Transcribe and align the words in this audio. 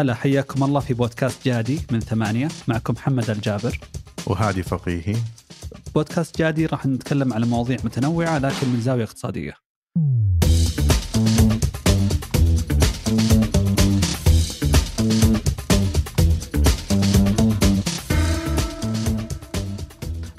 هلا 0.00 0.14
حياكم 0.14 0.64
الله 0.64 0.80
في 0.80 0.94
بودكاست 0.94 1.44
جادي 1.44 1.80
من 1.90 2.00
ثمانية. 2.00 2.48
معكم 2.68 2.94
محمد 2.94 3.30
الجابر. 3.30 3.78
وهادي 4.26 4.62
فقيهي. 4.62 5.16
بودكاست 5.94 6.38
جادي 6.38 6.66
راح 6.66 6.86
نتكلم 6.86 7.32
على 7.32 7.46
مواضيع 7.46 7.76
متنوعة 7.84 8.38
لكن 8.38 8.68
من 8.68 8.80
زاوية 8.80 9.04
اقتصادية. 9.04 9.54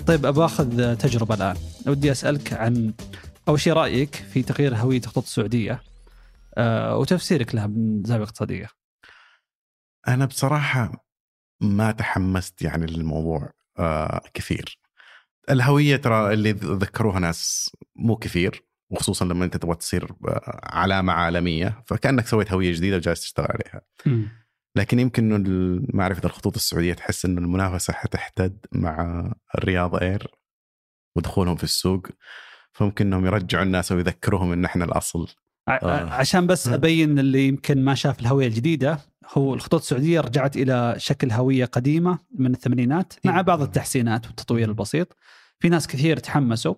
طيب 0.08 0.26
ابى 0.26 0.46
أخذ 0.46 0.96
تجربة 0.96 1.36
الآن. 1.36 1.56
ودي 1.88 2.12
أسألك 2.12 2.54
عن 2.54 2.94
أول 3.48 3.60
شيء 3.60 3.74
رأيك 3.74 4.16
في 4.34 4.44
تغيير 4.44 4.76
هوية 4.76 5.00
الخطوط 5.00 5.24
السعودية 5.24 5.82
أه 6.58 6.98
وتفسيرك 6.98 7.56
لها 7.56 7.68
من 7.68 8.04
زاوية 8.04 8.24
اقتصادية. 8.24 8.81
أنا 10.08 10.26
بصراحة 10.26 11.06
ما 11.62 11.92
تحمست 11.92 12.62
يعني 12.62 12.86
للموضوع 12.86 13.54
آه 13.80 14.22
كثير 14.34 14.80
الهوية 15.50 15.96
ترى 15.96 16.34
اللي 16.34 16.52
ذكروها 16.52 17.20
ناس 17.20 17.72
مو 17.96 18.16
كثير 18.16 18.64
وخصوصا 18.92 19.26
لما 19.26 19.46
أنت 19.46 19.58
تبغى 19.58 19.76
تصير 19.76 20.12
آه، 20.28 20.60
علامة 20.64 21.14
عالمية 21.14 21.84
فكأنك 21.86 22.28
سويت 22.28 22.52
هوية 22.52 22.74
جديدة 22.74 22.96
وجالس 22.96 23.22
تشتغل 23.22 23.48
عليها. 23.50 23.82
م. 24.06 24.28
لكن 24.76 25.00
يمكن 25.00 25.32
إنه 25.34 25.82
معرفة 25.94 26.26
الخطوط 26.26 26.56
السعودية 26.56 26.94
تحس 26.94 27.26
إنه 27.26 27.42
المنافسة 27.42 27.94
حتحتد 27.94 28.66
مع 28.72 29.26
الرياض 29.56 29.96
اير 29.96 30.28
ودخولهم 31.16 31.56
في 31.56 31.64
السوق 31.64 32.08
فممكن 32.72 33.06
إنهم 33.08 33.26
يرجعوا 33.26 33.64
الناس 33.64 33.92
ويذكروهم 33.92 34.52
إن 34.52 34.66
إحنا 34.66 34.86
الأصل 34.86 35.28
آه. 35.68 36.10
عشان 36.10 36.48
بس 36.48 36.68
أبين 36.68 37.20
اللي 37.20 37.48
يمكن 37.48 37.84
ما 37.86 37.96
شاف 37.96 38.20
الهوية 38.20 38.48
الجديدة 38.48 39.00
هو 39.34 39.54
الخطوط 39.54 39.82
السعودية 39.82 40.22
رجعت 40.22 40.58
إلى 40.58 40.96
شكل 40.98 41.32
هوية 41.32 41.66
قديمة 41.66 42.20
من 42.36 42.52
الثمانينات 42.52 43.14
مع 43.26 43.36
إيه. 43.36 43.42
بعض 43.42 43.62
التحسينات 43.62 44.28
والتطوير 44.28 44.70
البسيط. 44.70 45.18
في 45.60 45.70
ناس 45.70 45.88
كثير 45.88 46.18
تحمسوا 46.18 46.76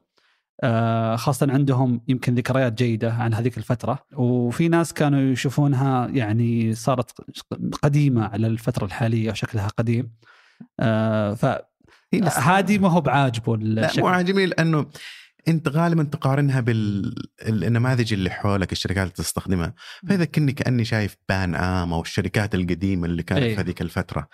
آه، 0.63 1.15
خاصة 1.15 1.47
عندهم 1.51 2.01
يمكن 2.07 2.35
ذكريات 2.35 2.73
جيدة 2.73 3.13
عن 3.13 3.33
هذيك 3.33 3.57
الفترة. 3.57 3.99
وفي 4.13 4.67
ناس 4.67 4.93
كانوا 4.93 5.19
يشوفونها 5.19 6.07
يعني 6.07 6.73
صارت 6.73 7.11
قديمة 7.83 8.27
على 8.27 8.47
الفترة 8.47 8.85
الحالية 8.85 9.31
وشكلها 9.31 9.67
قديم. 9.67 10.11
آه، 10.79 11.33
ف 11.33 11.45
هذه 12.37 12.77
ما 12.77 12.89
هو 12.89 13.01
بعاجبه 13.01 13.57
لا 13.57 13.91
مو 13.97 14.07
عاجبني 14.07 14.45
لأنه 14.45 14.85
انت 15.47 15.67
غالبا 15.67 16.03
تقارنها 16.03 16.59
بالنماذج 16.59 18.13
اللي 18.13 18.29
حولك 18.29 18.71
الشركات 18.71 19.03
اللي 19.03 19.13
تستخدمها. 19.13 19.73
فإذا 20.07 20.25
كني 20.25 20.51
كأني 20.51 20.85
شايف 20.85 21.15
بان 21.29 21.55
آم 21.55 21.93
أو 21.93 22.01
الشركات 22.01 22.55
القديمة 22.55 23.05
اللي 23.05 23.23
كانت 23.23 23.41
أيه. 23.41 23.55
في 23.55 23.61
هذيك 23.61 23.81
الفترة. 23.81 24.27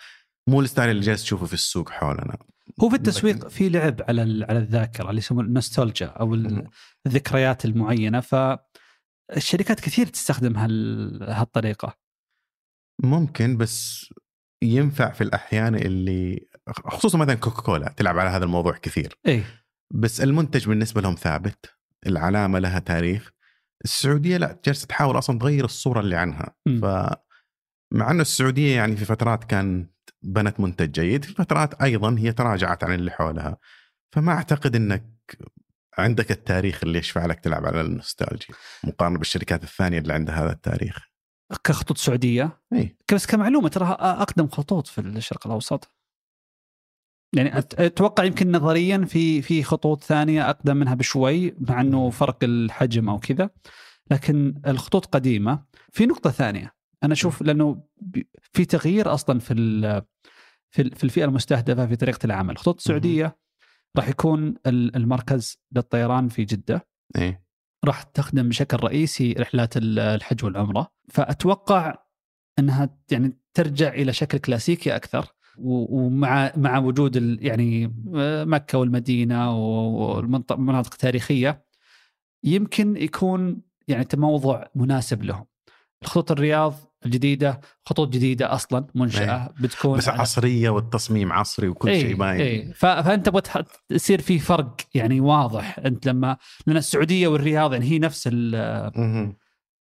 مو 0.48 0.62
الستايل 0.62 0.90
اللي 0.90 1.02
جالس 1.02 1.24
تشوفه 1.24 1.46
في 1.46 1.54
السوق 1.54 1.90
حولنا. 1.90 2.38
هو 2.82 2.90
في 2.90 2.96
التسويق 2.96 3.48
في 3.48 3.70
لعب 3.70 4.02
على 4.08 4.46
على 4.50 4.60
الذاكرة 4.60 5.10
اللي 5.10 5.20
يسمونه 5.20 5.48
النوستالجيا 5.48 6.08
أو 6.08 6.34
الذكريات 7.08 7.66
المعينة. 7.66 8.20
فالشركات 8.20 9.80
كثير 9.80 10.08
تستخدم 10.08 10.58
هالطريقة. 11.22 11.98
ممكن 13.04 13.58
بس 13.58 14.10
ينفع 14.64 15.12
في 15.12 15.22
الأحيان 15.22 15.76
اللي 15.76 16.48
خصوصا 16.70 17.18
مثلا 17.18 17.36
كوكا 17.36 17.62
كولا 17.62 17.94
تلعب 17.98 18.18
على 18.18 18.30
هذا 18.30 18.46
الموضوع 18.46 18.78
كثير. 18.78 19.18
اي 19.28 19.44
بس 19.92 20.22
المنتج 20.22 20.68
بالنسبة 20.68 21.02
لهم 21.02 21.16
ثابت 21.16 21.66
العلامة 22.08 22.60
لها 22.60 22.80
تاريخ. 22.80 23.32
السعودية 23.86 24.38
لا 24.38 24.60
جالسة 24.66 24.88
تحاول 24.88 25.18
أصلا 25.18 25.40
تغير 25.40 25.66
الصورة 25.66 26.00
اللي 26.00 26.16
عنها. 26.16 26.56
م. 26.66 26.82
ف 26.82 27.14
مع 27.94 28.12
إنه 28.12 28.22
السعودية 28.22 28.76
يعني 28.76 28.96
في 28.98 29.06
فترات 29.06 29.44
كان 29.44 29.88
بنت 30.22 30.60
منتج 30.60 30.92
جيد 30.92 31.26
في 31.26 31.34
فترات 31.34 31.82
أيضا 31.82 32.16
هي 32.20 32.32
تراجعت 32.32 32.84
عن 32.84 32.94
اللي 32.94 33.12
حولها. 33.12 33.58
فما 34.16 34.32
أعتقد 34.32 34.76
إنك 34.76 35.06
عندك 35.98 36.32
التاريخ 36.32 36.84
اللي 36.84 37.00
يشفع 37.00 37.26
لك 37.26 37.40
تلعب 37.40 37.66
على 37.66 37.82
النوستالجيا 37.82 38.56
مقارنة 38.84 39.18
بالشركات 39.18 39.64
الثانية 39.64 40.00
اللي 40.00 40.14
عندها 40.14 40.44
هذا 40.44 40.52
التاريخ. 40.52 41.10
كخطوط 41.64 41.98
سعودية؟ 41.98 42.62
اي 42.74 42.98
بس 43.14 43.26
كمعلومة 43.26 43.70
ترى 43.70 43.86
أقدم 43.86 44.48
خطوط 44.48 44.88
في 44.88 45.02
الشرق 45.02 45.48
الأوسط. 45.48 45.99
يعني 47.34 47.58
أتوقع 47.60 48.24
يمكن 48.24 48.52
نظريا 48.52 49.06
في 49.06 49.42
في 49.42 49.64
خطوط 49.64 50.04
ثانية 50.04 50.50
أقدم 50.50 50.78
منها 50.78 50.94
بشوي 50.94 51.56
مع 51.60 51.82
إنه 51.82 52.10
فرق 52.10 52.38
الحجم 52.44 53.10
أو 53.10 53.20
كذا. 53.20 53.50
لكن 54.12 54.62
الخطوط 54.68 55.06
قديمة. 55.06 55.64
في 55.92 56.06
نقطة 56.06 56.30
ثانية. 56.30 56.76
أنا 57.04 57.14
أشوف 57.14 57.42
لأنه 57.42 57.84
في 58.54 58.66
تغيير 58.66 59.14
أصلا 59.14 59.40
في 59.40 59.54
في 60.72 61.04
الفئة 61.04 61.26
المستهدفة 61.26 61.88
في 61.88 61.96
طريقة 61.96 62.26
العمل. 62.26 62.52
الخطوط 62.52 62.78
السعودية 62.78 63.38
راح 63.98 64.10
يكون 64.10 64.56
المركز 64.68 65.58
للطيران 65.72 66.28
في 66.28 66.44
جدة. 66.46 66.88
إيه. 67.18 67.44
راح 67.86 68.04
تخدم 68.04 68.50
بشكل 68.50 68.78
رئيسي 68.78 69.34
رحلات 69.34 69.74
الحج 69.78 70.46
والعمرة. 70.46 70.92
فأتوقع 71.10 71.96
إنها 72.60 72.98
يعني 73.12 73.40
ترجع 73.54 73.94
إلى 73.94 74.14
شكل 74.14 74.38
كلاسيكي 74.38 74.96
أكثر. 74.96 75.26
ومع 75.62 76.52
مع 76.58 76.78
وجود 76.78 77.42
يعني 77.42 77.94
مكة 78.46 78.78
والمدينة 78.78 79.58
والمناطق 79.58 80.94
التاريخيه 80.94 81.66
يمكن 82.44 82.98
يكون 82.98 83.62
يعني 83.88 84.04
تموضع 84.04 84.64
مناسب 84.76 85.24
لهم. 85.24 85.46
الخطوط 86.04 86.32
الرياض 86.32 86.76
الجديدة 87.06 87.62
خطوط 87.86 88.10
جديدة 88.10 88.54
أصلا 88.54 88.88
منشأة 88.96 89.44
أيه. 89.44 89.54
بتكون 89.62 89.98
بس 89.98 90.10
عصرية 90.10 90.70
والتصميم 90.70 91.34
عصري 91.34 91.68
وكل 91.68 91.90
أيه. 91.90 92.02
شيء 92.02 92.16
باين 92.16 92.42
أيه. 92.42 92.74
فأنت 92.74 93.26
تبغى 93.26 93.42
يصير 93.90 94.22
في 94.22 94.40
فرق 94.40 94.76
يعني 94.94 95.22
واضح 95.22 95.80
أنت 95.80 96.08
لما 96.08 96.38
لأن 96.68 96.78
السعودية 96.78 97.28
والرياض 97.28 97.74
يعني 97.74 97.86
هي 97.86 98.00
نفس 98.00 98.30
ال 98.32 98.56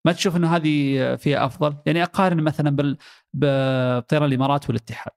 ما 0.06 0.12
تشوف 0.12 0.36
إنه 0.36 0.56
هذه 0.56 1.14
فيها 1.16 1.46
أفضل 1.46 1.76
يعني 1.86 2.02
أقارن 2.02 2.40
مثلا 2.40 2.70
بال 2.70 2.98
بطيران 3.34 4.28
الإمارات 4.28 4.68
والاتحاد 4.68 5.12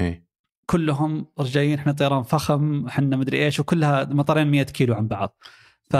إيه. 0.00 0.24
كلهم 0.66 1.26
رجعين 1.38 1.78
إحنا 1.78 1.92
طيران 1.92 2.22
فخم 2.22 2.86
إحنا 2.86 3.16
مدري 3.16 3.44
إيش 3.44 3.60
وكلها 3.60 4.04
مطارين 4.04 4.46
100 4.46 4.62
كيلو 4.62 4.94
عن 4.94 5.08
بعض. 5.08 5.36
ف 5.90 5.96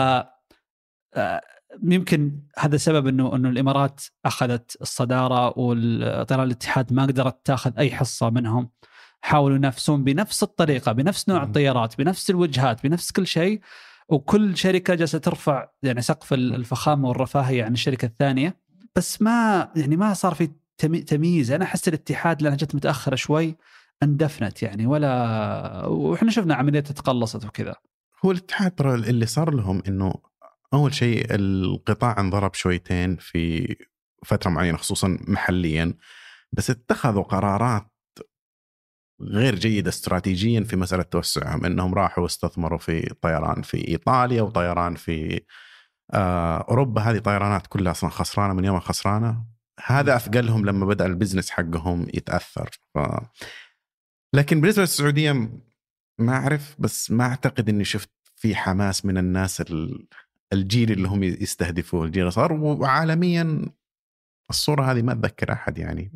آه، 1.17 1.41
يمكن 1.83 2.41
هذا 2.59 2.77
سبب 2.77 3.07
إنه 3.07 3.37
إنه 3.37 3.49
الإمارات 3.49 4.03
أخذت 4.25 4.77
الصدارة 4.83 5.59
والطيران 5.59 6.47
الاتحاد 6.47 6.93
ما 6.93 7.03
قدرت 7.03 7.47
تأخذ 7.47 7.79
أي 7.79 7.91
حصة 7.91 8.31
منهم. 8.31 8.71
حاولوا 9.21 9.57
ينافسون 9.57 10.05
بنفس 10.05 10.43
الطريقة 10.43 10.93
بنفس 10.93 11.29
نوع 11.29 11.43
الطيارات 11.43 11.99
بنفس 11.99 12.31
الوجهات 12.31 12.87
بنفس 12.87 13.13
كل 13.13 13.27
شيء. 13.27 13.61
وكل 14.09 14.57
شركة 14.57 14.95
جالسة 14.95 15.19
ترفع 15.19 15.69
يعني 15.83 16.03
سقف 16.03 16.33
الفخامة 16.33 17.09
والرفاهية 17.09 17.65
عن 17.65 17.73
الشركة 17.73 18.07
الثانية. 18.07 18.57
بس 18.97 19.23
ما 19.23 19.69
يعني 19.77 19.97
ما 19.97 20.15
صار 20.15 20.35
في 20.35 20.51
تمييز. 21.07 21.51
أنا 21.53 21.65
أحس 21.65 21.89
الاتحاد 21.89 22.43
لأنها 22.43 22.57
جت 22.57 22.75
متأخرة 22.75 23.15
شوي. 23.15 23.57
اندفنت 24.05 24.63
يعني 24.63 24.87
ولا 24.87 25.87
وإحنا 25.87 26.31
شفنا 26.31 26.55
عملية 26.55 26.81
تقلصت 26.81 27.45
وكذا. 27.45 27.75
هو 28.25 28.31
الاتحاد 28.31 28.71
ترى 28.71 28.95
اللي 28.95 29.27
صار 29.27 29.55
لهم 29.55 29.83
إنه 29.89 30.15
أول 30.75 30.95
شيء 30.95 31.27
القطاع 31.31 32.21
انضرب 32.21 32.55
شويتين 32.55 33.17
في 33.17 33.77
فترة 34.25 34.51
معينة 34.51 34.77
خصوصا 34.79 35.19
محليا 35.29 35.95
بس 36.53 36.71
اتخذوا 36.71 37.23
قرارات 37.23 37.91
غير 39.23 39.55
جيدة 39.55 39.89
استراتيجيا 39.89 40.61
في 40.65 40.77
مسألة 40.77 41.03
توسعهم 41.03 41.65
إنهم 41.65 41.95
راحوا 41.95 42.23
واستثمروا 42.23 42.79
في 42.79 43.15
طيران 43.23 43.63
في 43.63 43.89
إيطاليا 43.89 44.43
وطيران 44.43 44.95
في 44.95 45.41
آه 46.11 46.67
أوروبا. 46.69 47.03
هذه 47.03 47.19
طيرانات 47.19 47.67
كلها 47.67 47.93
أصلا 47.93 48.11
خسرانة 48.11 48.55
من 48.55 48.65
يوم 48.65 48.81
خسرانه 48.81 49.45
هذا 49.85 50.17
أثقلهم 50.17 50.67
لما 50.67 50.87
بدأ 50.87 51.07
البزنس 51.07 51.51
حقهم 51.51 52.07
يتأثر. 52.15 52.71
ف... 52.95 52.99
لكن 54.35 54.61
بالنسبة 54.61 54.83
للسعودية 54.83 55.33
ما 56.19 56.33
أعرف 56.33 56.77
بس 56.79 57.11
ما 57.11 57.25
أعتقد 57.25 57.69
إني 57.69 57.85
شفت 57.85 58.11
في 58.37 58.55
حماس 58.55 59.05
من 59.05 59.19
الناس 59.19 59.63
الجيل 60.53 60.93
اللي 60.93 61.09
هم 61.09 61.23
يستهدفوه 61.23 62.05
الجيل 62.05 62.33
صار 62.33 62.53
وعالميا 62.53 63.63
الصورة 64.51 64.93
هذه 64.93 65.03
ما 65.03 65.13
أتذكر 65.13 65.53
أحد 65.53 65.79
يعني. 65.79 66.13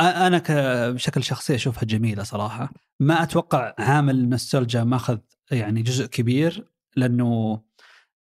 أنا 0.00 0.42
بشكل 0.90 1.22
شخصي 1.22 1.54
أشوفها 1.54 1.84
جميلة 1.84 2.22
صراحة. 2.22 2.72
ما 3.00 3.22
أتوقع 3.22 3.74
عامل 3.78 4.14
النوستالجيا 4.14 4.84
ماخذ 4.84 5.18
يعني 5.50 5.82
جزء 5.82 6.06
كبير 6.06 6.68
لأنه 6.96 7.60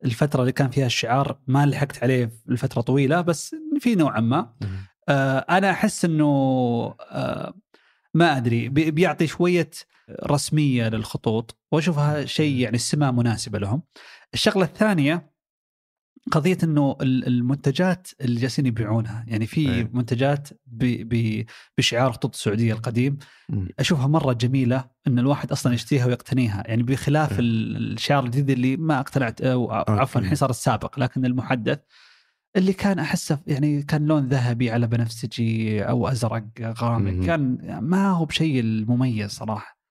الفترة 0.05 0.41
اللي 0.41 0.53
كان 0.53 0.71
فيها 0.71 0.87
الشعار 0.87 1.39
ما 1.47 1.67
لحقت 1.67 2.03
عليه 2.03 2.31
لفترة 2.47 2.81
طويلة 2.81 3.21
بس 3.21 3.57
في 3.81 3.95
نوعا 3.95 4.21
ما. 4.21 4.55
آه 5.09 5.39
أنا 5.39 5.71
أحس 5.71 6.05
إنه 6.05 6.25
آه 7.01 7.55
ما 8.15 8.37
أدري 8.37 8.69
بيعطي 8.69 9.27
شوية 9.27 9.71
رسمية 10.27 10.89
للخطوط 10.89 11.59
واشوفها 11.73 12.25
شيء 12.25 12.57
يعني 12.57 12.77
السمه 12.77 13.11
مناسبة 13.11 13.59
لهم. 13.59 13.83
الشغلة 14.35 14.65
الثانية 14.65 15.33
قضية 16.31 16.59
إنه 16.65 16.97
ال- 17.01 17.27
المنتجات 17.27 18.09
اللي 18.21 18.41
جالسين 18.41 18.67
يبيعونها 18.67 19.25
يعني 19.29 19.47
في 19.47 19.71
إيه. 19.71 19.91
منتجات 19.93 20.49
بشعار 21.79 22.13
خطوط 22.13 22.35
السعودية 22.35 22.73
القديم. 22.73 23.19
أشوفها 23.79 24.07
مرة 24.07 24.33
جميلة 24.33 24.85
إن 25.07 25.19
الواحد 25.19 25.53
أصلا 25.53 25.75
يشتريها 25.75 26.07
ويقتنيها 26.07 26.63
يعني 26.67 26.83
بخلاف 26.83 27.33
إيه. 27.33 27.39
ال- 27.39 27.93
الشعار 27.93 28.25
الجديد 28.25 28.51
اللي 28.51 28.77
ما 28.77 29.01
اقتنعت 29.01 29.41
أو 29.41 29.71
عفوا. 29.73 30.21
الحين 30.21 30.35
صار 30.35 30.51
السابق 30.51 30.99
لكن 30.99 31.25
المحدث 31.25 31.79
اللي 32.57 32.73
كان 32.73 32.99
أحسه 32.99 33.39
يعني 33.47 33.83
كان 33.83 34.07
لون 34.07 34.29
ذهبي 34.29 34.71
على 34.71 34.87
بنفسجي 34.87 35.83
أو 35.83 36.09
أزرق 36.09 36.45
غامق. 36.61 37.27
كان 37.27 37.59
ما 37.83 38.11
هو 38.11 38.25
بشيء 38.25 38.61
المميز 38.61 39.31
صراحة 39.31 39.83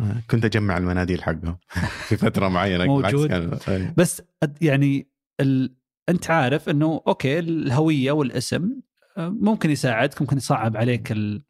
آه، 0.00 0.22
كنت 0.30 0.44
أجمع 0.44 0.76
المناديل 0.76 1.22
حقهم 1.22 1.58
في 2.08 2.16
فترة 2.16 2.48
معينة 2.48 2.84
موجود. 2.84 3.28
كان-. 3.28 3.94
بس 3.96 4.22
يعني 4.60 5.08
ال... 5.40 5.76
أنت 6.08 6.30
عارف 6.30 6.68
إنه 6.68 7.02
أوكي 7.06 7.38
الهوية 7.38 8.12
والاسم 8.12 8.80
آه، 9.16 9.28
ممكن 9.28 9.70
يساعدك 9.70 10.22
ممكن 10.22 10.36
يصعب 10.36 10.76
عليك 10.76 11.12
ال... 11.12 11.42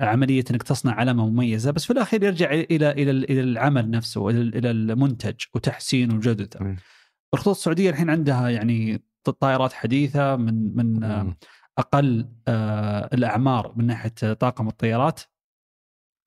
عملية 0.00 0.44
إنك 0.50 0.62
تصنع 0.62 0.94
علامة 0.94 1.28
مميزة 1.28 1.70
بس 1.70 1.84
في 1.84 1.92
الأخير 1.92 2.24
يرجع 2.24 2.50
إلى 2.52 2.90
إلى 2.90 3.10
إلى 3.10 3.40
العمل 3.40 3.90
نفسه 3.90 4.30
إلى 4.30 4.70
المنتج 4.70 5.34
وتحسينه 5.54 6.14
وجودته. 6.14 6.76
الخطوط 7.34 7.56
السعودية 7.56 7.90
الحين 7.90 8.10
عندها 8.10 8.48
يعني 8.48 9.02
طائرات 9.40 9.72
حديثة 9.72 10.36
من 10.36 10.76
من 10.76 11.04
آه، 11.04 11.22
مم. 11.22 11.36
أقل 11.78 12.28
آه، 12.48 13.08
الأعمار 13.12 13.72
من 13.76 13.86
ناحية 13.86 14.32
طاقم 14.32 14.68
الطيارات 14.68 15.20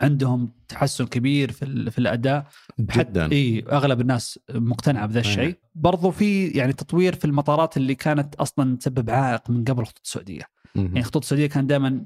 عندهم 0.02 0.54
تحسن 0.68 1.06
كبير 1.06 1.52
في 1.52 1.92
في 1.92 1.98
الأداء 1.98 2.48
جدا 2.80 3.32
إي 3.32 3.66
أغلب 3.72 4.02
الناس 4.02 4.40
مقتنعة 4.50 5.06
بذا 5.06 5.20
الشيء 5.20 5.40
أيه. 5.40 5.62
برضو 5.76 6.12
في 6.12 6.48
يعني 6.48 6.74
تطوير 6.74 7.16
في 7.16 7.26
المطارات 7.26 7.78
اللي 7.78 7.96
كانت 7.96 8.36
أصلا 8.36 8.78
تسبب 8.78 9.10
عائق 9.10 9.50
من 9.50 9.64
قبل 9.64 9.82
الخطوط 9.82 10.02
السعودية 10.06 10.44
مم. 10.76 10.86
يعني 10.86 11.00
الخطوط 11.00 11.24
السعودية 11.24 11.48
كان 11.48 11.68
دائما 11.68 12.06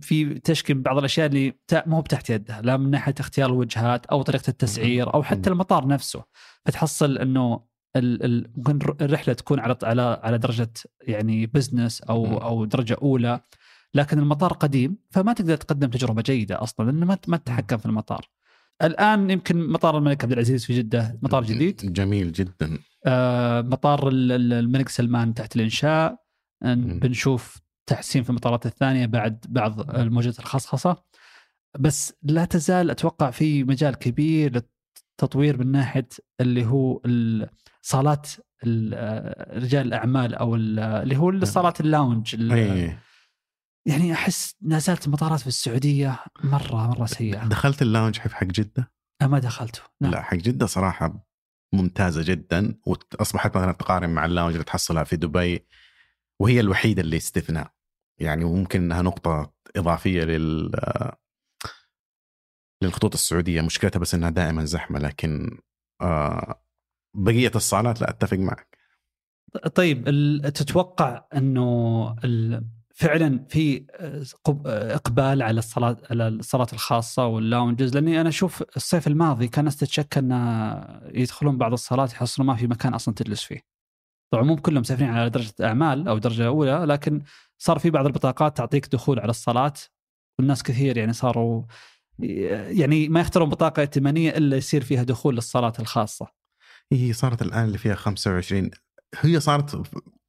في 0.00 0.38
تشكي 0.38 0.74
بعض 0.74 0.98
الأشياء 0.98 1.26
اللي 1.26 1.54
مو 1.86 2.00
بتحت 2.00 2.30
يدها 2.30 2.62
لا 2.62 2.76
من 2.76 2.90
ناحية 2.90 3.14
اختيار 3.20 3.50
الوجهات 3.50 4.06
أو 4.06 4.22
طريقة 4.22 4.50
التسعير 4.50 5.14
أو 5.14 5.22
حتى. 5.22 5.50
المطار 5.50 5.86
نفسه 5.86 6.24
فتحصل 6.66 7.18
إنه 7.18 7.60
ممكن 7.96 8.78
الرحلة 9.00 9.34
تكون 9.34 9.60
على 9.60 9.76
على 9.82 10.20
على 10.22 10.38
درجة 10.38 10.70
يعني 11.00 11.46
بزنس 11.46 12.00
أو 12.02 12.26
مم. 12.26 12.32
أو 12.36 12.64
درجة 12.64 12.96
أولى 13.02 13.40
لكن 13.94 14.18
المطار 14.18 14.52
قديم 14.52 14.96
فما 15.10 15.32
تقدر 15.32 15.56
تقدم 15.56 15.88
تجربة 15.90 16.22
جيدة 16.22 16.62
أصلا 16.62 16.84
لأنه 16.90 17.06
ما 17.06 17.18
ما 17.28 17.36
تتحكم 17.36 17.76
في 17.76 17.86
المطار. 17.86 18.28
الآن 18.82 19.30
يمكن 19.30 19.68
مطار 19.68 19.98
الملك 19.98 20.22
عبد 20.24 20.32
العزيز 20.32 20.64
في 20.64 20.78
جدة 20.78 21.18
مطار 21.22 21.44
جديد 21.44 21.92
جميل 21.92 22.32
جدا 22.32 22.78
آه، 23.06 23.60
مطار 23.60 24.08
ال- 24.08 24.32
ال- 24.32 24.52
الملك 24.52 24.88
سلمان 24.88 25.34
تحت 25.34 25.56
الإنشاء. 25.56 26.22
بنشوف 26.64 27.58
تحسين 27.86 28.22
في 28.22 28.30
المطارات 28.30 28.66
الثانية 28.66 29.06
بعد 29.06 29.44
بعض 29.48 29.90
الموجات 29.96 30.38
الخصخصة 30.38 31.02
بس 31.78 32.14
لا 32.22 32.44
تزال 32.44 32.90
أتوقع 32.90 33.30
في 33.30 33.64
مجال 33.64 33.94
كبير 33.94 34.62
للتطوير 35.20 35.58
من 35.58 35.72
ناحية 35.72 36.08
اللي 36.40 36.66
هو 36.66 37.00
ال- 37.06 37.48
صالات 37.82 38.28
ال- 38.64 39.62
رجال 39.62 39.86
الأعمال 39.86 40.34
أو 40.34 40.54
ال- 40.54 40.78
اللي 40.78 41.16
هو 41.16 41.30
الصالات 41.30 41.80
اللاونج 41.80 42.34
ال- 42.34 42.52
اي 42.52 42.96
يعني 43.86 44.12
أحس 44.12 44.54
لا 44.60 44.78
زالت 44.78 45.06
المطارات 45.06 45.40
في 45.40 45.46
السعودية 45.46 46.18
مرة 46.44 46.86
مرة 46.88 47.06
سيئة. 47.06 47.44
دخلت 47.46 47.82
ال 47.82 47.87
lounge 47.87 48.18
حق 48.18 48.30
حق 48.30 48.44
جدة؟ 48.46 48.92
أنا 49.22 49.30
ما 49.30 49.38
دخلته. 49.38 49.80
نعم. 50.00 50.10
لا 50.12 50.22
حق 50.22 50.34
جدة 50.34 50.66
صراحة 50.66 51.26
ممتازة 51.74 52.22
جدا 52.22 52.78
وأصبحت 52.86 53.56
مثلا 53.56 53.72
تقارن 53.72 54.10
مع 54.10 54.24
ال 54.24 54.28
lounge 54.28 54.52
اللي 54.52 54.64
تحصلها 54.64 55.04
في 55.04 55.16
دبي 55.16 55.66
وهي 56.40 56.60
الوحيدة 56.60 57.02
اللي 57.02 57.16
استثناء. 57.16 57.72
يعني 58.20 58.44
وممكن 58.44 58.82
إنها 58.82 59.02
نقطة 59.02 59.52
إضافية 59.76 60.24
لل 60.24 60.70
للخطوط 62.82 63.14
السعودية. 63.14 63.60
مشكلتها 63.60 64.00
بس 64.00 64.14
إنها 64.14 64.30
دائما 64.30 64.64
زحمة 64.64 64.98
لكن 64.98 65.58
آه 66.00 66.62
بقية 67.16 67.52
الصالات 67.54 68.00
لا 68.00 68.10
أتفق 68.10 68.36
معك. 68.38 68.78
طيب 69.74 70.04
تتوقع 70.54 71.24
إنه 71.36 72.16
فعلا 72.94 73.46
في 73.48 73.86
قب- 74.44 74.66
إقبال 74.66 75.42
على 75.42 75.58
الصلاه 75.58 75.96
على 76.10 76.28
الصالات 76.28 76.72
الخاصة 76.72 77.26
واللاونجز؟ 77.26 77.94
لأني 77.94 78.20
أنا 78.20 78.28
أشوف 78.28 78.64
الصيف 78.76 79.06
الماضي 79.06 79.48
كان 79.48 79.58
الناس 79.60 79.76
تتشكى 79.76 80.18
إن 80.20 80.30
يدخلون 81.14 81.58
بعض 81.58 81.72
الصالات 81.72 82.12
يحصلون 82.12 82.46
ما 82.48 82.56
في 82.56 82.66
مكان 82.66 82.94
أصلا 82.94 83.14
تجلس 83.14 83.42
فيه. 83.42 83.60
طبعا 84.32 84.44
مو 84.44 84.56
كلهم 84.56 84.80
مسافرين 84.80 85.10
على 85.10 85.30
درجة 85.30 85.52
أعمال 85.60 86.08
أو 86.08 86.18
درجة 86.18 86.46
أولى 86.46 86.84
لكن 86.88 87.22
صار 87.58 87.78
في 87.78 87.90
بعض 87.90 88.06
البطاقات 88.06 88.56
تعطيك 88.56 88.86
دخول 88.86 89.20
على 89.20 89.30
الصالات. 89.30 89.80
والناس 90.38 90.62
كثير 90.62 90.96
يعني 90.96 91.12
صاروا 91.12 91.62
يعني 92.18 93.08
ما 93.08 93.20
يختارون 93.20 93.48
بطاقة 93.48 93.80
ائتمانية 93.80 94.30
إلا 94.30 94.56
يصير 94.56 94.84
فيها 94.84 95.02
دخول 95.02 95.34
للصالات 95.34 95.80
الخاصة. 95.80 96.26
هي 96.92 97.12
صارت 97.12 97.42
الآن 97.42 97.64
اللي 97.64 97.78
فيها 97.78 97.94
25 97.94 98.70
هي 99.20 99.40
صارت 99.40 99.82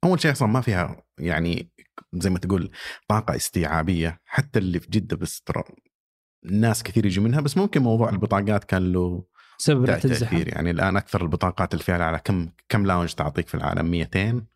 أول 0.04 0.20
شيء 0.20 0.32
أصلا 0.32 0.48
ما 0.48 0.60
فيها 0.60 1.02
يعني 1.18 1.70
زي 2.14 2.30
ما 2.30 2.38
تقول 2.38 2.70
طاقة 3.08 3.36
استيعابية 3.36 4.20
حتى 4.24 4.58
اللي 4.58 4.80
في 4.80 4.90
جدة 4.90 5.16
بس 5.16 5.42
ترى 5.42 5.62
ناس 6.44 6.82
كثير 6.82 7.06
يجوا 7.06 7.24
منها 7.24 7.40
بس 7.40 7.56
ممكن 7.56 7.82
موضوع 7.82 8.08
البطاقات 8.08 8.64
كان 8.64 8.92
له 8.92 9.24
سبب 9.58 9.86
تأثير. 9.86 10.48
يعني 10.48 10.70
الآن 10.70 10.96
أكثر 10.96 11.22
البطاقات 11.22 11.74
اللي 11.74 11.84
فيها 11.84 12.04
على 12.04 12.18
كم 12.18 12.48
كم 12.68 12.86
لاونج 12.86 13.12
تعطيك 13.12 13.48
في 13.48 13.54
العالم؟ 13.54 13.86
200 13.90 14.46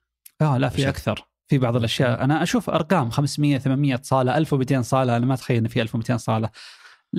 آه 0.40 0.58
لا 0.58 0.68
في 0.68 0.88
أكثر. 0.88 1.28
في 1.48 1.58
بعض 1.58 1.76
الأشياء. 1.76 2.24
أنا 2.24 2.42
أشوف 2.42 2.70
أرقام 2.70 3.10
500 3.10 3.58
800 3.58 4.00
صالة 4.02 4.36
1200 4.38 4.82
صالة 4.82 5.16
أنا 5.16 5.26
ما 5.26 5.34
أتخيل 5.34 5.56
إن 5.56 5.68
في 5.68 5.82
1200 5.82 6.16
صالة. 6.16 6.50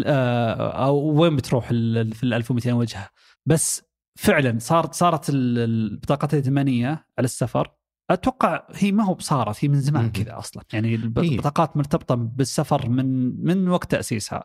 أو 0.05 0.95
وين 1.21 1.35
بتروح 1.35 1.65
في 1.67 2.23
ال 2.23 2.33
1200 2.33 2.73
وجهه 2.73 3.09
بس 3.45 3.81
فعلا 4.15 4.59
صارت 4.59 4.93
صارت 4.93 5.29
ال- 5.29 5.57
البطاقات 5.59 6.33
الائتمانيه 6.33 6.89
على 7.17 7.25
السفر 7.25 7.71
أتوقع 8.09 8.67
هي 8.75 8.91
ما 8.91 9.03
هو 9.03 9.13
بصارت 9.13 9.65
هي 9.65 9.67
من 9.69 9.81
زمان. 9.81 10.11
كذا 10.11 10.37
أصلا 10.37 10.63
يعني 10.73 10.87
إيه. 10.89 10.95
البطاقات 10.95 11.77
مرتبطة 11.77 12.15
بالسفر 12.15 12.89
من 12.89 13.05
من 13.45 13.67
وقت 13.69 13.91
تأسيسها 13.91 14.43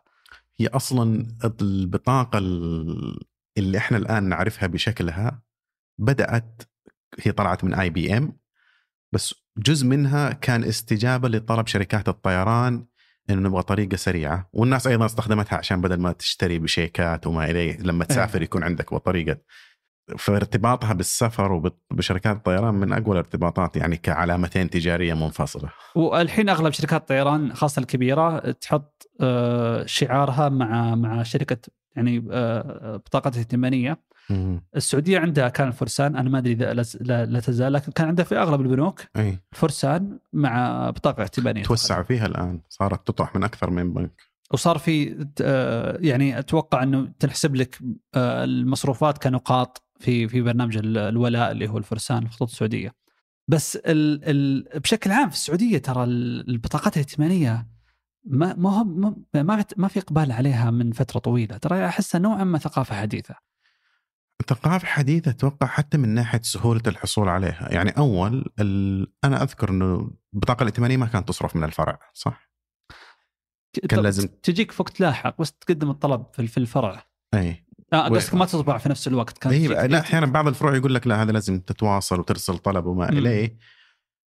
هي 0.59 0.67
أصلا 0.67 1.27
البطاقة 1.61 2.37
ال- 2.39 3.19
اللي 3.57 3.77
إحنا 3.77 3.97
الآن 3.97 4.23
نعرفها 4.29 4.67
بشكلها 4.67 5.41
بدأت 5.99 6.61
هي 7.23 7.31
طلعت 7.31 7.63
من 7.63 7.73
آي 7.73 7.89
بي 7.89 8.17
إم 8.17 8.37
بس 9.13 9.35
جزء 9.57 9.87
منها 9.87 10.31
كان 10.33 10.63
استجابة 10.63 11.29
لطلب 11.29 11.67
شركات 11.67 12.09
الطيران 12.09 12.85
إنه 13.29 13.49
نبغى 13.49 13.63
طريقة 13.63 13.97
سريعة. 13.97 14.49
والناس 14.53 14.87
أيضا 14.87 15.05
استخدمتها 15.05 15.57
عشان 15.57 15.81
بدل 15.81 15.99
ما 15.99 16.11
تشتري 16.11 16.59
بشيكات 16.59 17.27
وما 17.27 17.49
اليه 17.51 17.77
لما 17.77 18.05
تسافر 18.05 18.41
يكون 18.41 18.63
عندك 18.63 18.89
طريقه 18.89 19.37
فارتباطها 20.17 20.93
بالسفر 20.93 21.51
وبشركات 21.91 22.35
الطيران 22.35 22.73
من 22.73 22.93
أقوى 22.93 23.11
الارتباطات 23.11 23.77
يعني 23.77 23.97
كعلامتين 23.97 24.69
تجارية 24.69 25.13
منفصلة. 25.13 25.69
والحين 25.95 26.49
أغلب 26.49 26.73
شركات 26.73 27.01
الطيران 27.01 27.53
خاصة 27.53 27.79
الكبيرة 27.79 28.51
تحط 28.51 29.11
آه، 29.21 29.85
شعارها 29.85 30.49
مع 30.49 30.95
مع 30.95 31.23
شركة 31.23 31.57
يعني 31.95 32.27
آه، 32.31 32.95
بطاقه 32.97 33.31
ائتمانيه 33.37 33.99
السعودية 34.75 35.19
عندها 35.19 35.49
كان 35.49 35.67
الفرسان 35.67 36.15
أنا 36.15 36.29
ما 36.29 36.37
أدري 36.37 36.53
إذا 36.53 36.73
لا- 37.01 37.39
تزال 37.39 37.73
لكن 37.73 37.91
كان 37.91 38.07
عندها 38.07 38.25
في 38.25 38.37
أغلب 38.37 38.61
البنوك 38.61 39.01
أي. 39.17 39.39
فرسان 39.51 40.19
مع 40.33 40.89
بطاقة 40.89 41.21
ائتمانية. 41.23 41.63
توسعوا 41.63 42.03
فيها 42.03 42.25
الآن 42.25 42.61
صارت 42.69 43.07
تطرح 43.07 43.35
من 43.35 43.43
أكثر 43.43 43.69
من 43.69 43.93
بنك. 43.93 44.21
وصار 44.53 44.77
في 44.77 45.25
آه، 45.41 45.97
يعني 46.01 46.39
أتوقع 46.39 46.83
إنه 46.83 47.11
تنحسب 47.19 47.55
لك 47.55 47.79
آه، 48.15 48.43
المصروفات 48.43 49.23
كنقاط 49.23 49.83
في 49.99 50.27
في 50.27 50.41
برنامج 50.41 50.77
ال- 50.77 50.97
الولاء 50.97 51.51
اللي 51.51 51.67
هو 51.69 51.77
الفرسان 51.77 52.23
الخطوط 52.23 52.49
السعودية. 52.49 52.91
بس 53.47 53.75
ال 53.75 54.21
ال 54.23 54.79
بشكل 54.79 55.11
عام 55.11 55.29
في 55.29 55.35
السعودية 55.35 55.77
ترى 55.77 56.03
ال- 56.03 56.49
البطاقات 56.49 56.93
الائتمانية 56.97 57.67
ما 58.25 58.53
ما 58.57 58.79
هو 58.79 58.83
ما 59.33 59.65
ما 59.77 59.87
في- 59.87 59.99
إقبال 59.99 60.31
عليها 60.31 60.71
من 60.71 60.91
فترة 60.91 61.19
طويلة، 61.19 61.57
ترى 61.57 61.85
احسها 61.85 62.19
نوعا 62.19 62.43
ما 62.43 62.57
ثقافة 62.57 63.01
حديثة. 63.01 63.35
ثقافة 64.49 64.87
حديثة 64.87 65.31
أتوقع 65.31 65.67
حتى 65.67 65.97
من 65.97 66.09
ناحية 66.09 66.41
سهولة 66.43 66.81
الحصول 66.87 67.29
عليها 67.29 67.67
يعني 67.71 67.89
أول. 67.89 68.45
أنا 69.23 69.43
أذكر 69.43 69.69
أنه 69.69 70.11
البطاقة 70.33 70.61
الائتمانية 70.63 70.97
ما 70.97 71.05
كانت 71.05 71.27
تصرف 71.27 71.55
من 71.55 71.63
الفرع 71.63 71.99
صح؟ 72.13 72.49
كان 73.89 73.99
لازم- 73.99 74.27
تجيك 74.43 74.71
في 74.71 74.81
وقت 74.81 74.99
لاحق 74.99 75.41
بس 75.41 75.51
تقدم 75.51 75.89
الطلب 75.89 76.25
في 76.33 76.57
الفرع. 76.57 77.05
أي 77.33 77.65
آه 77.93 78.11
و- 78.11 78.15
قصدك 78.15 78.33
ما 78.35 78.45
تطبع 78.45 78.77
في 78.77 78.89
نفس 78.89 79.07
الوقت 79.07 79.37
كان 79.37 79.51
تجيك- 79.51 79.71
لا 79.71 79.99
أحيانا 79.99 80.25
بعض 80.25 80.47
الفروع 80.47 80.75
يقول 80.75 80.95
لك 80.95 81.07
لا 81.07 81.21
هذا 81.23 81.31
لازم 81.31 81.59
تتواصل 81.59 82.19
وترسل 82.19 82.57
طلب 82.57 82.85
وما 82.85 83.11
مم. 83.11 83.17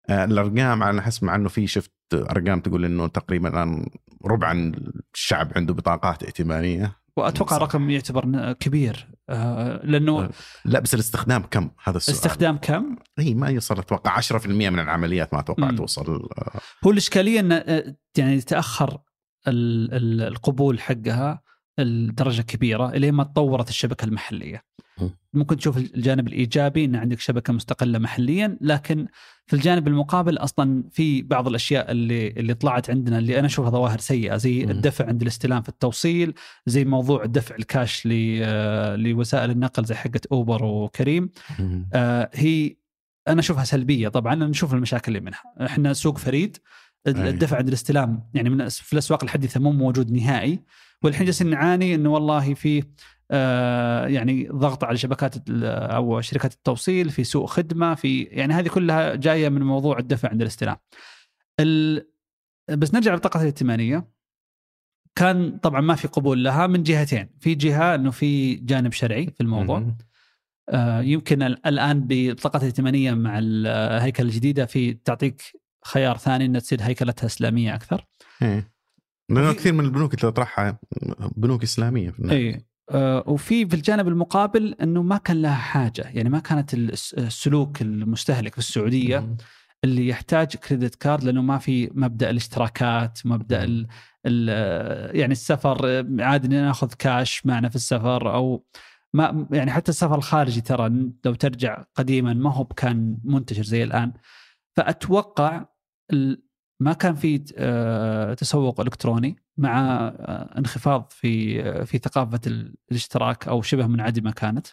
آه، 0.09 0.25
الأرقام 0.25 0.83
على 0.83 1.01
حسب 1.01 1.25
مع 1.25 1.35
أنه 1.35 1.49
في 1.49 1.67
شفت 1.67 1.93
أرقام 2.13 2.59
تقول 2.59 2.85
أنه 2.85 3.07
تقريبا 3.07 3.49
الآن 3.49 3.85
ربع 4.25 4.51
الشعب 5.13 5.51
عنده 5.55 5.73
بطاقات 5.73 6.23
ائتمانية. 6.23 6.99
وأتوقع 7.17 7.55
صح. 7.57 7.61
رقم 7.63 7.89
يعتبر 7.89 8.53
كبير 8.53 9.07
آه، 9.29 9.81
لأنه 9.85 10.19
آه، 10.23 10.29
لا 10.65 10.79
بس 10.79 10.93
الاستخدام 10.93 11.41
كم؟ 11.51 11.69
هذا 11.83 11.97
السؤال. 11.97 12.17
استخدام 12.17 12.57
كم؟ 12.57 12.95
إي 13.19 13.33
ما 13.33 13.49
يوصل 13.49 13.79
أتوقع 13.79 14.11
10% 14.11 14.69
من 14.69 14.79
العمليات 14.79 15.33
ما 15.33 15.39
أتوقع 15.39 15.71
مم. 15.71 15.75
توصل 15.77 16.29
هو 16.85 16.91
الإشكالية 16.91 17.39
إن 17.39 17.51
آه، 17.51 17.95
يعني 18.17 18.41
تأخر 18.41 18.97
ال- 19.47 19.93
ال- 19.93 20.21
القبول 20.27 20.79
حقها 20.81 21.41
لدرجه 21.83 22.41
كبيرة 22.41 22.89
الين 22.89 23.13
ما 23.13 23.23
تطورت 23.23 23.69
الشبكة 23.69 24.05
المحلية. 24.05 24.63
ممكن 25.33 25.57
تشوف 25.57 25.77
الجانب 25.77 26.27
الإيجابي 26.27 26.85
إن 26.85 26.95
عندك 26.95 27.19
شبكة 27.19 27.53
مستقلة 27.53 27.99
محليا 27.99 28.57
لكن 28.61 29.07
في 29.45 29.55
الجانب 29.55 29.87
المقابل 29.87 30.37
أصلا 30.37 30.83
في 30.91 31.21
بعض 31.21 31.47
الأشياء 31.47 31.91
اللي 31.91 32.27
اللي 32.27 32.53
طلعت 32.53 32.89
عندنا 32.89 33.17
اللي 33.17 33.39
أنا 33.39 33.47
أشوفها 33.47 33.69
ظواهر 33.69 33.99
سيئة 33.99 34.37
زي. 34.37 34.63
الدفع 34.63 35.05
عند 35.05 35.21
الاستلام 35.21 35.61
في 35.61 35.69
التوصيل 35.69 36.33
زي 36.65 36.85
موضوع 36.85 37.23
الدفع 37.23 37.55
الكاش 37.55 38.07
آه، 38.11 38.95
لوسائل 38.95 39.51
النقل 39.51 39.85
زي 39.85 39.95
حقت 39.95 40.25
أوبر 40.25 40.63
وكريم 40.65 41.29
آه، 41.93 42.29
هي 42.33 42.75
أنا 43.27 43.39
أشوفها 43.39 43.63
سلبية 43.63 44.07
طبعا 44.07 44.35
نشوف 44.35 44.73
المشاكل 44.73 45.17
اللي 45.17 45.25
منها 45.25 45.41
إحنا 45.65 45.93
سوق 45.93 46.17
فريد. 46.17 46.57
الدفع 47.07 47.57
عند 47.57 47.67
الاستلام 47.67 48.29
يعني 48.33 48.49
من 48.49 48.69
في 48.69 48.93
الأسواق 48.93 49.23
الحديثة 49.23 49.59
مو 49.59 49.71
موجود 49.71 50.11
نهائي 50.11 50.59
والحين 51.03 51.25
جالسين 51.25 51.49
نعاني 51.49 51.95
إنه 51.95 52.09
والله 52.09 52.53
في 52.53 52.83
آه 53.31 54.07
يعني 54.07 54.47
ضغط 54.51 54.83
على 54.83 54.97
شبكات 54.97 55.35
أو 55.73 56.21
شركات 56.21 56.53
التوصيل 56.53 57.09
في 57.09 57.23
سوء 57.23 57.45
خدمة 57.45 57.95
في 57.95 58.23
يعني 58.23 58.53
هذه 58.53 58.67
كلها 58.67 59.15
جاية 59.15 59.49
من 59.49 59.61
موضوع 59.61 59.99
الدفع 59.99 60.29
عند 60.29 60.41
الاستلام. 60.41 60.77
ال 61.59 62.07
بس 62.69 62.93
نرجع 62.93 63.11
للبطاقه 63.11 63.41
الائتمانية 63.41 64.07
كان 65.15 65.57
طبعا 65.57 65.81
ما 65.81 65.95
في 65.95 66.07
قبول 66.07 66.43
لها 66.43 66.67
من 66.67 66.83
جهتين، 66.83 67.29
في 67.39 67.55
جهة 67.55 67.95
إنه 67.95 68.11
في 68.11 68.55
جانب 68.55 68.91
شرعي 68.91 69.25
في 69.25 69.41
الموضوع. 69.41 69.77
آه، 70.69 71.01
يمكن 71.01 71.41
ال- 71.41 71.67
الآن 71.67 71.99
ببطاقه 72.07 72.57
الائتمانية 72.57 73.13
مع 73.13 73.39
الهيكله 73.41 74.25
الجديدة 74.25 74.65
في 74.65 74.93
تعطيك 74.93 75.41
خيار 75.85 76.17
ثاني 76.17 76.45
ان 76.45 76.61
تصير 76.61 76.81
هيكلتها 76.81 77.25
إسلامية 77.25 77.75
أكثر. 77.75 78.05
إيه 78.41 78.71
لأنه 79.29 79.53
كثير 79.53 79.73
من 79.73 79.85
البنوك 79.85 80.13
اللي 80.13 80.31
تطرحها 80.31 80.79
بنوك 81.35 81.63
إسلامية 81.63 82.09
في 82.09 82.19
النهاية. 82.19 82.53
اي 82.55 82.65
آه، 82.91 83.23
وفي 83.27 83.65
في 83.65 83.75
الجانب 83.75 84.07
المقابل 84.07 84.75
إنه 84.81 85.01
ما 85.03 85.17
كان 85.17 85.41
لها 85.41 85.55
حاجة، 85.55 86.01
يعني 86.13 86.29
ما 86.29 86.39
كانت 86.39 86.73
الس- 86.73 87.13
السلوك 87.13 87.81
المستهلك 87.81 88.51
في 88.53 88.57
السعودية. 88.59 89.35
اللي 89.83 90.07
يحتاج 90.07 90.47
كريدت 90.55 90.95
كارد 90.95 91.23
لأنه 91.23 91.41
ما 91.41 91.57
في 91.57 91.89
مبدأ 91.93 92.29
الاشتراكات، 92.29 93.19
مبدأ 93.25 93.63
ال 93.63 93.87
ال 94.25 94.49
يعني 95.15 95.31
السفر 95.31 96.05
عادي 96.19 96.47
نأخذ 96.47 96.93
كاش 96.99 97.45
معنا 97.45 97.69
في 97.69 97.75
السفر 97.75 98.33
أو 98.33 98.65
ما 99.13 99.47
يعني 99.51 99.71
حتى 99.71 99.89
السفر 99.91 100.15
الخارجي 100.15 100.61
ترى 100.61 101.09
لو 101.25 101.33
ترجع 101.33 101.83
قديما 101.95 102.33
ما 102.33 102.53
هو 102.53 102.65
كان 102.65 103.17
منتشر 103.23 103.63
زي 103.63 103.83
الآن 103.83 104.13
فأتوقع 104.77 105.65
ال- 106.13 106.43
ما 106.81 106.93
كان 106.93 107.15
في 107.15 107.43
آه، 107.57 108.33
تسوق 108.33 108.79
إلكتروني 108.81 109.35
مع 109.57 109.79
آه، 109.79 110.57
انخفاض 110.57 111.09
في 111.11 111.61
آه، 111.63 111.83
في 111.83 111.97
ثقافة 111.97 112.39
ال- 112.47 112.75
الاشتراك 112.91 113.47
أو 113.47 113.61
شبه 113.61 113.87
منعدمة 113.87 114.31
كانت. 114.31 114.67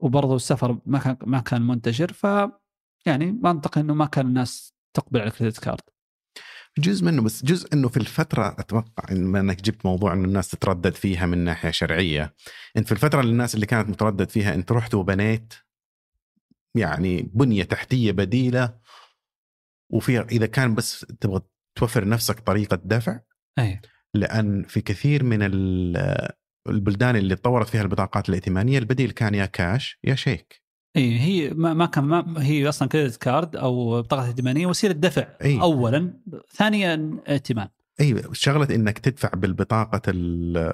وبرضه 0.00 0.36
السفر 0.36 0.78
ما 0.86 0.98
كان 0.98 1.16
ما 1.26 1.40
كان 1.40 1.62
منتشر 1.62 2.12
ف 2.12 2.26
يعني 3.06 3.32
منطقي 3.32 3.80
إنه 3.80 3.94
ما 3.94 4.06
كان 4.06 4.26
الناس 4.26 4.74
تقبل 4.94 5.20
على 5.20 5.28
الكريدت 5.30 5.58
كارد. 5.58 5.80
جزء 6.78 7.04
منه 7.04 7.22
بس 7.22 7.44
جزء 7.44 7.74
إنه 7.74 7.88
في 7.88 7.96
الفترة 7.96 8.56
أتوقع 8.58 9.04
بما 9.14 9.40
إنك 9.40 9.62
جبت 9.62 9.86
موضوع 9.86 10.12
إنه 10.12 10.24
الناس 10.24 10.48
تتردد 10.48 10.94
فيها 10.94 11.26
من 11.26 11.38
ناحية 11.38 11.70
شرعية. 11.70 12.34
انت 12.76 12.86
في 12.86 12.92
الفترة 12.92 13.20
اللي 13.20 13.32
الناس 13.32 13.54
اللي 13.54 13.66
كانت 13.66 13.88
متردد 13.88 14.28
فيها 14.30 14.54
انت 14.54 14.72
رحت 14.72 14.94
وبنيت 14.94 15.54
يعني 16.74 17.30
بنية 17.34 17.62
تحتية 17.62 18.12
بديلة 18.12 18.74
وفي 19.90 20.20
إذا 20.20 20.46
كان 20.46 20.74
بس 20.74 21.00
تبغى 21.20 21.40
توفر 21.78 22.08
نفسك 22.08 22.40
طريقة 22.40 22.80
دفع 22.84 23.20
أي. 23.58 23.80
لأن 24.14 24.62
في 24.62 24.80
كثير 24.80 25.24
من 25.24 25.38
ال- 25.42 26.30
البلدان 26.68 27.16
اللي 27.16 27.36
تطورت 27.36 27.68
فيها 27.68 27.82
البطاقات 27.82 28.28
الائتمانية 28.28 28.78
البديل 28.78 29.10
كان 29.10 29.34
يا 29.34 29.46
كاش 29.46 29.98
يا 30.04 30.14
شيك. 30.14 30.62
إي 30.96 31.20
هي 31.20 31.50
ما, 31.50 31.74
ما 31.74 31.86
كان 31.86 32.04
ما 32.04 32.44
هي 32.44 32.68
أصلا 32.68 32.88
credit 32.88 33.16
card 33.16 33.56
أو 33.56 34.02
بطاقة 34.02 34.26
ائتمانية 34.26 34.66
وسيله 34.66 34.94
دفع 34.94 35.28
أي. 35.42 35.60
اولا 35.60 36.20
ثانيا 36.54 37.18
ائتمان. 37.28 37.68
إي 38.00 38.22
شغله 38.32 38.74
إنك 38.74 38.98
تدفع 38.98 39.28
بالبطاقة 39.28 40.02
ال- 40.08 40.72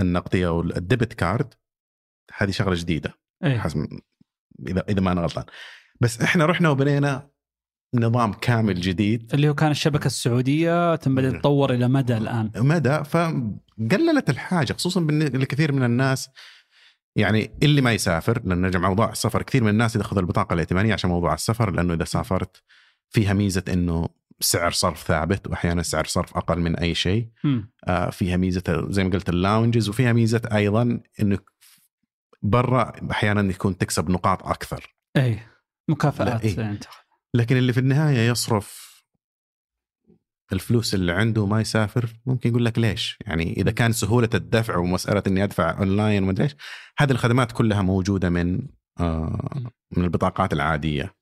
النقدية 0.00 0.48
أو 0.48 0.60
ال 0.60 0.69
debit 0.69 1.12
card 1.12 1.54
هذه 2.36 2.50
شغلة 2.50 2.74
جديدة. 2.74 3.14
إي. 3.44 3.58
حسب 3.58 3.86
إذا 4.68 4.84
إذا 4.88 5.00
ما 5.00 5.12
أنا 5.12 5.20
غلطان. 5.20 5.44
بس 6.00 6.20
إحنا 6.22 6.46
رحنا 6.46 6.68
وبنينا 6.70 7.30
نظام 7.94 8.32
كامل 8.32 8.80
جديد. 8.80 9.34
اللي 9.34 9.48
هو 9.48 9.54
كان 9.54 9.70
الشبكة 9.70 10.06
السعودية 10.06 10.96
ثم 10.96 11.14
بدأ 11.14 11.30
تتطور 11.30 11.74
إلى 11.74 11.88
مدى 11.88 12.16
الآن. 12.16 12.50
مدى 12.56 13.04
فقللت 13.04 14.30
الحاجة 14.30 14.72
خصوصا 14.72 15.00
بالن- 15.00 15.36
لكثير 15.36 15.72
من 15.72 15.82
الناس 15.82 16.28
يعني 17.16 17.50
اللي 17.62 17.80
ما 17.80 17.92
يسافر 17.92 18.42
لأن 18.44 18.60
نرجع 18.60 18.78
موضوع 18.78 19.10
السفر 19.12 19.42
كثير 19.42 19.62
من 19.64 19.68
الناس 19.70 19.96
ياخذ 19.96 20.18
البطاقة 20.18 20.54
الائتمانية 20.54 20.92
عشان 20.92 21.10
موضوع 21.10 21.34
السفر 21.34 21.70
لأنه 21.70 21.94
إذا 21.94 22.04
سافرت 22.04 22.62
فيها 23.10 23.32
ميزة 23.32 23.62
إنه 23.68 24.08
سعر 24.40 24.70
صرف 24.70 25.02
ثابت 25.06 25.46
واحيانا 25.46 25.82
سعر 25.82 26.04
صرف 26.04 26.36
أقل 26.36 26.60
من 26.60 26.76
أي 26.76 26.94
شيء. 26.94 27.28
آه، 27.86 28.10
فيها 28.10 28.36
ميزة 28.36 28.86
زي 28.90 29.04
ما 29.04 29.10
قلت 29.10 29.28
ال 29.28 29.36
lounges 29.36 29.88
وفيها 29.88 30.12
ميزة 30.12 30.40
أيضا 30.52 31.00
إنه 31.20 31.38
برا 32.42 32.92
أحيانا 33.10 33.50
يكون 33.50 33.78
تكسب 33.78 34.10
نقاط 34.10 34.46
أكثر. 34.46 34.94
اي 35.16 35.38
مكافآت 35.88 36.44
إيه. 36.44 36.58
يعني 36.60 36.78
لكن 37.34 37.56
اللي 37.56 37.72
في 37.72 37.80
النهاية 37.80 38.30
يصرف 38.30 38.94
الفلوس 40.52 40.94
اللي 40.94 41.12
عنده 41.12 41.46
ما 41.46 41.60
يسافر 41.60 42.08
ممكن 42.26 42.50
يقول 42.50 42.64
لك 42.64 42.78
ليش؟ 42.78 43.18
يعني 43.26 43.52
إذا 43.56 43.70
كان 43.70 43.92
سهولة 43.92 44.28
الدفع 44.34 44.76
ومسألة 44.76 45.22
إني 45.26 45.44
أدفع 45.44 45.78
اونلاين 45.78 46.22
وما 46.22 46.32
أدري 46.32 46.44
إيش 46.44 46.56
هذه 46.98 47.10
الخدمات 47.10 47.52
كلها 47.52 47.82
موجودة 47.82 48.30
من 48.30 48.60
آه 49.00 49.70
من 49.96 50.04
البطاقات 50.04 50.52
العادية. 50.52 51.14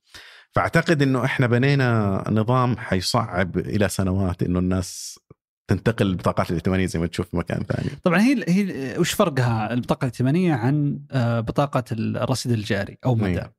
فأعتقد 0.51 1.01
إنه 1.01 1.25
إحنا 1.25 1.47
بنينا 1.47 2.23
نظام 2.29 2.77
حيصعب 2.77 3.57
إلى 3.57 3.89
سنوات 3.89 4.43
إنه 4.43 4.59
الناس 4.59 5.19
تنتقل 5.67 6.07
البطاقات 6.07 6.49
الائتمانية 6.49 6.85
زي 6.85 6.99
ما 6.99 7.07
تشوف 7.07 7.29
في 7.29 7.37
مكان 7.37 7.63
ثاني. 7.63 7.89
طبعا 8.03 8.19
هي 8.19 8.43
هي 8.47 8.97
وش 8.97 9.13
فرقها 9.13 9.73
البطاقة 9.73 10.05
الائتمانية 10.05 10.53
عن 10.53 10.99
آه، 11.11 11.39
بطاقة 11.39 11.83
الرصيد 11.91 12.51
الجاري 12.51 12.97
أو 13.05 13.15
مدى؟ 13.15 13.39
إيه. 13.39 13.53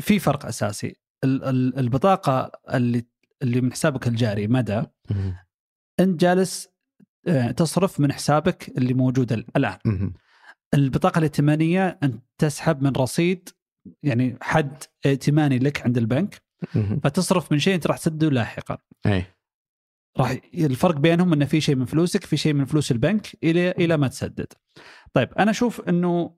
في 0.00 0.18
فرق 0.18 0.46
أساسي 0.46 0.96
البطاقة 1.24 2.52
اللي 2.74 3.04
اللي 3.42 3.60
من 3.60 3.72
حسابك 3.72 4.08
الجاري 4.08 4.46
مدى 4.48 4.82
انت 6.00 6.20
جالس 6.20 6.68
آه، 7.28 7.50
تصرف 7.50 8.00
من 8.00 8.12
حسابك 8.12 8.68
اللي 8.78 8.94
موجود 8.94 9.32
ال- 9.32 9.46
الآن. 9.56 10.12
البطاقة 10.74 11.18
الائتمانية 11.18 11.98
انت 12.02 12.22
تسحب 12.38 12.82
من 12.82 12.92
رصيد 12.96 13.48
يعني 14.02 14.36
حد 14.42 14.82
ائتماني 15.06 15.58
لك 15.58 15.82
عند 15.86 15.98
البنك. 15.98 16.42
فتصرف 17.02 17.52
من 17.52 17.58
شيء 17.58 17.74
انت 17.74 17.86
راح 17.86 17.96
تسده 17.98 18.30
لاحقا 18.30 18.78
أي 19.06 19.24
راح 20.18 20.40
الفرق 20.54 20.96
بينهم 20.96 21.32
انه 21.32 21.44
في 21.44 21.60
شيء 21.60 21.74
من 21.76 21.84
فلوسك 21.84 22.24
في 22.24 22.36
شيء 22.36 22.52
من 22.54 22.64
فلوس 22.64 22.92
البنك 22.92 23.26
إلى 23.44 23.70
إلى 23.70 23.96
ما 23.96 24.08
تسدد. 24.08 24.52
طيب 25.12 25.32
أنا 25.38 25.50
أشوف 25.50 25.80
إنه 25.88 26.36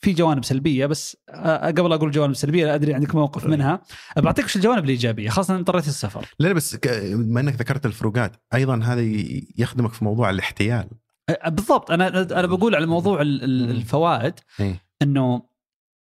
في 0.00 0.12
جوانب 0.12 0.44
سلبية 0.44 0.86
بس 0.86 1.16
آه، 1.28 1.66
قبل 1.66 1.92
أقول 1.92 2.10
جوانب 2.10 2.34
سلبية 2.34 2.66
لا 2.66 2.74
أدري 2.74 2.94
عندك 2.94 3.14
موقف 3.14 3.46
منها. 3.46 3.82
بعطيك 4.16 4.44
وش 4.44 4.56
الجوانب 4.56 4.84
الإيجابية 4.84 5.28
خاصة 5.28 5.54
إن 5.54 5.58
اضطريت 5.58 5.88
السفر. 5.88 6.26
لا 6.38 6.52
بس 6.52 6.76
بما 7.04 7.40
إنك 7.40 7.54
ذكرت 7.54 7.86
الفروقات 7.86 8.36
أيضا 8.54 8.80
هذا 8.84 9.00
يخدمك 9.58 9.92
في 9.92 10.04
موضوع 10.04 10.30
الاحتيال. 10.30 10.88
بالضبط. 11.46 11.90
أنا 11.90 12.08
أنا 12.08 12.46
بقول 12.46 12.74
على 12.74 12.86
موضوع. 12.86 13.22
الفوائد 13.22 14.34
اي 14.60 14.76
إنه 15.02 15.42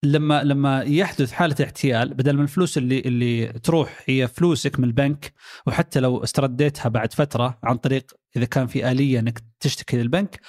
لما 0.04 0.44
لما 0.44 0.82
يحدث 0.82 1.32
حالة 1.32 1.56
احتيال 1.64 2.14
بدل 2.14 2.36
من 2.36 2.42
الفلوس 2.42 2.78
اللي 2.78 3.00
اللي 3.00 3.46
تروح 3.46 4.02
هي 4.06 4.28
فلوسك 4.28 4.78
من 4.78 4.84
البنك 4.84 5.32
وحتى 5.66 6.00
لو 6.00 6.24
استرديتها 6.24 6.88
بعد 6.88 7.12
فترة 7.12 7.58
عن 7.62 7.76
طريق 7.76 8.12
إذا 8.36 8.44
كان 8.44 8.66
في 8.66 8.90
آلية 8.90 9.18
إنك 9.18 9.42
تشتكي 9.60 9.96
للبنك 9.96 10.40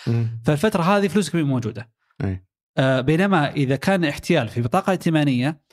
فالفترة 0.46 0.82
هذه 0.82 1.08
فلوسك 1.08 1.36
مو 1.36 1.44
موجودة. 1.44 1.90
آه 2.22 2.44
بينما 2.80 3.52
إذا 3.52 3.76
كان 3.76 4.06
احتيال 4.06 4.48
في 4.48 4.62
بطاقة 4.62 4.92
ائتمانية 4.92 5.66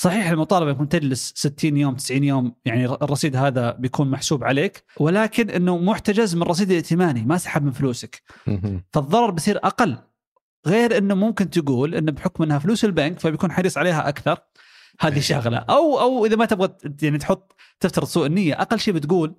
صحيح 0.00 0.28
المطالبة 0.28 0.70
يكون 0.70 0.88
تجلس 0.88 1.32
60 1.36 1.76
يوم 1.76 1.94
90 1.94 2.24
يوم 2.24 2.54
يعني 2.64 2.84
الرصيد 2.84 3.36
هذا 3.36 3.70
بيكون 3.70 4.10
محسوب 4.10 4.44
عليك 4.44 4.84
ولكن 5.00 5.50
إنه 5.50 5.78
محتجز 5.78 6.34
من 6.34 6.42
الرصيد 6.42 6.70
الائتماني 6.70 7.22
ما 7.24 7.38
سحب 7.38 7.64
من 7.64 7.72
فلوسك. 7.72 8.22
فالضرر 8.92 9.30
بيصير 9.30 9.56
أقل. 9.56 9.98
غير 10.66 10.98
إنه 10.98 11.14
ممكن 11.14 11.50
تقول 11.50 11.94
إنه 11.94 12.12
بحكم 12.12 12.44
إنها 12.44 12.58
فلوس 12.58 12.84
البنك 12.84 13.20
فبيكون 13.20 13.52
حريص 13.52 13.78
عليها 13.78 14.08
أكثر. 14.08 14.38
هذه 15.00 15.20
شغلة. 15.20 15.58
أو 15.58 16.00
أو 16.00 16.26
إذا 16.26 16.36
ما 16.36 16.44
تبغى 16.44 16.68
يعني 17.02 17.18
تحط 17.18 17.56
تفترض 17.80 18.06
سوء 18.06 18.26
النية 18.26 18.62
أقل 18.62 18.80
شيء 18.80 18.94
بتقول 18.94 19.34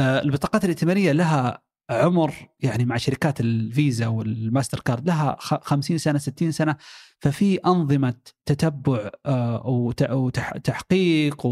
آه، 0.00 0.22
البطاقات 0.22 0.64
الائتمانية 0.64 1.12
لها 1.12 1.62
عمر 1.90 2.34
يعني 2.60 2.84
مع 2.84 2.96
شركات 2.96 3.40
ال 3.40 3.49
Visa 3.49 3.87
وال 3.87 4.06
Mastercard 4.06 5.06
لها 5.06 5.36
خ- 5.40 5.64
50 5.64 5.98
سنة 5.98 6.18
60 6.18 6.52
سنة 6.52 6.76
ففي 7.20 7.56
أنظمة 7.56 8.14
تتبع 8.46 9.10
آه، 9.26 9.66
وت- 9.66 10.10
وتحقيق 10.10 11.46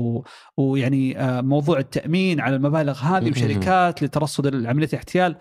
ويعني 0.56 1.20
آه، 1.20 1.40
موضوع 1.40 1.78
التأمين 1.78 2.40
على 2.40 2.56
المبالغ 2.56 2.98
هذه. 2.98 3.24
وشركات 3.30 4.02
لترصد 4.02 4.66
عملية 4.66 4.88
الاحتيال. 4.88 5.36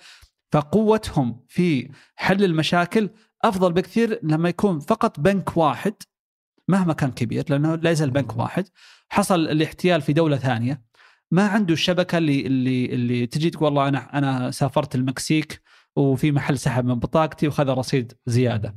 فقوتهم 0.52 1.40
في 1.48 1.90
حل 2.16 2.44
المشاكل 2.44 3.10
أفضل 3.44 3.74
بكثير 3.74 4.20
لما 4.24 4.50
يكون 4.50 4.80
فقط 4.80 5.20
بنك 5.20 5.58
واحد 5.58 5.94
مهما 6.68 6.94
كان 6.94 7.12
كبير 7.12 7.44
لأنه 7.50 7.76
لا 7.76 7.92
يزال 7.92 8.10
بنك 8.12 8.38
واحد 8.38 8.68
حصل 9.10 9.40
الاحتيال 9.40 10.02
في 10.02 10.14
دولة 10.14 10.38
ثانية. 10.38 10.82
ما 11.32 11.48
عنده 11.48 11.74
الشبكة 11.74 12.18
اللي 12.18 12.48
اللي 12.48 12.86
اللي 12.86 13.28
تجي 13.28 13.50
تقول 13.50 13.66
والله 13.66 13.88
أنا 13.88 14.18
أنا 14.18 14.52
سافرت 14.52 14.96
المكسيك 14.96 15.62
وفي 15.96 16.32
محل 16.32 16.60
سحب 16.60 16.86
من 16.86 16.96
بطاقتي 17.00 17.48
وخذ 17.48 17.70
رصيد 17.70 18.14
زيادة. 18.26 18.76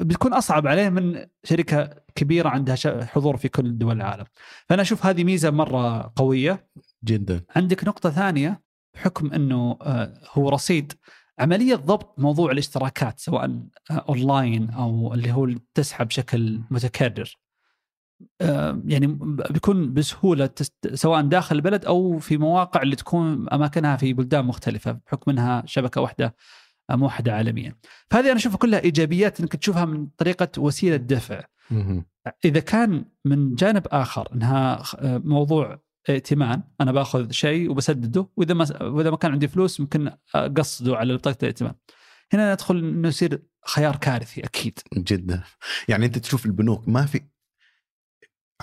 بتكون 0.00 0.34
أصعب 0.34 0.66
عليه 0.66 0.88
من 0.88 1.26
شركة 1.44 1.94
كبيرة 2.14 2.48
عندها 2.48 3.04
حضور 3.04 3.36
في 3.36 3.48
كل 3.48 3.78
دول 3.78 3.96
العالم. 3.96 4.24
فأنا 4.68 4.82
أشوف 4.82 5.06
هذه 5.06 5.24
ميزة 5.24 5.50
مرة 5.50 6.12
قوية. 6.16 6.68
جدا 7.04 7.44
عندك 7.56 7.84
نقطة 7.84 8.10
ثانية 8.10 8.62
بحكم 8.94 9.32
إنه 9.32 9.78
آه، 9.82 10.14
هو 10.32 10.48
رصيد 10.48 10.92
عملية 11.38 11.74
ضبط 11.74 12.18
موضوع 12.18 12.52
الاشتراكات 12.52 13.20
سواء 13.20 13.44
آه، 13.90 14.04
أونلاين 14.08 14.70
أو 14.70 15.14
اللي 15.14 15.32
هو 15.32 15.48
تسحب 15.74 16.08
بشكل 16.08 16.60
متكرر. 16.70 17.36
آه، 18.40 18.82
يعني 18.86 19.18
بيكون 19.50 19.94
بسهولة 19.94 20.46
تست... 20.46 20.94
سواء 20.94 21.22
داخل 21.22 21.56
البلد 21.56 21.84
أو 21.84 22.18
في 22.18 22.36
مواقع 22.36 22.82
اللي 22.82 22.96
تكون 22.96 23.48
أماكنها 23.48 23.96
في 23.96 24.12
بلدان 24.12 24.44
مختلفة 24.44 24.92
بحكم 24.92 25.30
إنها 25.30 25.62
شبكة 25.66 26.00
واحدة 26.00 26.36
آه، 26.90 26.96
موحده 26.96 27.34
عالميا. 27.34 27.76
فهذه 28.10 28.26
أنا 28.26 28.36
أشوفها 28.36 28.58
كلها 28.58 28.80
إيجابيات 28.80 29.40
إنك 29.40 29.56
تشوفها 29.56 29.84
من 29.84 30.06
طريقة 30.06 30.48
وسيلة 30.58 30.96
دفع. 30.96 31.44
إذا 32.44 32.60
كان 32.60 33.04
من 33.24 33.54
جانب 33.54 33.86
آخر 33.90 34.28
إنها 34.34 34.82
آه، 34.98 35.18
موضوع 35.24 35.82
ائتمان 36.08 36.62
أنا 36.80 36.92
باخذ 36.92 37.30
شيء 37.30 37.70
وبسدده 37.70 38.28
وإذا 38.36 38.54
ما 38.54 38.82
وإذا 38.82 39.10
ما 39.10 39.16
كان 39.16 39.32
عندي 39.32 39.48
فلوس 39.48 39.80
ممكن 39.80 40.10
أقصده 40.34 40.96
على 40.96 41.14
بطاقه 41.14 41.38
الائتمان. 41.42 41.74
هنا 42.32 42.52
ندخل 42.52 42.78
إنه 42.78 43.08
يصير 43.08 43.42
خيار 43.66 43.96
كارثي 43.96 44.44
أكيد. 44.44 44.78
جدا 44.96 45.42
يعني 45.88 46.06
أنت 46.06 46.18
تشوف 46.18 46.46
البنوك 46.46 46.88
ما 46.88 47.06
في 47.06 47.20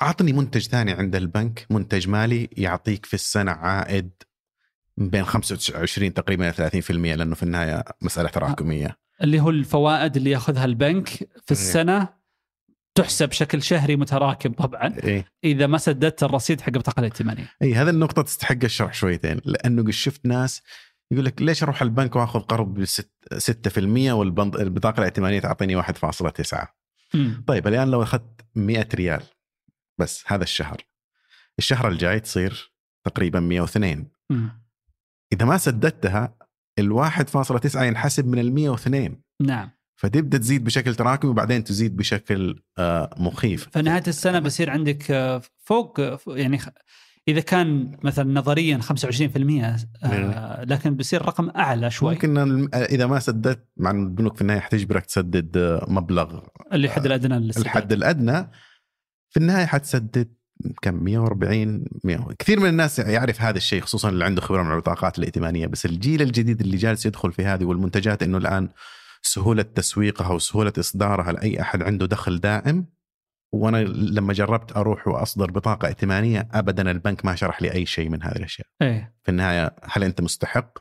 عطني 0.01 0.33
منتج 0.33 0.67
ثاني 0.67 0.91
عند 0.91 1.15
البنك 1.15 1.65
منتج 1.69 2.07
مالي 2.07 2.49
يعطيك 2.51 3.05
في 3.05 3.13
السنة 3.13 3.51
عائد 3.51 4.09
بين 4.97 5.23
25 5.23 6.13
تقريبا 6.13 6.49
إلى 6.49 6.81
30% 6.83 6.91
لأنه 6.91 7.35
في 7.35 7.43
النهاية 7.43 7.83
مسألة 8.01 8.29
تراكمية. 8.29 8.97
اللي 9.23 9.39
هو 9.39 9.49
الفوائد 9.49 10.17
اللي 10.17 10.29
يأخذها 10.29 10.65
البنك 10.65 11.07
في 11.45 11.51
السنة 11.51 12.07
تحسب 12.95 13.29
بشكل 13.29 13.63
شهري 13.63 13.95
متراكم 13.95 14.53
طبعا. 14.53 14.95
إيه. 15.03 15.25
إذا 15.43 15.67
ما 15.67 15.77
سددت 15.77 16.23
الرصيد 16.23 16.61
حق 16.61 16.69
البطاقه 16.69 16.99
الائتمانية. 16.99 17.49
اي 17.61 17.73
هذه 17.73 17.89
النقطة 17.89 18.21
تستحق 18.21 18.57
الشرح 18.63 18.93
شويتين 18.93 19.41
لأنه 19.45 19.91
شفت 19.91 20.25
ناس 20.25 20.61
يقول 21.11 21.25
لك 21.25 21.41
ليش 21.41 21.63
أروح 21.63 21.81
البنك 21.81 22.15
وأخذ 22.15 22.39
قرض 22.39 22.73
ب 22.73 22.85
6% 22.85 24.11
والبطاقه 24.11 24.99
الائتمانية 24.99 25.39
تعطيني 25.39 25.83
1.9 25.83 26.67
مم. 27.13 27.43
طيب 27.47 27.67
الآن 27.67 27.91
لو 27.91 28.03
أخذت 28.03 28.41
100 28.55 28.87
ريال 28.95 29.23
بس 29.99 30.23
هذا 30.27 30.43
الشهر. 30.43 30.77
الشهر 31.59 31.87
الجاي 31.87 32.19
تصير 32.19 32.73
تقريبا 33.03 33.39
102 33.39 34.07
مم. 34.29 34.49
إذا 35.33 35.45
ما 35.45 35.57
سددتها 35.57 36.35
ال 36.79 36.91
1.9 36.91 37.75
ينحسب 37.75 38.27
من 38.27 38.39
ال 38.39 38.53
102 38.53 39.21
نعم. 39.41 39.69
فتبدا 39.95 40.37
تزيد 40.37 40.63
بشكل 40.63 40.95
تراكمي 40.95 41.31
وبعدين 41.31 41.63
تزيد 41.63 41.97
بشكل 41.97 42.63
آه، 42.77 43.09
مخيف. 43.17 43.69
فنهاية 43.71 44.03
السنة 44.07 44.39
بصير 44.39 44.69
عندك 44.69 45.11
آه، 45.11 45.41
فوق 45.63 46.01
يعني 46.27 46.59
إذا 47.27 47.39
كان 47.39 47.97
مثلا 48.03 48.33
نظريا 48.33 48.77
25% 48.77 49.87
آه، 50.03 50.63
لكن 50.63 50.95
بصير 50.95 51.21
رقم 51.21 51.49
أعلى 51.49 51.91
شوي. 51.91 52.13
ممكن 52.13 52.69
إذا 52.73 53.05
ما 53.05 53.19
سددت 53.19 53.67
مع 53.77 53.91
البنوك 53.91 54.35
في 54.35 54.41
النهاية 54.41 54.59
حتجبرك 54.59 55.05
تسدد 55.05 55.79
مبلغ 55.87 56.39
اللي 56.73 56.87
الحد 56.87 57.05
الأدنى 57.05 57.39
للسداد. 57.39 57.65
الحد 57.65 57.93
الأدنى. 57.93 58.51
في 59.29 59.37
النهاية 59.37 59.65
حتسدد 59.65 60.33
كم 60.81 61.03
140 61.03 61.85
100 62.03 62.27
كثير 62.39 62.59
من 62.59 62.69
الناس 62.69 62.99
يعرف 62.99 63.41
هذا 63.41 63.57
الشيء 63.57 63.81
خصوصا 63.81 64.09
اللي 64.09 64.25
عنده 64.25 64.41
خبرة 64.41 64.63
من 64.63 64.71
البطاقات 64.71 65.19
الائتمانية. 65.19 65.67
بس 65.67 65.85
الجيل 65.85 66.21
الجديد 66.21 66.61
اللي 66.61 66.77
جالس 66.77 67.05
يدخل 67.05 67.31
في 67.31 67.45
هذه 67.45 67.65
والمنتجات 67.65 68.23
إنه 68.23 68.37
الآن 68.37 68.69
سهولة 69.21 69.61
تسويقها 69.63 70.31
وسهولة 70.31 70.73
إصدارها 70.79 71.31
لأي 71.31 71.61
أحد 71.61 71.83
عنده 71.83 72.05
دخل 72.05 72.39
دائم 72.39 72.85
وأنا 73.51 73.77
لما 73.87 74.33
جربت 74.33 74.77
أروح 74.77 75.07
وأصدر 75.07 75.51
بطاقة 75.51 75.87
ائتمانية 75.87 76.47
ابدا 76.53 76.91
البنك 76.91 77.25
ما 77.25 77.35
شرح 77.35 77.61
لي 77.61 77.73
أي 77.73 77.85
شيء 77.85 78.09
من 78.09 78.23
هذه 78.23 78.35
الأشياء. 78.35 78.67
إيه. 78.81 79.13
في 79.23 79.31
النهاية 79.31 79.75
هل 79.83 80.03
أنت 80.03 80.21
مستحق؟ 80.21 80.79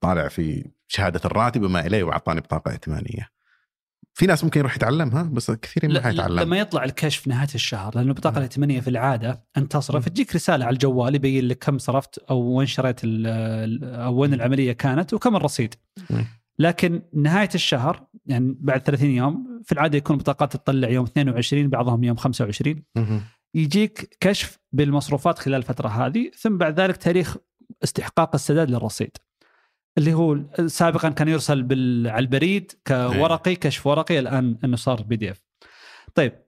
طالع 0.00 0.28
في 0.28 0.70
شهادة 0.88 1.20
الراتب 1.24 1.62
وما 1.62 1.86
إليه 1.86 2.02
وأعطاني 2.02 2.40
بطاقة 2.40 2.70
ائتمانية. 2.70 3.35
في 4.16 4.26
ناس 4.26 4.44
ممكن 4.44 4.60
يروح 4.60 4.76
يتعلمها 4.76 5.22
بس 5.22 5.50
كثير 5.50 5.92
ما 5.92 6.00
حيتعلم. 6.00 6.40
لما 6.40 6.58
يطلع 6.58 6.84
الكشف 6.84 7.28
نهاية 7.28 7.48
الشهر 7.54 7.96
لأنه 7.96 8.08
البطاقه 8.08 8.36
الائتمانيه 8.38 8.80
في 8.80 8.90
العادة 8.90 9.44
انت 9.56 9.72
تصرف 9.72 10.08
تجيك 10.08 10.34
رسالة 10.34 10.64
على 10.64 10.74
الجوال 10.74 11.14
يبين 11.14 11.48
لك 11.48 11.58
كم 11.58 11.78
صرفت 11.78 12.18
أو 12.30 12.38
وين 12.38 12.66
شريت 12.66 13.00
أو 13.04 14.14
وين 14.14 14.34
العملية 14.34 14.72
كانت 14.72 15.14
وكم 15.14 15.36
الرصيد. 15.36 15.74
لكن 16.58 17.02
نهاية 17.14 17.48
الشهر 17.54 18.06
يعني 18.26 18.56
بعد 18.60 18.80
30 18.80 19.10
يوم 19.10 19.62
في 19.64 19.72
العادة 19.72 19.98
يكون 19.98 20.16
البطاقات 20.16 20.56
تطلع 20.56 20.88
يوم 20.88 21.04
22 21.04 21.68
بعضهم 21.68 22.04
يوم 22.04 22.16
25 22.16 22.82
مهم. 22.96 23.22
يجيك 23.54 24.16
كشف 24.20 24.58
بالمصروفات 24.72 25.38
خلال 25.38 25.56
الفترة 25.56 25.88
هذه 25.88 26.30
ثم 26.38 26.56
بعد 26.56 26.80
ذلك 26.80 26.96
تاريخ 26.96 27.36
استحقاق 27.84 28.34
السداد 28.34 28.70
للرصيد. 28.70 29.16
اللي 29.98 30.14
هو 30.14 30.38
سابقا 30.66 31.08
كان 31.08 31.28
يرسل 31.28 31.62
بال- 31.62 32.08
على 32.08 32.18
البريد 32.22 32.72
كورقي 32.86 33.54
كشف 33.56 33.86
ورقي 33.86 34.18
الآن 34.18 34.58
إنه 34.64 34.76
صار 34.76 35.02
بي 35.02 35.16
دي 35.16 35.30
إف. 35.30 35.42
طيب 36.14 36.46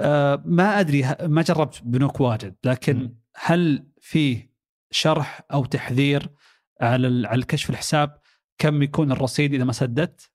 آه، 0.00 0.42
ما 0.46 0.80
أدري 0.80 1.02
ما 1.22 1.42
جربت 1.42 1.80
بنوك 1.84 2.20
واجد 2.20 2.56
لكن. 2.64 3.14
هل 3.36 3.86
في 4.00 4.48
شرح 4.90 5.40
أو 5.52 5.64
تحذير 5.64 6.30
على 6.80 7.28
على 7.28 7.38
الكشف 7.38 7.70
الحساب 7.70 8.18
كم 8.58 8.82
يكون 8.82 9.12
الرصيد 9.12 9.54
إذا 9.54 9.64
ما 9.64 9.72
سددت؟ 9.72 10.30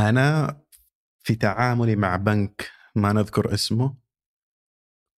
أنا 0.00 0.60
في 1.22 1.34
تعاملي 1.34 1.96
مع 1.96 2.16
بنك 2.16 2.70
ما 2.94 3.12
نذكر 3.12 3.54
اسمه 3.54 3.96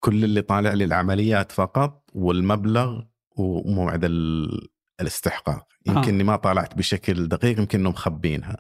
كل 0.05 0.25
اللي 0.25 0.43
طالع 0.43 0.73
لي 0.73 0.85
العمليات 0.85 1.53
فقط 1.53 2.11
والمبلغ 2.15 3.03
وموعد 3.37 4.05
الاستحقاق. 5.01 5.67
يمكن 5.87 6.09
اني 6.09 6.25
ما 6.25 6.37
طالعت 6.37 6.75
بشكل 6.79 7.29
دقيق 7.29 7.59
يمكن 7.59 7.79
إنهم 7.81 7.93
مخبينها 7.93 8.57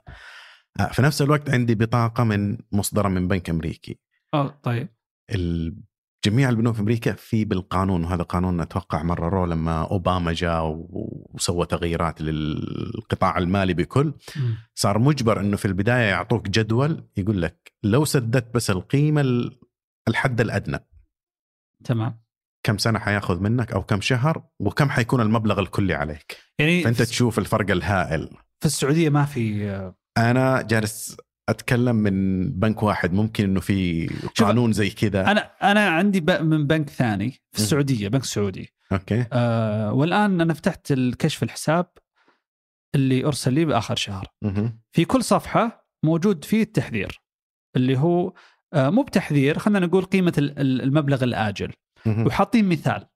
آه، 0.80 0.86
في 0.86 1.02
نفس 1.02 1.22
الوقت 1.22 1.50
عندي 1.50 1.74
بطاقة 1.74 2.24
من 2.24 2.58
مصدره 2.72 3.08
من 3.08 3.28
بنك 3.28 3.50
أمريكي. 3.50 3.98
آه 4.34 4.60
طيب. 4.62 4.88
جميع 6.24 6.48
البنوك 6.48 6.74
في 6.74 6.80
أمريكا 6.80 7.12
في 7.12 7.44
بالقانون 7.44 8.04
وهذا 8.04 8.22
قانون 8.22 8.60
أتوقع 8.60 9.02
مرروه 9.02 9.46
لما 9.46 9.82
أوباما 9.82 10.32
جاء 10.32 10.62
وسوى 10.90 11.66
تغييرات 11.66 12.20
للقطاع 12.20 13.38
المالي 13.38 13.74
بكل. 13.74 14.14
صار 14.74 14.98
مجبر 14.98 15.40
إنه 15.40 15.56
في 15.56 15.64
البداية 15.64 16.08
يعطوك 16.08 16.48
جدول 16.48 17.08
يقول 17.16 17.42
لك 17.42 17.72
لو 17.82 18.04
سددت 18.04 18.54
بس 18.54 18.70
القيمة 18.70 19.20
ال- 19.20 19.60
الحد 20.08 20.40
الأدنى. 20.40 20.78
تمام. 21.84 22.20
كم 22.62 22.78
سنة 22.78 22.98
حياخذ 22.98 23.40
منك 23.40 23.72
أو 23.72 23.82
كم 23.82 24.00
شهر 24.00 24.42
وكم 24.60 24.90
حيكون 24.90 25.20
المبلغ 25.20 25.60
الكلي 25.60 25.94
عليك؟ 25.94 26.36
يعني 26.58 26.82
فأنت 26.82 27.02
تشوف 27.02 27.38
الفرق 27.38 27.70
الهائل. 27.70 28.28
في 28.60 28.66
السعودية 28.66 29.08
ما 29.08 29.24
في 29.24 29.92
أنا 30.18 30.62
جالس 30.62 31.16
أتكلم 31.48 31.96
من 31.96 32.44
بنك 32.52 32.82
واحد 32.82 33.12
ممكن 33.12 33.44
إنه 33.44 33.60
في 33.60 34.06
قانون 34.38 34.72
زي 34.72 34.90
كذا. 34.90 35.30
أنا 35.30 35.40
أنا 35.62 35.88
عندي 35.88 36.20
من 36.40 36.66
بنك 36.66 36.90
ثاني 36.90 37.30
في 37.52 37.58
السعودية 37.58 38.08
بنك 38.08 38.24
سعودي. 38.24 38.72
أوكي. 38.92 39.24
آه 39.32 39.92
والآن 39.92 40.40
أنا 40.40 40.54
فتحت 40.54 40.92
الكشف 40.92 41.42
الحساب 41.42 41.86
اللي 42.94 43.24
أرسل 43.24 43.52
لي 43.52 43.64
بآخر 43.64 43.96
شهر. 43.96 44.26
مهم. 44.42 44.80
في 44.92 45.04
كل 45.04 45.24
صفحة 45.24 45.86
موجود 46.04 46.44
فيه 46.44 46.62
التحذير 46.62 47.20
اللي 47.76 47.98
هو 47.98 48.32
آه 48.74 48.90
مو 48.90 49.02
بتحذير 49.02 49.58
خلينا 49.58 49.86
نقول 49.86 50.04
قيمة 50.04 50.32
ال- 50.38 50.58
ال- 50.58 50.82
المبلغ 50.82 51.24
الآجل. 51.24 51.72
وحاطين 52.06 52.68
مثال. 52.68 53.06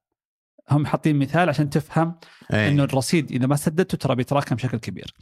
هم 0.70 0.87
حاطين 0.87 1.18
مثال 1.18 1.49
عشان 1.49 1.70
تفهم 1.70 2.18
إيه. 2.53 2.68
إنه 2.68 2.85
الرصيد 2.85 3.33
إذا 3.33 3.47
ما 3.47 3.57
سددته 3.57 3.99
ترى 3.99 4.14
بيتراكم 4.14 4.57
بشكل 4.57 4.79
كبير. 4.79 5.14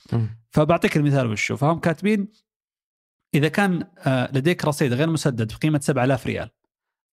فبعطيك 0.51 0.97
المثال 0.97 1.27
وشو 1.27 1.57
فهم 1.57 1.79
كاتبين 1.79 2.29
إذا 3.35 3.49
كان 3.49 3.85
آه 3.99 4.31
لديك 4.33 4.65
رصيد 4.65 4.93
غير 4.93 5.11
مسدد 5.11 5.53
بقيمة 5.53 5.81
7000 5.81 6.27
ريال 6.27 6.51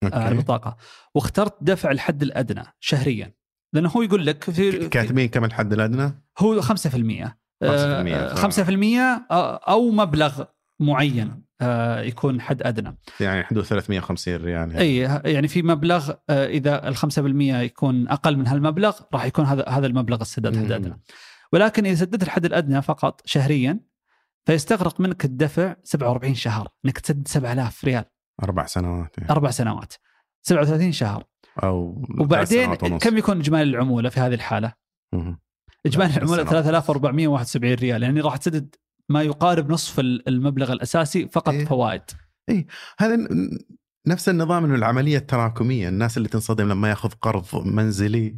آه، 0.04 0.06
على 0.06 0.24
أوكي. 0.24 0.28
البطاقة 0.28 0.78
واخترت 1.16 1.58
دفع 1.62 1.92
الحد 1.92 2.22
الأدنى 2.22 2.64
شهريا. 2.80 3.34
لأنه 3.74 3.90
هو 3.90 4.02
يقول 4.02 4.26
لك 4.26 4.44
في 4.44 4.90
كاتبين 4.90 5.28
كم 5.28 5.46
الحد 5.46 5.74
الأدنى؟ 5.74 6.24
هو 6.40 6.62
5% 6.62 6.66
5% 6.66 7.36
آه، 7.64 8.36
5% 8.36 9.26
أو 9.70 9.92
مبلغ 9.92 10.44
معين 10.80 11.44
آه، 11.62 12.02
يكون 12.02 12.42
حد 12.42 12.62
أدنى 12.64 12.98
يعني 13.20 13.44
حدود 13.44 13.64
350 13.64 14.36
ريال 14.36 14.72
يعني. 14.72 14.80
اي 14.80 14.98
يعني 15.34 15.48
في 15.48 15.62
مبلغ 15.62 16.12
آه، 16.30 16.48
إذا 16.48 16.88
ال 16.88 16.98
5% 16.98 17.62
يكون 17.64 18.08
أقل 18.08 18.38
من 18.38 18.48
هالمبلغ 18.48 19.00
راح 19.14 19.26
يكون 19.26 19.46
هذا 19.46 19.70
هذا 19.70 19.88
المبلغ 19.88 20.22
السداد 20.22 20.58
حد. 20.58 20.72
أدنى 20.72 21.02
ولكن 21.54 21.86
إذا 21.86 21.96
سددت 21.96 22.24
الحد 22.24 22.46
الأدنى 22.46 22.82
فقط 22.82 23.22
شهريا 23.26 23.80
فيستغرق 24.46 25.00
منك 25.00 25.26
الدفع 25.26 25.76
47 25.84 26.36
شهر 26.36 26.68
إنك 26.86 27.00
تسدد 27.00 27.28
7000 27.28 27.86
ريال 27.86 28.06
أربع 28.44 28.66
سنوات 28.66 29.18
يعني. 29.18 29.30
أربع 29.30 29.52
سنوات 29.52 29.94
37 30.42 30.92
شهر 30.92 31.24
أو 31.64 32.06
وبعدين. 32.20 32.76
كم 32.76 33.18
يكون 33.18 33.40
إجمالي 33.40 33.70
العمولة 33.70 34.10
في 34.10 34.20
هذه 34.20 34.34
الحالة؟ 34.34 34.74
إجمالي 35.86 36.18
العمولة 36.18 36.44
بالسنة. 36.44 36.62
3471 36.62 37.74
ريال 37.74 38.04
يعني 38.04 38.22
راح 38.22 38.38
تسدد 38.38 38.76
ما 39.10 39.24
يقارب 39.24 39.72
نصف 39.72 40.00
ال- 40.00 40.28
المبلغ 40.30 40.72
الأساسي 40.74 41.28
فقط 41.28 41.54
إيه. 41.54 41.66
فوائد. 41.66 42.02
هذا 43.00 43.16
ن- 43.16 43.58
نفس 44.08 44.30
النظام 44.30 44.66
إنه 44.66 44.76
العملية 44.76 45.18
التراكمية 45.18 45.90
الناس 45.90 46.18
اللي 46.18 46.30
تنصدم 46.30 46.70
لما 46.70 46.90
يأخذ 46.90 47.10
قرض 47.10 47.68
منزلي 47.68 48.36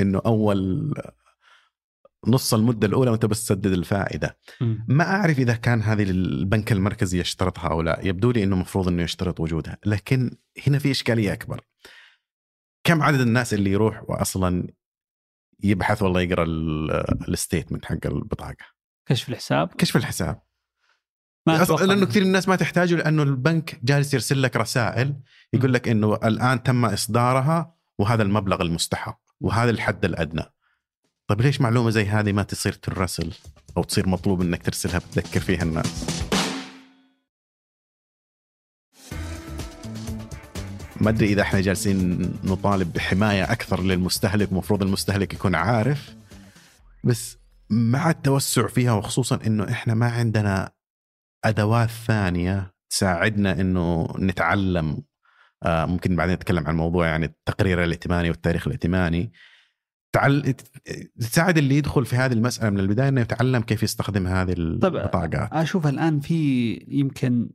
إنه 0.00 0.22
أول 0.26 0.92
نص 2.26 2.54
المدة 2.54 2.86
الأولى 2.86 3.10
وأنت 3.10 3.26
بس 3.26 3.44
تسدد 3.46 3.72
الفائدة. 3.72 4.38
ما 4.88 5.04
أعرف 5.04 5.38
إذا 5.38 5.54
كان 5.54 5.82
هذه 5.82 6.02
البنك 6.10 6.72
المركزي 6.72 7.20
يشترطها 7.20 7.68
أو 7.68 7.82
لا. 7.82 8.00
يبدو 8.02 8.30
لي 8.30 8.44
إنه 8.44 8.54
المفروض 8.54 8.88
إنه 8.88 9.02
يشترط 9.02 9.40
وجودها. 9.40 9.78
لكن 9.86 10.36
هنا 10.66 10.78
في 10.78 10.90
إشكالية 10.90 11.32
أكبر. 11.32 11.60
كم 12.84 13.02
عدد 13.02 13.20
الناس 13.20 13.54
اللي 13.54 13.70
يروح 13.70 14.10
واصلا 14.10 14.66
يبحث 15.62 16.02
والله 16.02 16.20
يقرأ 16.20 16.44
ال- 16.44 17.28
الستيتمنت 17.28 17.84
حق 17.84 18.06
البطاقة؟ 18.06 18.75
كشف 19.06 19.28
الحساب. 19.28 19.68
كشف 19.78 19.96
الحساب. 19.96 20.42
ما 21.46 21.64
لأنه 21.64 22.06
كثير 22.06 22.22
من 22.22 22.28
الناس 22.28 22.48
ما 22.48 22.56
تحتاجه 22.56 22.94
لأنه 22.94 23.22
البنك 23.22 23.80
جالس 23.84 24.14
يرسل 24.14 24.42
لك 24.42 24.56
رسائل 24.56 25.14
يقول 25.52 25.74
لك 25.74 25.88
إنه 25.88 26.14
الآن 26.14 26.62
تم 26.62 26.84
إصدارها 26.84 27.74
وهذا 27.98 28.22
المبلغ 28.22 28.62
المستحق 28.62 29.20
وهذا 29.40 29.70
الحد 29.70 30.04
الأدنى. 30.04 30.42
طيب 31.26 31.40
ليش 31.40 31.60
معلومة 31.60 31.90
زي 31.90 32.04
هذه 32.04 32.32
ما 32.32 32.42
تصير 32.42 32.72
ترسل 32.72 33.32
أو 33.76 33.82
تصير 33.82 34.08
مطلوب 34.08 34.42
إنك 34.42 34.62
ترسلها 34.62 34.98
تذكر 34.98 35.40
فيها 35.40 35.62
الناس؟ 35.62 36.04
ما 41.00 41.10
أدري 41.10 41.26
إذا 41.26 41.42
إحنا 41.42 41.60
جالسين 41.60 42.18
نطالب 42.44 42.92
بحماية 42.92 43.52
أكثر 43.52 43.82
للمستهلك 43.82 44.52
ومفروض 44.52 44.82
المستهلك 44.82 45.34
يكون 45.34 45.54
عارف. 45.54 46.14
بس 47.04 47.38
مع 47.70 48.10
التوسع 48.10 48.66
فيها 48.66 48.92
وخصوصا 48.92 49.38
إنه 49.46 49.64
إحنا 49.70 49.94
ما 49.94 50.06
عندنا 50.06 50.72
أدوات 51.44 51.88
ثانية 51.90 52.74
تساعدنا 52.90 53.60
إنه 53.60 54.08
نتعلم 54.18 55.02
آه، 55.62 55.84
ممكن 55.86 56.16
بعدين 56.16 56.34
نتكلم 56.34 56.66
عن 56.66 56.76
موضوع 56.76 57.06
يعني 57.06 57.24
التقرير 57.26 57.84
الائتماني 57.84 58.30
والتاريخ 58.30 58.66
الائتماني. 58.66 59.32
تعل... 60.14 60.54
تساعد 61.20 61.58
اللي 61.58 61.76
يدخل 61.76 62.04
في 62.06 62.16
هذه 62.16 62.32
المسألة 62.32 62.70
من 62.70 62.80
البداية 62.80 63.08
إنه 63.08 63.20
يتعلم 63.20 63.62
كيف 63.62 63.82
يستخدم 63.82 64.26
هذه 64.26 64.52
البطاقات. 64.52 65.52
أشوف 65.52 65.86
الآن 65.86 66.20
في 66.20 66.72
يمكن 66.88 67.50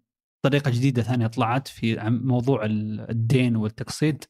طريقة 0.45 0.71
جديدة 0.71 1.01
ثانية 1.01 1.27
طلعت 1.27 1.67
في 1.67 2.09
موضوع 2.09 2.65
ال- 2.65 3.09
الدين 3.09 3.55
والتقسيط. 3.55 4.29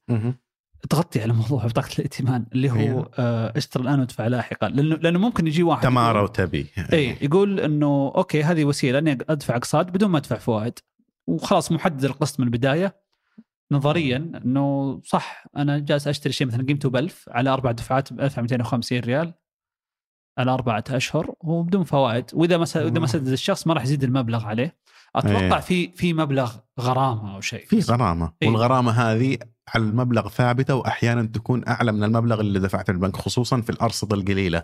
تغطي 0.89 1.22
على 1.22 1.34
موضوع 1.34 1.65
بطاقة 1.65 1.89
الائتمان 1.94 2.46
اللي 2.54 2.72
هو 2.72 2.76
أيوه. 2.76 3.12
آه، 3.20 3.54
اشتر 3.58 3.82
الآن 3.82 4.00
وادفع 4.00 4.28
لاحقا. 4.28 4.70
لأنه 4.70 4.96
لأنه 4.96 5.20
ممكن 5.20 5.48
يجي 5.48 5.63
واحد 5.63 5.84
تمارا 5.84 6.22
وتابي. 6.21 6.67
اي 6.94 7.17
يقول 7.22 7.60
إنه 7.60 8.13
okay 8.15 8.43
هذه 8.44 8.65
وسيلة 8.65 9.00
أني 9.00 9.12
أدفع 9.12 9.56
أقساط 9.56 9.86
بدون 9.86 10.10
ما 10.10 10.17
أدفع 10.17 10.38
فوائد. 10.38 10.80
وخلاص 11.28 11.72
محدد 11.72 12.06
القسط 12.06 12.39
من 12.39 12.46
البداية. 12.46 13.02
نظريا 13.72 14.32
إنه 14.46 15.00
صح 15.04 15.46
أنا 15.58 15.80
جالس 15.80 16.08
أشتري 16.08 16.34
شيء 16.34 16.48
مثلا 16.48 16.65
قيمته 16.65 16.89
ب 16.89 16.96
1000 16.96 17.30
على 17.30 17.50
أربع 17.50 17.72
دفعات 17.72 18.13
ب 18.13 18.22
1250 18.22 19.00
ريال 19.00 19.34
على 20.38 20.52
أربعة 20.52 20.84
أشهر 20.89 21.36
وبدون 21.39 21.84
فوائد. 21.84 22.26
وإذا 22.34 22.58
ما 22.58 22.65
إذا 22.76 23.00
ما 23.00 23.08
سدد 23.08 23.28
الشخص 23.28 23.67
ما 23.67 23.74
راح 23.74 23.84
يزيد 23.84 24.04
المبلغ 24.04 24.46
عليه. 24.46 24.78
أتوقع 25.15 25.56
إيه. 25.56 25.60
في 25.60 25.91
في 25.91 26.13
مبلغ 26.13 26.56
غرامة 26.80 27.36
أو 27.36 27.41
شيء 27.41 27.65
في 27.65 27.80
غرامة 27.80 28.34
إيه. 28.41 28.47
والغرامة 28.47 28.91
هذه 28.91 29.38
على 29.76 29.84
المبلغ 29.84 30.30
ثابتة 30.30 30.76
وأحيانا 30.76 31.24
تكون 31.24 31.67
أعلى 31.67 31.91
من 31.91 32.04
المبلغ 32.04 32.39
اللي 32.39 32.60
دفعته 32.60 32.91
البنك 32.91 33.17
خصوصا 33.17 33.62
في 33.62 33.69
الأرصدة 33.69 34.15
القليلة 34.15 34.63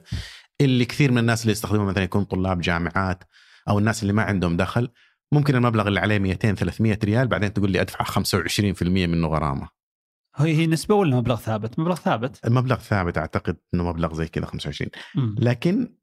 اللي 0.61 0.85
كثير 0.85 1.11
من 1.11 1.17
الناس 1.17 1.41
اللي 1.41 1.51
يستخدمها 1.51 1.85
مثلا 1.85 2.03
يكون 2.03 2.23
طلاب 2.23 2.61
جامعات 2.61 3.23
أو 3.69 3.79
الناس 3.79 4.01
اللي 4.01 4.13
ما 4.13 4.23
عندهم 4.23 4.57
دخل 4.57 4.89
ممكن 5.31 5.55
المبلغ 5.55 5.87
اللي 5.87 5.99
عليه 5.99 6.19
200 6.19 6.53
300 6.53 6.99
ريال 7.03 7.27
بعدين 7.27 7.53
تقول 7.53 7.71
لي 7.71 7.81
أدفع 7.81 8.05
25% 8.05 8.83
منه 8.83 9.27
غرامة 9.27 9.69
هي 10.35 10.55
هي 10.55 10.67
نسبة 10.67 10.95
ولا 10.95 11.15
مبلغ 11.15 11.35
ثابت؟ 11.35 11.79
مبلغ 11.79 11.95
ثابت 11.95 12.45
المبلغ 12.45 12.75
ثابت 12.75 13.17
أعتقد 13.17 13.57
إنه 13.73 13.83
مبلغ 13.83 14.13
زي 14.13 14.27
كذا 14.27 14.45
25 14.45 14.91
مم. 15.15 15.35
لكن 15.39 15.93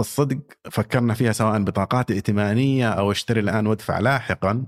الصدق 0.00 0.40
فكرنا 0.70 1.14
فيها 1.14 1.32
سواء 1.32 1.62
بطاقات 1.62 2.10
ائتمانية 2.10 2.90
أو 2.90 3.12
اشتري 3.12 3.40
الآن 3.40 3.66
وادفع 3.66 3.98
لاحقا. 3.98 4.66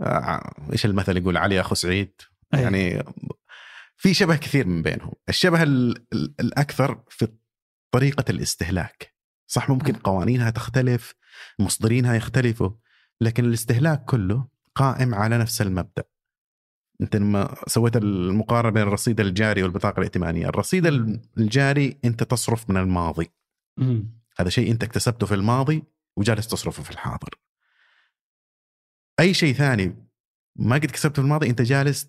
آه، 0.00 0.52
إيش 0.72 0.86
المثل 0.86 1.16
يقول؟ 1.16 1.36
علي 1.36 1.60
أخو 1.60 1.74
سعيد. 1.74 2.12
أي. 2.54 2.62
يعني 2.62 3.04
في 3.96 4.14
شبه 4.14 4.36
كثير 4.36 4.66
من 4.66 4.82
بينهم. 4.82 5.12
الشبه 5.28 5.62
ال- 5.62 6.06
ال- 6.12 6.34
الأكثر 6.40 7.02
في 7.08 7.28
طريقة 7.94 8.24
الاستهلاك. 8.30 9.14
صح 9.46 9.70
ممكن 9.70 9.92
قوانينها 9.92 10.50
تختلف 10.50 11.14
مصدرينها 11.58 12.14
يختلفوا 12.14 12.70
لكن 13.20 13.44
الاستهلاك 13.44 14.04
كله 14.04 14.48
قائم 14.74 15.14
على 15.14 15.38
نفس 15.38 15.62
المبدأ. 15.62 16.04
أنت 17.00 17.16
لما 17.16 17.54
سويت 17.66 17.96
المقارنة 17.96 18.70
بين 18.72 18.82
الرصيد 18.82 19.20
الجاري 19.20 19.62
والبطاقة 19.62 19.98
الائتمانية 19.98 20.48
الرصيد 20.48 20.86
الجاري 21.38 21.98
أنت 22.04 22.22
تصرف 22.22 22.70
من 22.70 22.76
الماضي. 22.76 23.30
هذا 24.38 24.48
شيء 24.50 24.70
انت 24.70 24.84
اكتسبته 24.84 25.26
في 25.26 25.34
الماضي 25.34 25.84
وجالس 26.16 26.46
تصرفه 26.48 26.82
في 26.82 26.90
الحاضر. 26.90 27.34
أي 29.20 29.34
شيء 29.34 29.54
ثاني 29.54 30.08
ما 30.56 30.74
قد 30.76 30.86
كسبته 30.90 31.14
في 31.14 31.20
الماضي 31.20 31.50
انت 31.50 31.62
جالس 31.62 32.08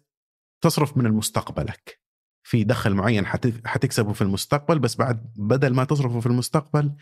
تصرف 0.63 0.97
من 0.97 1.11
مستقبلك 1.11 2.01
في 2.43 2.63
دخل 2.63 2.93
معين 2.93 3.25
حت- 3.25 3.67
حتكسبه 3.67 4.13
في 4.13 4.21
المستقبل 4.21 4.79
بس 4.79 4.95
بعد 4.95 5.33
بدل 5.35 5.73
ما 5.73 5.83
تصرفه 5.83 6.19
في 6.19 6.25
المستقبل 6.25 6.95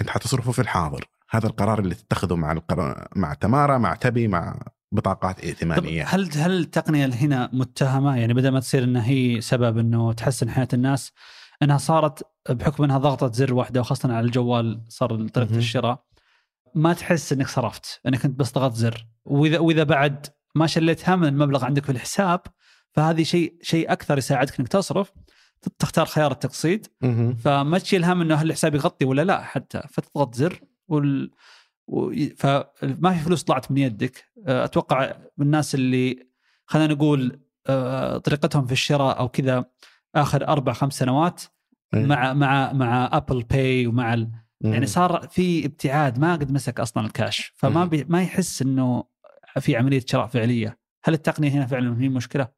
انت 0.00 0.10
حتصرفه 0.10 0.52
في 0.52 0.58
الحاضر. 0.58 1.04
هذا 1.30 1.46
القرار 1.46 1.78
اللي 1.78 1.94
تتخذه 1.94 2.36
مع 2.36 2.52
القرار 2.52 3.08
مع 3.16 3.34
تمارا 3.34 3.78
مع 3.78 3.94
تبي 3.94 4.28
مع 4.28 4.62
بطاقات 4.92 5.40
ائتمانية. 5.44 6.04
هل 6.04 6.30
هل 6.36 6.58
التقنية 6.58 7.06
هنا 7.06 7.50
متهمة؟ 7.52 8.16
يعني 8.16 8.34
بدل 8.34 8.48
ما 8.48 8.60
تصير 8.60 8.84
إنها 8.84 9.06
هي 9.06 9.40
سبب 9.40 9.78
إنه 9.78 10.12
تحسن 10.12 10.50
حياة 10.50 10.68
الناس 10.72 11.12
إنها 11.62 11.78
صارت 11.78 12.22
بحكم 12.50 12.84
إنها 12.84 12.98
ضغطت 12.98 13.34
زر 13.34 13.54
واحدة 13.54 13.80
وخاصة 13.80 14.12
على 14.12 14.26
الجوال 14.26 14.82
صار 14.88 15.28
طريقة. 15.28 15.56
الشراء 15.56 16.04
ما 16.74 16.92
تحس 16.92 17.32
إنك 17.32 17.48
صرفت 17.48 18.00
إنك 18.06 18.24
أنت 18.24 18.38
بس 18.38 18.52
ضغطت 18.52 18.74
زر 18.76 19.06
وإذا 19.24 19.58
وإذا 19.58 19.82
بعد 19.82 20.26
ما 20.54 20.66
شليت 20.66 21.08
هم 21.08 21.24
المبلغ 21.24 21.64
عندك 21.64 21.84
في 21.84 21.92
الحساب 21.92 22.40
فهذه 22.92 23.22
شيء 23.22 23.58
شيء 23.62 23.92
أكثر 23.92 24.18
يساعدك 24.18 24.60
إنك 24.60 24.68
تصرف 24.68 25.12
تختار 25.78 26.06
خيار 26.06 26.32
التقسيط. 26.32 26.90
فما 27.34 27.78
تشيل 27.78 28.04
هم 28.04 28.20
إنه 28.20 28.34
هل 28.34 28.46
الحساب 28.46 28.74
يغطي 28.74 29.04
ولا 29.04 29.24
لا 29.24 29.42
حتى 29.42 29.82
فتضغط 29.90 30.34
زر 30.34 30.60
وال... 30.88 31.30
و... 31.86 32.12
فما 32.36 33.12
في 33.12 33.24
فلوس 33.24 33.42
طلعت 33.42 33.70
من 33.70 33.78
يدك 33.78 34.24
أه، 34.46 34.64
أتوقع 34.64 35.16
الناس 35.40 35.74
اللي 35.74 36.28
خلينا 36.66 36.94
نقول 36.94 37.40
أه، 37.66 38.18
طريقتهم 38.18 38.66
في 38.66 38.72
الشراء 38.72 39.18
أو 39.18 39.28
كذا 39.28 39.64
آخر 40.14 40.48
أربع 40.48 40.72
خمس 40.72 40.98
سنوات 40.98 41.42
إيه. 41.94 42.06
مع 42.06 42.32
مع 42.32 42.72
مع 42.72 43.10
Apple 43.12 43.42
Pay 43.42 43.86
ومع 43.86 44.14
ال... 44.14 44.30
مهم. 44.60 44.72
يعني 44.72 44.86
صار 44.86 45.28
في 45.28 45.66
ابتعاد 45.66 46.18
ما 46.18 46.32
قد 46.32 46.52
مسك 46.52 46.80
أصلا 46.80 47.06
الكاش 47.06 47.52
فما 47.56 47.84
مم. 47.84 47.90
بي... 47.90 48.04
ما 48.04 48.22
يحس 48.22 48.62
إنه 48.62 49.04
في 49.60 49.76
عملية 49.76 50.04
شراء 50.06 50.26
فعلية 50.26 50.78
هل 51.04 51.14
التقنية 51.14 51.50
هنا 51.50 51.66
فعلا 51.66 52.00
هي 52.00 52.08
مشكله؟ 52.08 52.48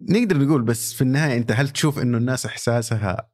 نقدر 0.00 0.38
نقول 0.38 0.62
بس 0.62 0.94
في 0.94 1.02
النهاية 1.02 1.36
أنت 1.36 1.52
هل 1.52 1.68
تشوف 1.68 1.98
إنه 1.98 2.18
الناس 2.18 2.46
إحساسها 2.46 3.30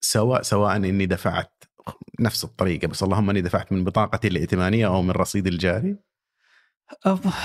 سواء 0.00 0.42
سواء 0.42 0.76
إني 0.76 1.06
دفعت 1.06 1.64
نفس 2.20 2.44
الطريقة 2.44 2.88
بس 2.88 3.02
اللهم 3.02 3.30
إني 3.30 3.40
دفعت 3.40 3.72
من 3.72 3.84
بطاقتي 3.84 4.28
الائتمانية 4.28 4.86
أو 4.86 5.02
من 5.02 5.10
رصيدي 5.10 5.48
الجاري 5.48 5.96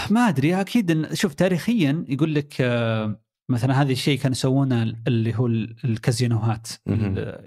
ما 0.10 0.30
أدري 0.30 0.62
أكيد 0.62 1.14
شوف 1.14 1.34
تاريخيا 1.34 2.06
يقول 2.08 2.36
لك 2.36 2.62
آه، 2.62 3.23
مثلا 3.50 3.82
هذا 3.82 3.92
الشيء 3.92 4.18
كانوا 4.20 4.32
يسوونه 4.36 4.94
اللي 5.08 5.36
هو 5.38 5.48
ال- 5.48 5.76
الكازينوهات. 5.86 6.68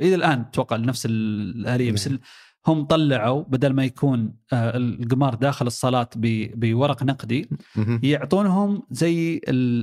إلى 0.00 0.14
الآن 0.14 0.40
أتوقع 0.40 0.76
نفس 0.76 1.06
الآلية 1.10 1.92
بس 1.92 2.10
هم 2.66 2.84
طلعوا 2.84 3.42
بدل 3.42 3.72
ما 3.72 3.84
يكون 3.84 4.34
آه، 4.52 4.76
القمار 4.76 5.34
داخل 5.34 5.66
الصالات 5.66 6.14
بورق 6.18 7.02
نقدي. 7.02 7.48
يعطونهم 8.02 8.82
زي 8.90 9.40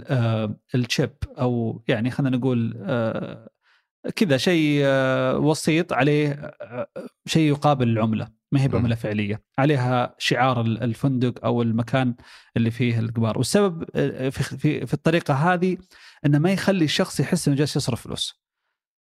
آه، 0.08 0.56
الشيب 0.76 1.12
أو 1.40 1.84
يعني 1.88 2.12
خلينا 2.12 2.38
نقول 2.38 2.74
آه، 2.82 3.50
كذا 4.16 4.38
شيء 4.38 4.82
آه، 4.86 5.38
وسيط 5.38 5.94
عليه 5.94 6.32
آه، 6.62 6.88
شيء 7.26 7.50
يقابل 7.50 7.88
العملة. 7.90 8.28
ما 8.52 8.62
هي. 8.62 8.68
بعملة 8.68 8.96
فعلية. 8.96 9.44
عليها 9.60 10.16
شعار 10.18 10.62
ال- 10.62 10.84
الفندق 10.84 11.46
أو 11.46 11.62
المكان 11.62 12.16
اللي 12.58 12.72
فيه 12.72 13.00
القمار 13.00 13.38
والسبب 13.38 13.84
آه، 13.96 14.30
في 14.30 14.44
في, 14.58 14.86
في 14.86 14.94
الطريقة 14.94 15.34
هذه 15.34 15.78
إنه 16.26 16.40
ما 16.40 16.52
يخلي 16.52 16.86
الشخص 16.86 17.20
يحس 17.20 17.48
إنه 17.48 17.58
جالس 17.58 17.76
يصرف 17.76 18.02
فلوس. 18.02 18.44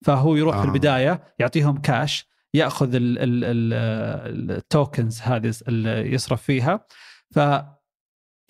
فهو 0.04 0.36
يروح 0.36 0.56
آه. 0.56 0.60
في 0.60 0.66
البداية 0.66 1.24
يعطيهم 1.38 1.80
كاش 1.80 2.26
يأخذ 2.54 2.94
ال- 2.94 3.18
ال- 3.18 3.44
ال- 3.44 4.50
التوكنز 4.56 5.20
هذه 5.20 5.52
اللي 5.68 6.12
يصرف 6.12 6.42
فيها. 6.42 6.86
ف 7.34 7.38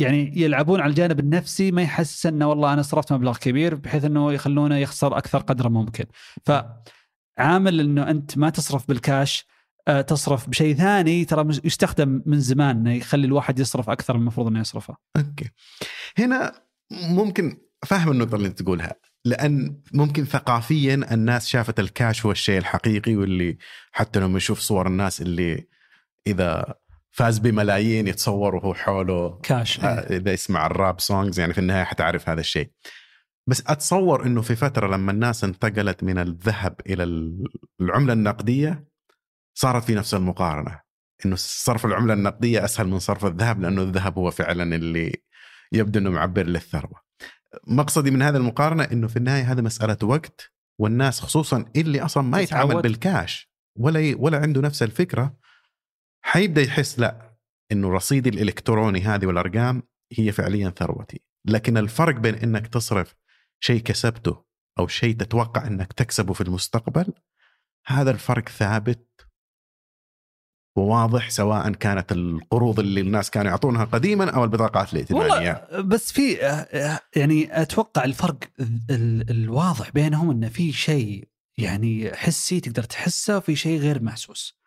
يعني 0.01 0.33
يلعبون 0.37 0.81
على 0.81 0.91
الجانب 0.91 1.21
النفسي 1.21 1.73
ما 1.73 1.83
يحسس 1.83 2.27
انه 2.27 2.49
والله 2.49 2.73
أنا 2.73 2.83
صرفت 2.83 3.13
مبلغ 3.13 3.37
كبير 3.37 3.75
بحيث 3.75 4.05
إنه 4.05 4.33
يخلونه 4.33 4.77
يخسر 4.77 5.19
أكثر 5.19 5.39
قدر 5.39 5.69
ممكن. 5.69 6.05
فعامل 6.45 7.81
إنه 7.81 8.11
أنت 8.11 8.39
ما 8.39 8.51
تصرف 8.51 8.89
بالكاش 8.89 9.47
آه، 9.89 10.01
تصرف 10.01 10.49
بشيء 10.49 10.75
ثاني 10.75 11.25
ترى 11.25 11.49
يستخدم 11.65 12.23
من 12.27 12.41
زمان 12.41 12.77
انه 12.77 12.93
يخلي 12.93 13.27
الواحد 13.27 13.59
يصرف 13.59 13.91
أكثر 13.91 14.15
من 14.15 14.21
المفروض 14.21 14.47
إنه 14.47 14.61
يصرفه. 14.61 14.97
okay 15.17 15.51
هنا 16.19 16.53
ممكن 16.91 17.59
فاهم 17.87 18.11
النقطة 18.11 18.37
اللي 18.37 18.49
أنت 18.49 18.63
تقولها 18.63 18.95
لأن 19.25 19.81
ممكن 19.95 20.25
ثقافيا 20.25 21.15
الناس 21.15 21.47
شافت 21.47 21.81
الكاش 21.81 22.27
هو 22.27 22.33
الشيء 22.33 22.59
الحقيقي 22.59 23.17
واللي 23.17 23.59
حتى 23.93 24.21
لما 24.21 24.37
يشوف 24.37 24.59
صور 24.59 24.87
الناس 24.87 25.23
اللي 25.23 25.69
إذا 26.27 26.75
فاز 27.11 27.39
بملايين 27.39 28.09
يتصور 28.09 28.55
وهو 28.55 28.75
حوله 28.75 29.39
كاش 29.43 29.81
آه، 29.81 30.17
إذا 30.17 30.33
يسمع 30.33 30.67
ال 30.67 30.75
rap 30.75 31.01
songs 31.01 31.41
يعني 31.41 31.53
في 31.53 31.59
النهاية 31.59 31.85
حتعرف 31.85 32.29
هذا 32.29 32.41
الشيء 32.41 32.71
بس 33.49 33.63
أتصور 33.67 34.27
إنه 34.27 34.43
في 34.43 34.57
فترة 34.57 34.97
لما 34.97 35.13
الناس 35.13 35.45
انتقلت 35.45 36.05
من 36.05 36.19
الذهب 36.19 36.81
إلى 36.87 37.05
العملة 37.81 38.13
النقدية 38.13 38.85
صارت 39.55 39.85
في 39.85 39.95
نفس 39.95 40.15
المقارنة 40.15 40.81
إنه 41.27 41.37
صرف 41.39 41.87
العملة 41.87 42.15
النقدية 42.15 42.65
أسهل 42.65 42.89
من 42.89 42.99
صرف 42.99 43.27
الذهب 43.27 43.61
لأنه 43.61 43.83
الذهب 43.83 44.19
هو 44.19 44.31
فعلا 44.31 44.77
اللي 44.77 45.23
يبدو 45.73 45.99
إنه 45.99 46.11
معبر 46.11 46.47
للثروة. 46.47 47.01
مقصدي 47.67 48.11
من 48.11 48.23
هذه 48.23 48.37
المقارنة 48.37 48.85
إنه 48.85 49.09
في 49.09 49.17
النهاية 49.17 49.53
هذا 49.53 49.63
مسألة 49.63 49.97
وقت 50.03 50.53
والناس 50.79 51.21
خصوصا 51.21 51.65
اللي 51.77 52.01
أصلا 52.01 52.23
ما 52.23 52.41
يتعامل. 52.41 52.83
بالكاش 52.83 53.51
ولا 53.79 54.01
ي... 54.01 54.15
ولا 54.15 54.39
عنده 54.39 54.61
نفس 54.61 54.83
الفكرة 54.83 55.37
حيبدأ 56.23 56.63
يحس 56.63 56.99
لا 56.99 57.37
إنه 57.73 57.89
رصيدي 57.91 58.29
الإلكتروني 58.29 59.01
هذه 59.01 59.27
والأرقام 59.27 59.83
هي 60.13 60.33
فعليا 60.33 60.71
ثروتي، 60.71 61.21
لكن 61.45 61.77
الفرق 61.79 62.15
بين 62.17 62.35
إنك 62.35 62.67
تصرف 62.67 63.15
شيء 63.61 63.81
كسبته 63.83 64.45
أو 64.79 64.87
شيء 64.89 65.17
تتوقع 65.17 65.67
إنك 65.67 65.93
تكسبه 65.93 66.33
في 66.33 66.41
المستقبل 66.41 67.13
هذا 67.87 68.11
الفرق 68.11 68.49
ثابت 68.49 69.07
وواضح 70.77 71.31
سواء 71.31 71.73
كانت 71.73 72.13
القروض 72.13 72.81
اللي 72.81 73.01
الناس 73.01 73.31
كانوا 73.31 73.51
يعطونها 73.51 73.85
قديما 73.85 74.31
أو 74.31 74.45
البطاقات 74.45 74.93
الائتمانيه 74.93 75.69
بس 75.81 76.13
في 76.13 76.33
يعني 77.17 77.63
أتوقع 77.63 78.05
الفرق 78.05 78.39
ال- 78.61 78.81
ال- 78.91 79.31
الواضح 79.31 79.91
بينهم 79.91 80.31
انه 80.31 80.49
في 80.49 80.73
شيء 80.73 81.29
يعني 81.59 82.15
حسي 82.15 82.61
تقدر 82.61 82.83
تحسه 82.83 83.37
وفي 83.37 83.57
شيء 83.57 83.79
غير 83.81 84.03
محسوس. 84.03 84.60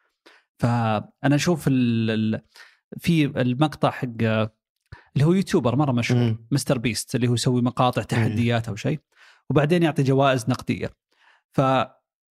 فأنا 0.63 1.35
أشوف 1.35 1.67
ال- 1.67 2.11
ال- 2.11 2.41
في 2.99 3.25
المقطع 3.25 3.91
حق 3.91 4.07
اللي 5.15 5.25
هو 5.25 5.33
يوتيوبر 5.33 5.75
مرة 5.75 5.91
مشهور 5.91 6.19
مم. 6.23 6.47
مستر 6.51 6.77
بيست 6.77 7.15
اللي 7.15 7.27
هو 7.27 7.33
يسوي 7.33 7.61
مقاطع 7.61 8.01
تحديات 8.03 8.67
أو 8.69 8.75
شيء 8.75 8.99
وبعدين 9.49 9.83
يعطي 9.83 10.03
جوائز 10.03 10.49
نقدية. 10.49 10.89
ف 11.51 11.61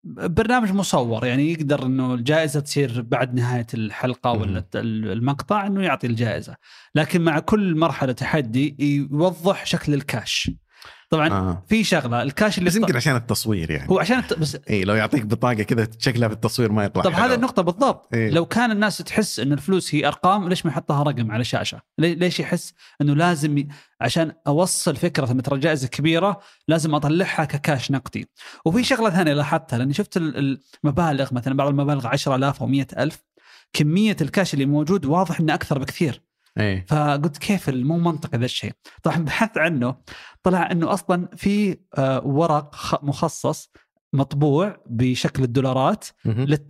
برنامج 0.04 0.72
مصور 0.72 1.26
يعني 1.26 1.52
يقدر 1.52 1.86
إنه 1.86 2.14
الجائزة 2.14 2.60
تصير 2.60 3.02
بعد 3.02 3.34
نهاية 3.34 3.66
الحلقة. 3.74 4.32
ولا 4.32 4.64
المقطع 4.74 5.66
إنه 5.66 5.82
يعطي 5.82 6.06
الجائزة 6.06 6.56
لكن 6.94 7.20
مع 7.20 7.38
كل 7.38 7.76
مرحلة 7.78 8.12
تحدي 8.12 8.76
يوضح 9.10 9.66
شكل 9.66 9.94
الكاش 9.94 10.50
طبعا 11.10 11.28
آه. 11.28 11.62
في 11.68 11.84
شغلة 11.84 12.22
الكاش 12.22 12.58
اللي 12.58 12.70
بس 12.70 12.76
يمكن 12.76 12.96
عشان 12.96 13.16
التصوير 13.16 13.70
يعني 13.70 13.90
هو 13.90 13.98
عشان 13.98 14.18
الت- 14.18 14.38
بس 14.38 14.56
اي 14.70 14.84
لو 14.84 14.94
يعطيك 14.94 15.24
بطاقة 15.26 15.62
كذا 15.62 15.88
شكلها 15.98 16.28
في 16.28 16.34
التصوير 16.34 16.72
ما 16.72 16.84
يطلع 16.84 17.02
طب. 17.02 17.12
هذه 17.12 17.34
النقطة 17.34 17.62
بالضبط 17.62 18.08
إيه. 18.14 18.30
لو 18.30 18.46
كان 18.46 18.70
الناس 18.70 18.98
تحس 18.98 19.40
إن 19.40 19.52
الفلوس 19.52 19.94
هي 19.94 20.06
أرقام 20.06 20.48
ليش 20.48 20.66
ما 20.66 20.72
يحطها 20.72 21.02
رقم 21.02 21.30
على 21.30 21.44
شاشة؟ 21.44 21.80
لي- 21.98 22.14
ليش 22.14 22.40
يحس 22.40 22.74
إنه 23.00 23.14
لازم 23.14 23.58
ي... 23.58 23.68
عشان 24.00 24.32
أوصل 24.46 24.96
فكرة 24.96 25.32
ان 25.32 25.42
ترى 25.42 25.58
جائزة 25.58 25.88
كبيرة 25.88 26.40
لازم 26.68 26.94
أطلعها 26.94 27.44
ككاش 27.44 27.90
نقدي. 27.90 28.28
وفي 28.64 28.84
شغلة 28.84 29.10
ثانية 29.10 29.32
لاحظتها 29.32 29.78
لأني 29.78 29.94
شفت 29.94 30.16
ال- 30.16 30.60
المبالغ 30.84 31.34
مثلا 31.34 31.54
بعض 31.56 31.68
المبالغ 31.68 32.06
10000 32.06 32.60
أو 32.60 32.66
100000 32.66 33.22
كمية 33.72 34.16
الكاش 34.20 34.54
اللي 34.54 34.66
موجود 34.66 35.04
واضح 35.04 35.40
إنه 35.40 35.54
أكثر 35.54 35.78
بكثير. 35.78 36.22
إيه. 36.58 36.86
فقلت 36.88 37.36
كيف 37.38 37.68
مو 37.70 37.98
منطقي 37.98 38.38
ذا 38.38 38.44
الشيء. 38.44 38.72
طبعا 39.02 39.16
بحثت 39.16 39.58
عنه 39.58 39.96
طلع 40.42 40.70
إنه 40.72 40.92
أصلا 40.92 41.28
في 41.36 41.76
آه، 41.98 42.26
ورق 42.26 42.74
مخصص 43.02 43.70
مطبوع 44.12 44.76
بشكل 44.86 45.42
الدولارات 45.42 46.06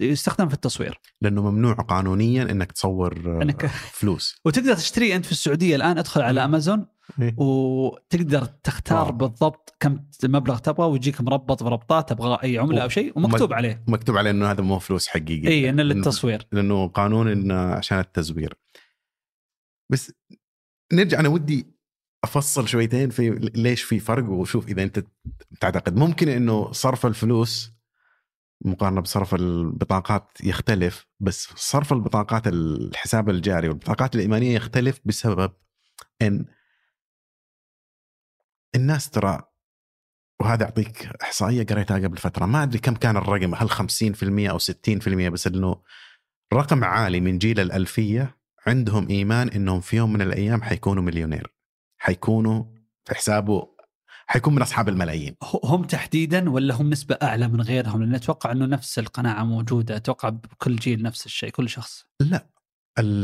يستخدم 0.00 0.48
في 0.48 0.54
التصوير. 0.54 1.00
لأنه 1.22 1.50
ممنوع 1.50 1.74
قانونيا 1.74 2.42
إنك 2.42 2.72
تصور 2.72 3.12
آه، 3.26 3.44
إنك- 3.44 3.66
فلوس. 4.00 4.40
وتقدر 4.44 4.74
تشتريه 4.74 5.16
أنت 5.16 5.26
في 5.26 5.32
السعودية 5.32 5.76
الآن 5.76 5.98
أدخل 5.98 6.22
على 6.22 6.44
أمازون 6.44 6.86
إيه. 7.22 7.34
وتقدر 7.38 8.44
تختار 8.44 9.08
آه. 9.08 9.10
بالضبط 9.10 9.76
كم 9.80 9.98
مبلغ 10.24 10.58
تبغى 10.58 10.86
ويجيك 10.86 11.20
مربط 11.20 11.62
بربطات 11.62 12.08
تبغى 12.08 12.38
أي 12.44 12.58
عملة 12.58 12.82
أو 12.82 12.88
شيء 12.88 13.12
ومكتوب 13.16 13.52
عليه. 13.52 13.84
مكتوب 13.86 14.16
عليه 14.16 14.30
إنه 14.30 14.50
هذا 14.50 14.62
مو 14.62 14.78
فلوس 14.78 15.08
حقيقيه 15.08 15.48
اي 15.48 15.70
إنه 15.70 15.82
للتصوير. 15.82 16.46
لأنه 16.52 16.88
قانون 16.88 17.28
إنه 17.28 17.54
عشان 17.54 17.98
التزوير. 17.98 18.54
بس 19.88 20.12
نرجع 20.92 21.20
أنا 21.20 21.28
ودي 21.28 21.76
أفصل 22.24 22.68
شويتين 22.68 23.10
في 23.10 23.30
ليش 23.54 23.82
في 23.82 24.00
فرق؟ 24.00 24.24
وشوف 24.28 24.68
إذا 24.68 24.82
أنت 24.82 25.04
تعتقد 25.60 25.96
ممكن 25.96 26.28
إنه 26.28 26.72
صرف 26.72 27.06
الفلوس 27.06 27.76
مقارنة 28.64 29.00
بصرف 29.00 29.34
البطاقات 29.34 30.30
يختلف 30.44 31.06
بس 31.20 31.48
صرف 31.56 31.92
البطاقات 31.92 32.46
الحساب 32.46 33.30
الجاري 33.30 33.68
والبطاقات 33.68 34.14
الائمانيه 34.14 34.56
يختلف 34.56 35.00
بسبب 35.04 35.52
إن 36.22 36.44
الناس 38.74 39.10
ترى 39.10 39.42
وهذا 40.40 40.64
اعطيك 40.64 41.06
إحصائية 41.22 41.66
قريتها 41.66 41.98
قبل 41.98 42.16
فترة 42.16 42.46
ما 42.46 42.62
أدري 42.62 42.78
كم 42.78 42.94
كان 42.94 43.16
الرقم 43.16 43.54
هل 43.54 43.70
50% 43.70 43.74
أو 44.50 44.58
60% 44.58 45.08
بس 45.08 45.46
إنه 45.46 45.82
رقم 46.52 46.84
عالي 46.84 47.20
من 47.20 47.38
جيل 47.38 47.60
الألفية 47.60 48.35
عندهم 48.66 49.08
إيمان 49.08 49.48
إنهم 49.48 49.80
في 49.80 49.96
يوم 49.96 50.12
من 50.12 50.22
الأيام 50.22 50.62
حيكونوا 50.62 51.02
مليونير. 51.02 51.54
حيكونوا 51.98 52.64
في 53.04 53.14
حسابه 53.14 53.76
حيكون 54.26 54.54
من 54.54 54.62
أصحاب 54.62 54.88
الملايين. 54.88 55.36
هم 55.64 55.84
تحديدا 55.84 56.50
ولا 56.50 56.74
هم 56.74 56.90
نسبة 56.90 57.18
أعلى 57.22 57.48
من 57.48 57.60
غيرهم؟ 57.60 58.02
لأن 58.02 58.14
أتوقع 58.14 58.52
إنه 58.52 58.66
نفس 58.66 58.98
القناعة 58.98 59.44
موجودة 59.44 59.96
أتوقع 59.96 60.28
بكل 60.28 60.76
جيل 60.76 61.02
نفس 61.02 61.26
الشيء 61.26 61.50
كل 61.50 61.68
شخص. 61.68 62.04
لا. 62.20 62.46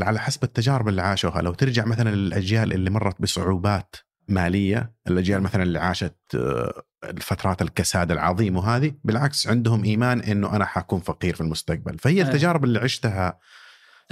على 0.02 0.20
حسب 0.20 0.44
التجارب 0.44 0.88
اللي 0.88 1.02
عاشوها. 1.02 1.42
لو 1.42 1.54
ترجع 1.54 1.84
مثلا 1.84 2.14
للأجيال 2.14 2.72
اللي 2.72 2.90
مرت 2.90 3.22
بصعوبات 3.22 3.96
مالية 4.28 4.94
الأجيال 5.08 5.42
مثلا 5.42 5.62
اللي 5.62 5.78
عاشت 5.78 6.16
آه، 6.34 6.82
الفترات 7.04 7.62
الكساد 7.62 8.12
العظيم 8.12 8.56
وهذه 8.56 8.94
بالعكس 9.04 9.46
عندهم 9.46 9.84
إيمان 9.84 10.20
إنه 10.20 10.56
أنا 10.56 10.64
حكون 10.64 11.00
فقير 11.00 11.34
في 11.34 11.40
المستقبل. 11.40 11.98
فهي 11.98 12.14
أيه. 12.14 12.22
التجارب 12.22 12.64
اللي 12.64 12.78
عشتها 12.78 13.38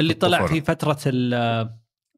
اللي 0.01 0.15
طلع. 0.15 0.47
في 0.47 0.61
فترة 0.61 0.99
ال- 1.07 1.71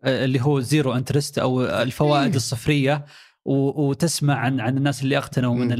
اللي 0.04 0.40
هو 0.40 0.60
zero 0.60 0.92
interest 0.92 1.38
أو 1.38 1.64
الفوائد 1.64 2.28
إيه. 2.30 2.36
الصفرية 2.36 3.04
وتسمع 3.44 4.34
عن 4.38 4.60
عن 4.60 4.76
الناس 4.76 5.02
اللي 5.02 5.16
اغتنوا 5.18 5.54
من 5.54 5.72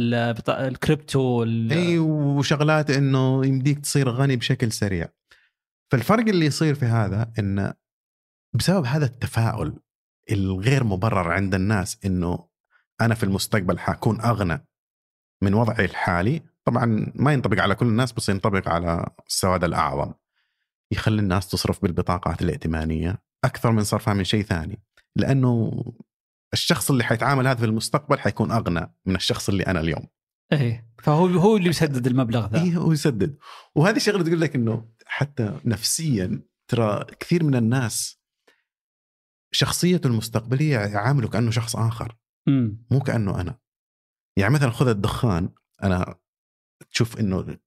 الكريبتو 0.48 1.44
اي 1.44 1.98
وشغلات 1.98 2.90
إنه 2.90 3.46
يمديك 3.46 3.78
تصير 3.78 4.08
غني 4.08 4.36
بشكل 4.36 4.72
سريع 4.72 5.08
فالفرق 5.92 6.28
اللي 6.28 6.46
يصير 6.46 6.74
في 6.74 6.84
هذا 6.84 7.32
انه 7.38 7.74
بسبب 8.54 8.84
هذا 8.86 9.04
التفاؤل 9.06 9.78
الغير 10.32 10.84
مبرر 10.84 11.30
عند 11.32 11.54
الناس 11.54 11.98
إنه 12.04 12.48
أنا 13.00 13.14
في 13.14 13.22
المستقبل 13.24 13.78
حكون 13.78 14.20
أغنى 14.20 14.66
من 15.42 15.54
وضعي 15.54 15.84
الحالي 15.84 16.42
طبعا 16.64 17.12
ما 17.14 17.32
ينطبق 17.32 17.60
على 17.62 17.74
كل 17.74 17.86
الناس 17.86 18.12
بس 18.12 18.28
ينطبق 18.28 18.68
على 18.68 19.10
السواد 19.26 19.64
الأعظم 19.64 20.12
يخلي 20.92 21.22
الناس 21.22 21.48
تصرف 21.48 21.82
بالبطاقات 21.82 22.42
الائتمانية 22.42 23.22
أكثر 23.44 23.72
من 23.72 23.84
صرفها 23.84 24.14
من 24.14 24.24
شيء 24.24 24.42
ثاني. 24.42 24.82
لأنه 25.16 25.84
الشخص 26.52 26.90
اللي 26.90 27.04
حيتعامل 27.04 27.46
هذا 27.46 27.58
في 27.58 27.64
المستقبل 27.64 28.18
حيكون 28.18 28.50
أغنى 28.50 28.94
من 29.06 29.16
الشخص 29.16 29.48
اللي 29.48 29.62
أنا 29.66 29.80
اليوم. 29.80 30.06
إيه. 30.52 30.92
فهو 30.98 31.26
هو 31.26 31.56
اللي 31.56 31.68
يسدد 31.68 32.06
المبلغ 32.06 32.46
ذا. 32.46 32.62
اي 32.62 32.76
هو 32.76 32.92
يسدد. 32.92 33.38
وهذه 33.74 33.96
الشغله 33.96 34.24
تقول 34.24 34.40
لك 34.40 34.54
إنه 34.54 34.88
حتى 35.06 35.60
نفسيا 35.64 36.42
ترى 36.68 37.04
كثير 37.20 37.44
من 37.44 37.54
الناس 37.54 38.22
شخصيته 39.52 40.06
المستقبلية 40.06 40.78
يعامله 40.78 41.28
كأنه 41.28 41.50
شخص 41.50 41.76
آخر. 41.76 42.16
مو 42.90 43.00
كأنه 43.00 43.40
أنا. 43.40 43.58
يعني 44.36 44.54
مثلا 44.54 44.70
خذ 44.70 44.88
الدخان. 44.88 45.48
أنا 45.82 46.14
تشوف 46.90 47.20
إنه 47.20 47.58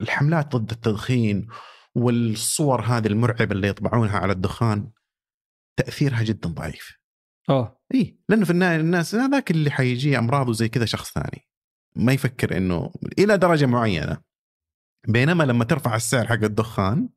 الحملات 0.00 0.56
ضد 0.56 0.70
التدخين 0.70 1.46
والصور 1.94 2.80
هذه 2.80 3.06
المرعبة 3.06 3.52
اللي 3.52 3.68
يطبعونها 3.68 4.18
على 4.18 4.32
الدخان 4.32 4.90
تأثيرها 5.76 6.22
جدا 6.22 6.48
ضعيف. 6.48 6.98
اوه 7.50 7.80
إي 7.94 8.18
لأنه 8.28 8.44
في 8.44 8.50
النهاية 8.50 8.80
الناس 8.80 9.14
هذاك 9.14 9.50
اللي 9.50 9.70
حيجي 9.70 10.18
أمراض 10.18 10.48
وزي 10.48 10.68
كذا 10.68 10.84
شخص 10.84 11.12
ثاني. 11.12 11.48
ما 11.96 12.12
يفكر 12.12 12.56
إنه 12.56 12.92
إلى 13.18 13.38
درجة 13.38 13.66
معينة. 13.66 14.22
بينما 15.08 15.44
لما 15.44 15.64
ترفع 15.64 15.96
السعر 15.96 16.26
حق 16.26 16.44
الدخان 16.44 17.08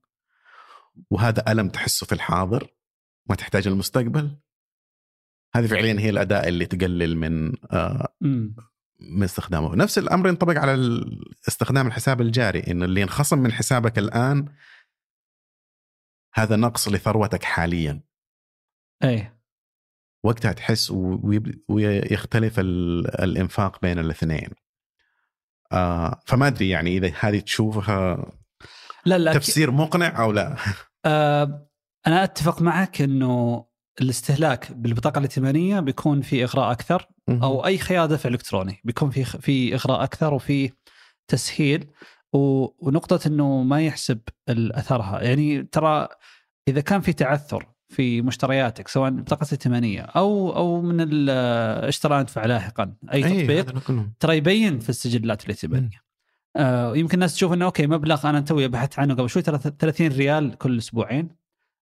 وهذا 1.10 1.52
ألم 1.52 1.70
تحسه 1.70 2.06
في 2.06 2.16
الحاضر 2.16 2.68
ما 3.30 3.36
تحتاج 3.36 3.68
المستقبل 3.68 4.38
هذه 5.56 5.68
فعليا 5.68 6.00
هي 6.00 6.10
الأداء 6.10 6.48
اللي 6.48 6.66
تقلل 6.66 7.18
من 7.18 7.54
آه 7.72 8.16
من 9.00 9.24
استخدامه. 9.24 9.76
نفس 9.76 9.98
الأمر 9.98 10.28
ينطبق 10.28 10.58
على 10.58 11.02
استخدام 11.48 11.88
الحساب 11.88 12.22
الجاري 12.22 12.60
انه 12.60 12.86
اللي 12.86 13.02
ينخصم 13.02 13.40
من 13.40 13.52
حسابك 13.52 13.98
الآن 13.98 14.46
هذا 16.34 16.56
نقص 16.56 16.88
لثروتك 16.88 17.44
حاليا. 17.44 18.02
إيه. 19.04 19.40
وقتها 20.24 20.52
تحس 20.52 20.92
ويختلف 21.70 22.60
ال- 22.60 23.22
الإنفاق 23.24 23.82
بين 23.82 24.00
الاثنين. 24.00 24.50
آه 25.72 26.20
فما 26.26 26.48
أدري 26.48 26.70
يعني 26.70 26.98
إذا 26.98 27.12
هذه 27.20 27.40
تشوفها 27.40 28.32
لا 29.06 29.18
لا 29.18 29.34
تفسير 29.34 29.72
مقنع 29.72 30.22
أو 30.24 30.32
لا؟ 30.32 30.56
آه 31.06 31.70
أنا 32.08 32.24
أتفق 32.24 32.62
معك 32.62 33.02
إنه 33.02 33.66
الاستهلاك 34.02 34.72
بالبطاقة 34.72 35.18
الائتمانية 35.20 35.80
بيكون 35.80 36.22
في 36.22 36.44
إغراء 36.44 36.72
أكثر 36.72 37.08
أو 37.44 37.66
أي 37.66 37.78
خيار 37.78 38.06
دفع 38.06 38.30
إلكتروني 38.30 38.82
بيكون 38.84 39.10
في 39.10 39.24
في 39.26 39.76
إغراء 39.76 40.04
أكثر 40.04 40.34
وفي 40.34 40.72
تسهيل 41.28 41.86
ونقطة 42.34 43.20
إنه 43.28 43.64
ما 43.64 43.82
يحسب 43.82 44.20
اثرها 44.50 45.22
يعني 45.22 45.64
ترى 45.64 46.08
إذا 46.68 46.82
كان 46.82 47.02
في 47.02 47.14
تعثر 47.14 47.66
في 47.90 48.22
مشترياتك 48.22 48.88
سواء 48.88 49.12
بطاقة 49.12 49.48
ائتمانية 49.52 50.02
أو 50.02 50.56
أو 50.56 50.82
من 50.82 51.02
ال- 51.02 51.30
اشترى 51.88 52.20
ادفع 52.20 52.46
لاحقا 52.46 52.94
أي 53.14 53.26
أي، 53.26 53.42
تطبيق. 53.42 53.66
ترى 54.20 54.38
يبين 54.38 54.80
في 54.80 54.90
السجلات 54.90 55.44
الائتمانية. 55.46 56.02
آه 56.56 56.96
يمكن 56.98 57.14
الناس 57.14 57.34
تشوف 57.36 57.54
إنه 57.54 57.66
okay 57.66 57.88
مبلغ 57.88 58.30
أنا 58.30 58.40
توي 58.40 58.68
بحثت 58.68 59.00
عنه 59.00 59.14
قبل 59.14 59.30
شوي 59.30 59.42
ترى 59.42 59.58
30 59.58 60.08
ريال 60.08 60.58
كل 60.58 60.78
أسبوعين. 60.78 61.30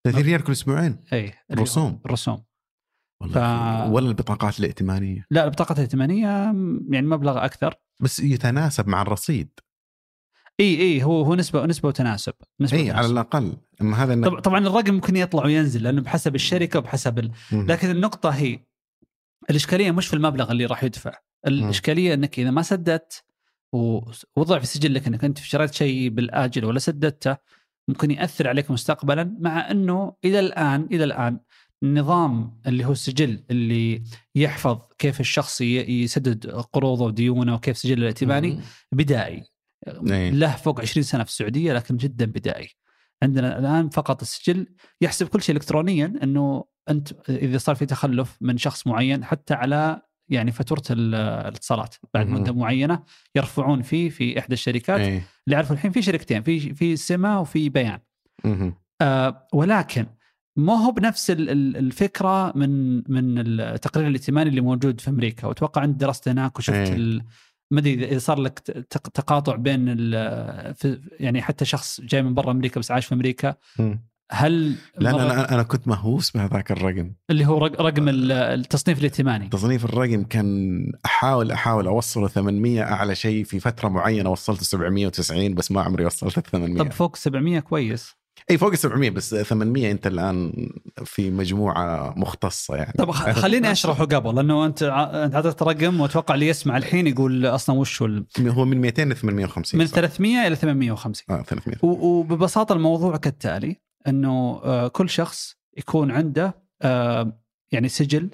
30 0.04 0.22
ريال 0.24 0.44
كل 0.44 0.52
أسبوعين؟ 0.52 1.04
اي 1.14 1.20
اللي 1.50 1.60
هو 1.62 1.64
رسوم. 1.64 2.00
الرسوم 2.06 2.44
والله 3.22 3.88
ف- 3.88 3.92
ولا 3.92 4.08
البطاقات 4.10 4.60
الائتمانية. 4.60 5.26
لا 5.32 5.46
البطاقه 5.46 5.74
الائتمانية 5.74 6.28
يعني 6.90 7.08
مبلغ 7.08 7.46
أكثر. 7.46 7.76
بس 8.00 8.20
يتناسب 8.20 8.88
مع 8.88 9.02
الرصيد. 9.02 9.50
إي 10.60 10.80
إي 10.82 11.04
هو 11.04 11.22
هو 11.22 11.36
نسبة 11.36 11.66
نسبة 11.66 11.88
وتناسب. 11.88 12.34
نسبة 12.62 12.78
إي 12.78 12.92
على. 12.92 13.08
الأقل. 13.08 13.58
اما 13.82 14.04
هذا 14.04 14.16
إنك- 14.16 14.26
طب 14.26 14.40
طبعا 14.40 14.60
الرقم 14.68 14.94
ممكن 14.94 15.16
يطلع 15.16 15.46
وينزل 15.46 15.84
لأنه 15.84 16.02
بحسب 16.02 16.36
الشركة 16.36 16.80
وبحسب 16.80 17.20
ال... 17.20 17.32
لكن 17.52 17.90
النقطة 17.90 18.30
هي 18.30 18.60
الإشكالية 19.50 19.92
مش 19.92 20.08
في 20.08 20.14
المبلغ 20.14 20.52
اللي 20.52 20.66
راح 20.66 20.84
يدفع. 20.84 21.12
الإشكالية 21.48 22.14
إنك 22.14 22.40
إذا 22.40 22.52
ما 22.52 22.62
سددت 22.62 23.24
ووضع 23.74 24.60
في 24.60 24.66
سجلك 24.68 25.08
إنك 25.08 25.24
أنت 25.24 25.38
شريت 25.38 25.74
شيء 25.74 26.10
بالآجل 26.10 26.66
ولا 26.66 26.80
سددته 26.80 27.38
ممكن 27.88 28.12
يأثر 28.12 28.48
عليك 28.48 28.72
مستقبلا 28.72 29.38
مع 29.40 29.72
إنه 29.72 30.14
إلى 30.26 30.40
الآن 30.40 30.88
إلى 30.92 31.04
الآن 31.04 31.40
النظام 31.84 32.62
اللي 32.68 32.86
هو 32.86 32.92
السجل 32.92 33.44
اللي 33.52 34.04
يحفظ 34.36 34.80
كيف 34.98 35.20
الشخص 35.20 35.62
يسدد 35.62 36.50
قروضه 36.50 37.06
وديونه 37.06 37.56
وكيف 37.56 37.78
سجله 37.78 38.02
الائتماني. 38.02 38.60
بدائي 38.92 39.44
إيه. 39.88 40.30
له 40.30 40.56
فوق 40.56 40.82
20 40.82 41.04
سنة 41.04 41.24
في 41.24 41.30
السعودية 41.30 41.74
لكن 41.74 41.98
جدا 41.98 42.26
بدائي 42.26 42.70
عندنا 43.24 43.60
الآن 43.60 43.90
فقط 43.90 44.22
السجل 44.22 44.68
يحسب 45.02 45.28
كل 45.28 45.42
شيء 45.42 45.56
الكترونيا 45.56 46.14
إنه 46.24 46.66
أنت 46.90 47.30
إذا 47.30 47.58
صار 47.58 47.76
في 47.76 47.86
تخلف 47.86 48.38
من 48.42 48.58
شخص 48.58 48.88
معين 48.88 49.24
حتى 49.24 49.54
على 49.54 50.02
يعني 50.32 50.52
فاتورة 50.52 50.84
ال- 50.90 51.16
الاتصالات 51.16 51.96
بعد. 52.14 52.28
مدة 52.28 52.54
معينة 52.54 53.04
يرفعون 53.36 53.82
فيه 53.82 54.10
في 54.10 54.40
إحدى 54.40 54.54
الشركات 54.54 55.00
إيه. 55.00 55.24
اللي 55.48 55.56
اعرفه 55.56 55.74
الحين 55.74 55.92
في 55.92 56.02
شركتين 56.02 56.44
في 56.44 56.74
في 56.76 56.96
سما 56.96 57.38
وفي 57.40 57.70
بيان. 57.70 58.00
آه 59.02 59.48
ولكن 59.54 60.06
ما 60.56 60.74
هو 60.74 60.92
بنفس 60.92 61.32
ال- 61.32 61.50
ال- 61.50 61.78
الفكرة 61.78 62.58
من 62.58 62.96
من 63.12 63.40
التقرير 63.60 64.08
الائتماني 64.08 64.50
اللي 64.50 64.62
موجود 64.62 65.02
في 65.02 65.10
أمريكا 65.10 65.48
وأتوقع 65.48 65.84
أنت 65.84 66.02
درست 66.02 66.28
هناك 66.28 66.60
وشفت 66.60 66.76
إيه. 66.76 67.20
ما 67.72 67.80
أدري 67.80 68.06
إذا 68.06 68.20
صار 68.20 68.40
لك 68.40 68.60
تقاطع 69.14 69.56
بين 69.56 69.88
يعني 71.20 71.42
حتى 71.42 71.66
شخص 71.66 72.02
جاي 72.02 72.22
من 72.22 72.34
برا 72.34 72.52
أمريكا 72.52 72.80
بس 72.80 72.92
عايش 72.92 73.06
في 73.06 73.16
أمريكا. 73.16 73.56
هل 74.34 74.76
لا 74.98 75.12
مرة- 75.12 75.16
أنا 75.16 75.54
أنا 75.54 75.64
كنت 75.64 75.88
مهووس 75.88 76.32
بهذاك 76.32 76.72
الرقم. 76.72 77.12
اللي 77.30 77.46
هو 77.46 77.58
رق- 77.66 77.82
رقم 77.82 78.10
ال- 78.10 78.32
التصنيف 78.32 79.00
الائتماني. 79.00 79.48
تصنيف 79.50 79.86
الرقم 79.86 80.24
كان 80.24 80.80
أحاول 81.06 81.52
أحاول 81.52 81.88
أوصله 81.88 82.28
800 82.28 82.82
أعلى 82.84 83.16
شيء 83.16 83.44
في 83.44 83.60
فترة 83.60 83.90
معينة 83.90 84.30
وصلت 84.30 84.64
790 84.64 85.54
بس 85.54 85.72
ما 85.72 85.82
عمري 85.82 86.06
وصلت 86.06 86.38
ال 86.38 86.44
800 86.44 86.84
طب 86.84 86.92
فوق 86.92 87.16
700 87.16 87.60
كويس. 87.60 88.22
إي 88.52 88.58
فوق 88.58 88.72
ال 88.72 88.78
700 88.78 89.10
بس 89.10 89.36
800 89.36 89.92
أنت 89.92 90.08
الآن 90.08 90.54
في 91.06 91.32
مجموعة 91.32 92.14
مختصة 92.18 92.76
يعني. 92.76 92.94
طب 92.98 93.12
خليني 93.12 93.72
أشرحه 93.72 94.06
قبل 94.06 94.36
لأنه 94.36 94.66
أنت 94.66 94.84
أنت 94.84 95.36
اعطيت 95.36 95.64
رقم 95.64 96.02
وأتوقع 96.02 96.34
اللي 96.36 96.48
يسمع 96.48 96.78
الحين 96.78 97.08
يقول 97.08 97.46
أصلا 97.46 97.76
وش 97.76 98.02
هو 98.02 98.24
هو 98.40 98.66
من 98.66 98.82
200 98.82 99.04
ل 99.10 99.16
850 99.16 99.80
من 99.80 99.88
صح؟ 99.88 99.96
300 99.96 100.48
إلى 100.48 100.56
850 100.56 101.36
آه 101.38 101.42
300 101.42 101.78
و- 101.84 102.08
وببساطة 102.08 102.74
الموضوع 102.74 103.18
كالتالي 103.18 103.76
إنه 104.08 104.62
آه، 104.64 104.88
كل 104.88 105.10
شخص 105.10 105.56
يكون 105.78 106.12
عنده 106.12 106.62
آه، 106.82 107.42
يعني 107.72 107.90
سجل. 107.90 108.30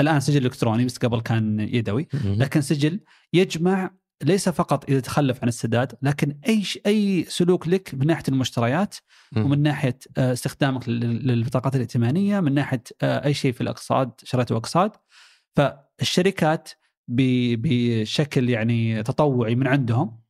الآن 0.00 0.20
سجل 0.20 0.46
إلكتروني 0.46 0.84
بس 0.84 0.96
قبل 0.98 1.20
كان 1.20 1.60
يدوي. 1.60 2.08
لكن 2.24 2.60
سجل 2.60 3.00
يجمع 3.32 3.90
ليس 4.22 4.48
فقط 4.48 4.90
إذا 4.90 5.00
تخلف 5.00 5.42
عن 5.42 5.48
السداد 5.48 5.92
لكن 6.02 6.38
أي 6.48 6.62
أي 6.86 7.24
سلوك 7.28 7.68
لك 7.68 7.94
من 7.94 8.06
ناحية 8.06 8.24
المشتريات. 8.28 8.94
ومن 9.44 9.62
ناحية 9.62 9.98
آه، 10.18 10.32
استخدامك 10.32 10.88
لل- 10.88 11.26
للبطاقات 11.26 11.74
الائتمانية 11.76 12.40
من 12.40 12.54
ناحية 12.54 12.82
أي 13.02 13.34
شيء 13.34 13.52
في 13.52 13.60
الاقساط 13.60 14.20
شريته 14.24 14.56
اقساط 14.56 15.04
فالشركات 15.56 16.70
بشكل 17.08 18.50
يعني 18.50 19.02
تطوعي 19.02 19.54
من 19.54 19.66
عندهم 19.66 20.21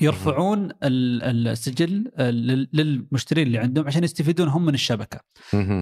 يرفعون 0.00 0.64
ال- 0.82 1.48
السجل 1.48 2.10
آه، 2.16 2.30
لل- 2.30 2.68
للمشترين 2.72 3.46
اللي 3.46 3.58
عندهم 3.58 3.86
عشان 3.86 4.04
يستفيدون 4.04 4.48
هم 4.48 4.64
من 4.64 4.74
الشبكة. 4.74 5.20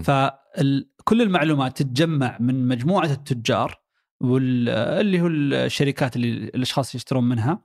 فكل 0.02 1.22
المعلومات 1.22 1.76
تتجمع 1.82 2.36
من 2.40 2.68
مجموعة 2.68 3.12
التجار 3.12 3.80
واللي 4.20 5.20
هو 5.20 5.26
الشركات 5.26 6.16
اللي 6.16 6.28
الأشخاص 6.30 6.94
يشترون 6.94 7.28
منها 7.28 7.62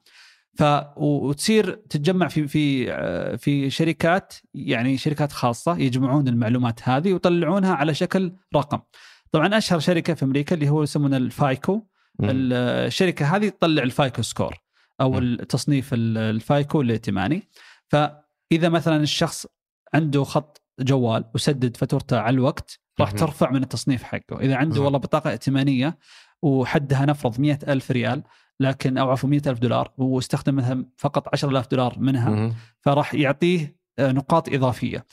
ف 0.58 0.64
وتصير 0.98 1.72
تتجمع 1.90 2.28
في 2.28 2.48
في 2.48 2.92
آه، 2.94 3.36
في 3.36 3.70
شركات 3.70 4.34
يعني 4.54 4.98
شركات 4.98 5.32
خاصة 5.32 5.78
يجمعون 5.78 6.28
المعلومات 6.28 6.80
هذه 6.90 7.14
ويطلعونها 7.14 7.74
على 7.74 7.94
شكل 7.94 8.34
رقم. 8.56 8.80
طبعا 9.32 9.58
أشهر 9.58 9.80
شركة 9.80 10.14
في 10.14 10.26
أمريكا 10.26 10.56
اللي 10.56 10.70
هو 10.70 10.84
يسمونه 10.84 11.18
ال 11.18 11.28
FICO. 11.28 11.82
الشركة 12.24 13.36
هذه 13.36 13.50
تطلع 13.50 13.84
ال 13.84 13.91
FICO 13.91 14.22
score 14.22 14.56
أو. 15.02 15.18
التصنيف 15.18 15.94
ال- 15.94 16.18
ال 16.18 16.31
FICO 16.31 16.82
الائتماني 16.82 17.50
فإذا 17.88 18.70
مثلا 18.70 18.98
الشخص 19.04 19.48
عنده 19.94 20.24
خط 20.24 20.62
جوال 20.80 21.26
وسدد 21.36 21.78
فاتورته 21.78 22.20
على 22.20 22.34
الوقت 22.34 22.80
راح. 23.00 23.12
ترفع 23.12 23.52
من 23.52 23.64
التصنيف 23.64 24.04
حقه 24.04 24.40
إذا 24.40 24.56
عنده. 24.56 24.82
والله 24.82 25.00
بطاقة 25.00 25.30
ائتمانية 25.30 25.98
وحدها 26.42 27.06
نفرض 27.06 27.40
مئة 27.40 27.60
ألف 27.74 27.92
ريال 27.92 28.24
لكن 28.60 28.98
أو 28.98 29.12
عفوا 29.12 29.30
100000 29.30 29.60
دولار 29.60 29.92
واستخدم 29.98 30.56
مثلا 30.56 30.86
فقط 30.98 31.28
10000 31.34 31.68
دولار 31.68 32.00
منها. 32.00 32.30
فراح 32.82 33.14
يعطيه 33.14 33.78
آه، 34.00 34.12
نقاط 34.12 34.50
إضافية. 34.54 35.06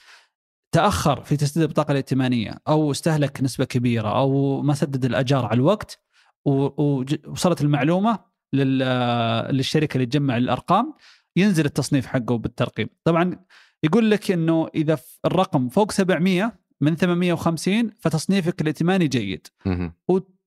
تأخر 0.74 1.20
في 1.22 1.36
تسديد 1.36 1.62
البطاقة 1.62 1.92
الائتمانية 1.92 2.54
أو 2.68 2.90
استهلك 2.90 3.42
نسبة 3.42 3.64
كبيرة 3.64 4.08
أو 4.18 4.60
ما 4.62 4.74
سدد 4.74 5.04
الأجار 5.04 5.44
على 5.46 5.54
الوقت 5.54 5.98
و- 6.44 6.82
وج- 6.82 7.28
وصلت 7.28 7.60
المعلومة 7.62 8.31
للشركة 8.52 9.94
اللي 9.94 10.06
تجمع 10.06 10.36
الأرقام 10.36 10.94
ينزل 11.36 11.64
التصنيف 11.64 12.06
حقه 12.06 12.38
بالترقيم. 12.38 12.88
طبعا 13.04 13.36
يقول 13.82 14.10
لك 14.10 14.30
إنه 14.30 14.68
إذا 14.74 14.98
الرقم 15.26 15.68
فوق 15.68 15.90
700 15.90 16.52
من 16.80 16.96
850 16.96 17.90
فتصنيفك 18.00 18.60
الائتماني 18.60 19.08
جيد. 19.08 19.46
مهم. 19.66 19.92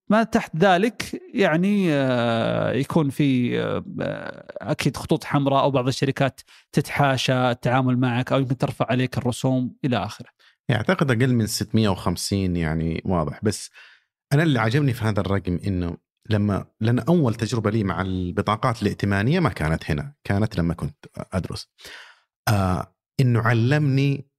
ما 0.09 0.23
تحت 0.23 0.55
ذلك 0.55 1.21
يعني 1.33 1.93
آه، 1.93 2.71
يكون 2.71 3.09
في 3.09 3.59
آه، 3.61 3.83
أكيد 4.61 4.97
خطوط 4.97 5.23
حمراء 5.23 5.63
أو 5.63 5.71
بعض 5.71 5.87
الشركات 5.87 6.41
تتحاشى 6.71 7.51
التعامل 7.51 7.97
معك 7.97 8.31
أو 8.31 8.39
يمكن 8.39 8.57
ترفع 8.57 8.85
عليك 8.89 9.17
الرسوم 9.17 9.75
إلى 9.85 9.97
آخره. 9.97 10.27
يعني 10.69 10.81
أعتقد 10.81 11.11
أقل 11.11 11.33
من 11.33 11.47
650 11.47 12.55
يعني 12.55 13.01
واضح 13.05 13.39
بس 13.43 13.71
أنا 14.33 14.43
اللي 14.43 14.59
عجبني 14.59 14.93
في 14.93 15.05
هذا 15.05 15.21
الرقم 15.21 15.59
إنه 15.67 15.97
لما 16.29 16.65
لأن 16.81 16.99
أول 16.99 17.35
تجربة 17.35 17.71
لي 17.71 17.83
مع 17.83 18.01
البطاقات 18.01 18.81
الائتمانية 18.81 19.39
ما 19.39 19.49
كانت 19.49 19.91
هنا 19.91 20.13
كانت 20.23 20.57
لما 20.57 20.73
كنت 20.73 21.05
أدرس. 21.17 21.71
آه 22.47 22.95
إنه 23.19 23.41
علمني 23.41 24.29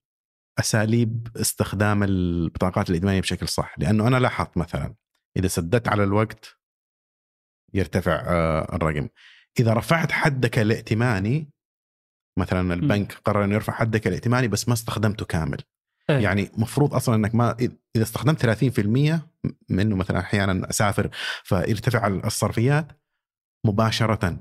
أساليب 0.58 1.28
استخدام 1.36 2.02
البطاقات 2.02 2.90
الائتمانية 2.90 3.20
بشكل 3.20 3.48
صح. 3.48 3.74
لأنه 3.78 4.08
أنا 4.08 4.16
لاحظت 4.16 4.56
مثلا 4.56 4.94
إذا 5.36 5.48
سددت 5.48 5.88
على 5.88 6.04
الوقت 6.04 6.56
يرتفع 7.74 8.24
آه 8.26 8.76
الرقم. 8.76 9.08
إذا 9.60 9.72
رفعت 9.74 10.12
حدك 10.12 10.58
الائتماني 10.58 11.50
مثلا 12.38 12.74
البنك 12.74 13.12
قرر 13.12 13.44
إنه 13.44 13.54
يرفع 13.54 13.72
حدك 13.72 14.06
الائتماني 14.06 14.48
بس 14.48 14.68
ما 14.68 14.74
استخدمته 14.74 15.26
كامل. 15.26 15.58
إيه. 16.10 16.18
يعني 16.18 16.50
مفروض 16.56 16.94
أصلا 16.94 17.14
إنك 17.14 17.34
ما 17.34 17.56
إذا 17.96 18.02
استخدمت 18.02 18.46
30% 18.46 18.80
منه 19.68 19.96
مثلا 19.96 20.18
أحيانا 20.18 20.70
أسافر 20.70 21.08
فيرتفع 21.44 22.06
الصرفيات 22.06 22.92
مباشرة 23.64 24.38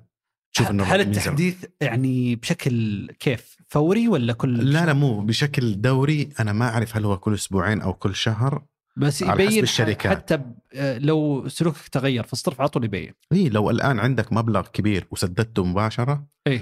تشوف 0.54 0.72
إنه 0.72 0.84
هل 0.84 1.02
التحديث 1.02 1.66
يعني 1.82 2.36
بشكل 2.36 3.08
كيف 3.20 3.58
فوري 3.68 4.08
ولا 4.08 4.34
كل 4.34 4.74
لا؟ 4.74 4.86
لا 4.86 4.94
مو 4.94 5.22
بشكل 5.22 5.82
دوري 5.82 6.30
أنا 6.40 6.54
ما 6.54 6.70
أعرف 6.70 6.98
هل 6.98 7.06
هو 7.06 7.18
كل 7.18 7.34
أسبوعين 7.34 7.82
أو 7.82 7.94
كل 7.94 8.16
شهر 8.16 8.64
بس 8.98 9.22
يبين 9.22 9.64
الشركة. 9.64 10.10
حتى 10.10 10.42
لو 10.76 11.48
سلوكك 11.48 11.88
تغير 11.88 12.24
في 12.24 12.34
الصرف 12.34 12.62
على 12.62 12.70
طول 12.70 12.84
يبين 12.84 13.14
إي 13.32 13.50
لو 13.50 13.70
الآن 13.70 14.00
عندك 14.00 14.34
مبلغ 14.34 14.68
كبير 14.68 15.08
وسددته 15.12 15.64
مباشرة 15.64 16.28
إي 16.48 16.62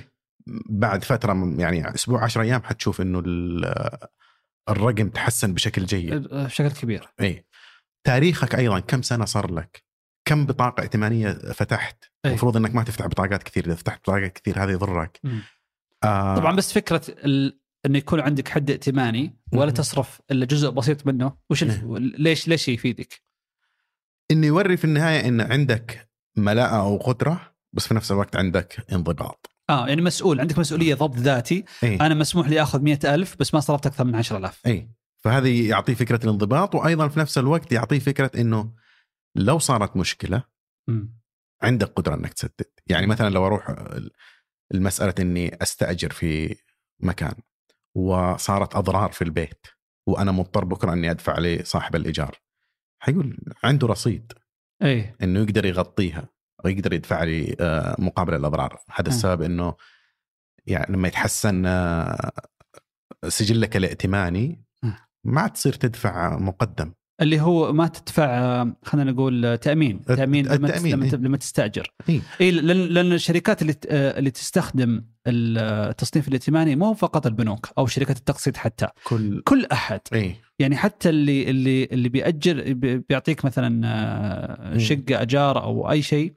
بعد 0.70 1.04
فترة 1.04 1.56
يعني 1.58 1.95
أسبوع 1.95 2.24
10 2.24 2.41
أيام 2.41 2.64
حتشوف 2.64 3.01
إنه 3.01 3.24
الرقم 4.70 5.09
تحسن 5.09 5.53
بشكل 5.53 5.86
جيد. 5.86 6.28
بشكل 6.28 6.72
كبير. 6.72 7.07
إي. 7.22 7.45
تاريخك 8.03 8.55
أيضا 8.55 8.80
كم 8.80 9.01
سنة 9.01 9.26
صار 9.26 9.53
لك؟ 9.53 9.84
كم 10.26 10.45
بطاقة 10.45 10.82
ائتمانية 10.82 11.32
فتحت؟ 11.32 12.03
المفروض 12.26 12.57
إنك 12.57 12.76
ما 12.76 12.84
تفتح 12.84 13.07
بطاقات 13.07 13.43
كثير. 13.43 13.66
إذا 13.66 13.76
فتحت 13.76 13.99
بطاقات 13.99 14.34
كثير 14.34 14.64
هذا 14.64 14.72
يضرك. 14.72 15.20
آه. 16.03 16.36
طبعا 16.36 16.55
بس 16.55 16.74
فكرة 16.74 17.01
ال... 17.09 17.59
إنه 17.86 17.97
يكون 17.97 18.20
عندك 18.20 18.47
حد 18.47 18.72
ائتماني 18.72 19.38
ولا 19.53 19.72
تصرف 19.72 20.22
إلا 20.32 20.45
جزء 20.45 20.70
بسيط 20.70 21.07
منه 21.07 21.38
وش 21.49 21.64
ليش 21.64 22.47
ليش 22.47 22.68
يفيدك؟ 22.68 23.22
إنه 24.32 24.47
يوري 24.47 24.78
في 24.78 24.86
النهاية 24.86 25.28
إن 25.28 25.41
عندك 25.41 26.09
ملاءة 26.38 26.82
أو 26.82 26.97
قدرة 26.97 27.55
بس 27.74 27.88
في 27.88 27.93
نفس 27.93 28.11
الوقت 28.11 28.36
عندك 28.36 28.86
انضباط. 28.91 29.53
آه 29.70 29.88
يعني 29.88 30.01
مسؤول. 30.01 30.39
عندك 30.39 30.59
مسؤولية 30.59 30.95
ضبط 30.95 31.18
ذاتي. 31.18 31.66
أي. 31.84 31.95
أنا 31.95 32.14
مسموح 32.16 32.49
لي 32.49 32.61
آخذ 32.61 32.82
مئة 32.82 33.16
ألف 33.16 33.36
بس 33.39 33.53
ما 33.53 33.59
صرفت 33.59 33.86
أكثر 33.86 34.03
من 34.03 34.16
10000 34.16 34.68
إي. 34.68 34.89
فهذه 35.24 35.70
يعطيه 35.70 35.93
فكرة 35.93 36.24
الانضباط 36.24 36.76
وأيضا 36.76 37.07
في 37.07 37.20
نفس 37.20 37.38
الوقت 37.38 37.72
يعطيه 37.72 37.99
فكرة 37.99 38.32
إنه 38.36 38.74
لو 39.36 39.59
صارت 39.59 39.97
مشكلة 39.97 40.43
م. 40.88 41.07
عندك 41.61 41.88
قدرة 41.88 42.16
إنك 42.16 42.34
تسدد. 42.34 42.72
يعني 42.88 43.07
مثلا 43.07 43.30
لو 43.30 43.45
أروح 43.45 43.76
المسألة 44.74 45.14
إني 45.20 45.57
أستأجر 45.61 46.09
في 46.09 46.55
مكان 46.99 47.36
وصارت 47.95 48.76
أضرار 48.76 49.11
في 49.11 49.24
البيت 49.24 49.68
وأنا 50.07 50.32
مضطر 50.32 50.66
بكرة 50.66 50.93
إني 50.93 51.11
أدفع 51.11 51.39
لصاحب 51.39 51.95
الإيجار 51.95 52.38
حيقول 52.99 53.38
عنده 53.64 53.88
رصيد 53.88 54.34
إي. 54.84 55.16
إنه 55.24 55.39
يقدر 55.39 55.66
يغطيها. 55.66 56.30
ويقدر 56.64 56.93
يدفع 56.93 57.24
لي 57.24 57.55
آه، 57.59 57.95
مقابل 57.99 58.34
الأضرار. 58.34 58.80
هذا 58.95 59.09
السبب 59.09 59.41
إنه 59.41 59.76
يعني 60.66 60.93
لما 60.93 61.07
يتحسن 61.07 61.66
آه، 61.66 62.32
سجلك 63.28 63.78
الائتماني 63.78 64.64
ما 65.24 65.41
عاد 65.41 65.51
تصير 65.53 65.74
تدفع 65.74 66.38
مقدم. 66.38 66.93
اللي 67.24 67.41
هو 67.41 67.74
ما 67.74 67.88
تدفع 67.88 68.65
خلينا 68.84 69.11
نقول 69.11 69.57
تأمين. 69.57 70.05
تأمين 70.05 70.45
لما, 70.45 70.67
التأمين 70.67 70.93
لما, 70.95 71.05
لما 71.05 71.38
تستأجر. 71.38 71.93
اي 72.09 72.21
إيه 72.41 72.51
لأن 72.51 73.13
الشركات 73.13 73.61
اللي 73.61 73.76
اللي 73.91 74.32
تستخدم 74.32 75.03
التصنيف 75.28 76.28
الائتماني 76.28 76.76
مو 76.76 76.93
فقط 76.93 77.28
البنوك 77.28 77.69
أو 77.78 77.88
شركات 77.88 78.17
التقسيط 78.17 78.57
حتى. 78.57 78.88
كل 79.03 79.41
كل 79.45 79.65
أحد. 79.71 79.99
إيه؟ 80.13 80.36
يعني 80.59 80.78
حتى 80.78 81.09
اللي 81.09 81.49
اللي 81.49 81.84
اللي 81.84 82.09
بيأجر 82.09 82.74
بيعطيك 83.09 83.45
مثلا 83.45 83.82
آه، 83.86 84.78
شقة 84.78 85.21
أجار 85.21 85.63
أو 85.63 85.91
أي 85.91 86.01
شيء 86.01 86.34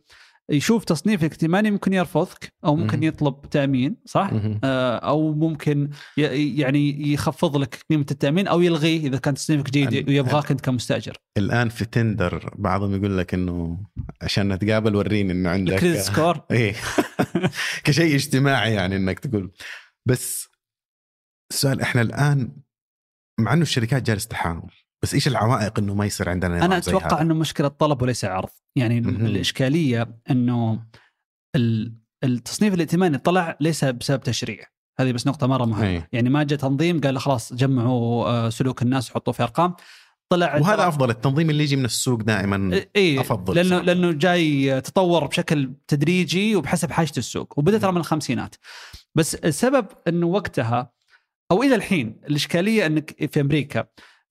يشوف 0.50 0.84
تصنيف 0.84 1.22
ائتماني 1.22 1.70
ممكن 1.70 1.92
يرفضك 1.92 2.52
أو 2.64 2.76
ممكن 2.76 3.02
يطلب 3.02 3.40
تأمين 3.50 3.96
صح؟ 4.04 4.30
آه 4.64 4.96
أو 4.96 5.34
ممكن 5.34 5.90
يعني 6.16 7.12
يخفض 7.12 7.56
لك 7.56 7.78
قيمة 7.90 8.06
التأمين 8.10 8.48
أو 8.48 8.60
يلغيه 8.60 9.06
إذا 9.06 9.18
كان 9.18 9.34
تصنيفك 9.34 9.70
جيد 9.70 10.08
ويبغاك 10.08 10.50
أنت 10.50 10.60
كمستأجر. 10.60 11.16
الآن 11.38 11.68
في 11.68 11.84
تندر 11.84 12.54
بعضهم 12.58 12.94
يقول 12.94 13.18
لك 13.18 13.34
إنه 13.34 13.78
عشان 14.22 14.52
نتقابل 14.52 14.96
وريني 14.96 15.32
إنه 15.32 15.50
عندك 15.50 15.78
credit 15.78 15.98
score. 15.98 16.40
إيه. 16.50 16.74
كشيء 17.84 18.14
اجتماعي 18.14 18.74
يعني 18.74 18.96
إنك 18.96 19.18
تقول. 19.18 19.52
بس 20.06 20.48
السؤال 21.50 21.80
إحنا 21.80 22.02
الآن 22.02 22.56
مع 23.40 23.52
إنه 23.52 23.62
الشركات 23.62 24.02
جالسة 24.02 24.28
تحاول 24.28 24.72
بس 25.02 25.14
إيش 25.14 25.28
العوائق 25.28 25.78
إنه 25.78 25.94
ما 25.94 26.06
يصير 26.06 26.28
عندنا 26.28 26.64
أنا 26.64 26.78
أتوقع 26.78 27.20
إنه 27.20 27.34
مشكلة 27.34 27.68
طلب 27.68 28.02
وليس 28.02 28.24
عرض. 28.24 28.48
يعني 28.76 29.00
م-م. 29.00 29.26
الإشكالية 29.26 30.20
إنه 30.30 30.86
التصنيف 32.24 32.74
الائتماني 32.74 33.18
طلع 33.18 33.56
ليس 33.60 33.84
بسبب 33.84 34.22
تشريع. 34.22 34.64
هذه 35.00 35.12
بس 35.12 35.26
نقطة 35.26 35.46
مرة 35.46 35.64
مهمة. 35.64 35.86
هي. 35.86 36.08
يعني 36.12 36.30
ما 36.30 36.42
جاء 36.42 36.58
تنظيم 36.58 37.00
قال 37.00 37.18
خلاص 37.18 37.54
جمعوا 37.54 38.26
آه، 38.26 38.48
سلوك 38.48 38.82
الناس 38.82 39.10
وحطوا 39.10 39.32
في 39.32 39.42
أرقام. 39.42 39.74
طلع 40.28 40.56
وهذا 40.56 40.88
أفضل 40.88 41.10
التنظيم 41.10 41.50
اللي 41.50 41.64
يجي 41.64 41.76
من 41.76 41.84
السوق 41.84 42.22
دائما 42.22 42.80
إيه 42.96 43.20
أفضل 43.20 43.54
لأنه 43.54 43.68
صراحة. 43.68 43.84
لأنه 43.84 44.12
جاي 44.12 44.80
تطور 44.80 45.26
بشكل 45.26 45.72
تدريجي 45.88 46.56
وبحسب 46.56 46.90
حاجة 46.90 47.12
السوق. 47.18 47.58
وبدا 47.58 47.78
ترى 47.78 47.92
من 47.92 47.98
الخمسينات. 47.98 48.54
بس 49.14 49.34
السبب 49.34 49.86
إنه 50.08 50.26
وقتها 50.26 50.92
أو 51.50 51.62
إلى 51.62 51.74
الحين 51.74 52.20
الإشكالية 52.28 52.86
إنك 52.86 53.30
في 53.32 53.40
أمريكا 53.40 53.86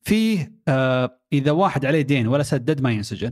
فيه 0.06 0.54
آه 0.68 1.20
إذا 1.34 1.52
واحد 1.52 1.86
عليه 1.86 2.02
دين 2.02 2.28
ولا 2.28 2.44
سدد 2.44 2.82
ما 2.82 2.92
ينسجن. 2.92 3.32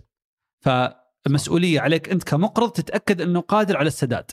فالمسؤوليه 0.61 1.79
عليك 1.79 2.09
أنت 2.09 2.23
كمقرض 2.23 2.71
تتأكد 2.71 3.21
أنه 3.21 3.39
قادر 3.39 3.77
على 3.77 3.87
السداد. 3.87 4.31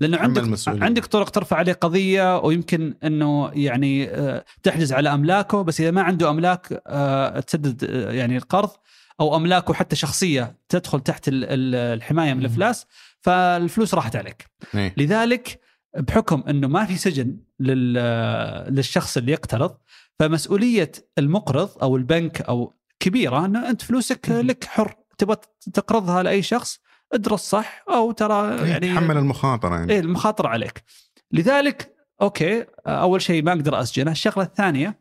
لأنه 0.00 0.18
عندك 0.18 0.58
عندك 0.66 1.06
طرق 1.06 1.30
ترفع 1.30 1.56
عليه 1.56 1.72
قضية 1.72 2.38
ويمكن 2.38 2.94
أنه 3.04 3.50
يعني 3.54 4.10
آه 4.10 4.44
تحجز 4.62 4.92
على 4.92 5.14
أملاكه 5.14 5.62
بس 5.62 5.80
إذا 5.80 5.90
ما 5.90 6.02
عنده 6.02 6.30
أملاك 6.30 6.82
آه 6.86 7.40
تسدد 7.40 7.82
يعني 8.10 8.36
القرض 8.36 8.70
أو 9.20 9.36
أملاكه 9.36 9.74
حتى 9.74 9.96
شخصية 9.96 10.56
تدخل 10.68 11.00
تحت 11.00 11.24
الحماية 11.28 12.34
من 12.34 12.40
الإفلاس 12.40 12.86
فالفلوس 13.20 13.94
راحت 13.94 14.16
عليك. 14.16 14.46
إيه. 14.74 14.94
لذلك 14.96 15.60
بحكم 15.98 16.44
أنه 16.48 16.68
ما 16.68 16.84
في 16.84 16.96
سجن 16.96 17.36
للشخص 18.70 19.16
اللي 19.16 19.32
يقترض 19.32 19.76
فمسؤولية 20.18 20.92
المقرض 21.18 21.70
أو 21.82 21.96
البنك 21.96 22.40
أو 22.40 22.74
كبيرة 23.00 23.44
ان 23.44 23.56
أنت 23.56 23.82
فلوسك 23.82 24.28
لك 24.28 24.64
حر. 24.64 24.94
تبغى 25.18 25.36
تقرضها 25.72 26.22
لأي 26.22 26.42
شخص 26.42 26.78
ادرس 27.12 27.40
صح 27.40 27.84
أو 27.88 28.12
ترى 28.12 28.54
إيه، 28.54 28.64
يعني 28.64 28.94
تحمل 28.94 29.16
المخاطرة 29.16 29.74
يعني. 29.76 29.92
إيه 29.92 30.00
المخاطرة 30.00 30.48
عليك. 30.48 30.84
لذلك 31.32 31.96
أوكي 32.22 32.66
أول 32.86 33.22
شيء 33.22 33.42
ما 33.42 33.52
أقدر 33.52 33.80
أسجنه. 33.80 34.10
الشغلة 34.10 34.44
الثانية 34.44 35.00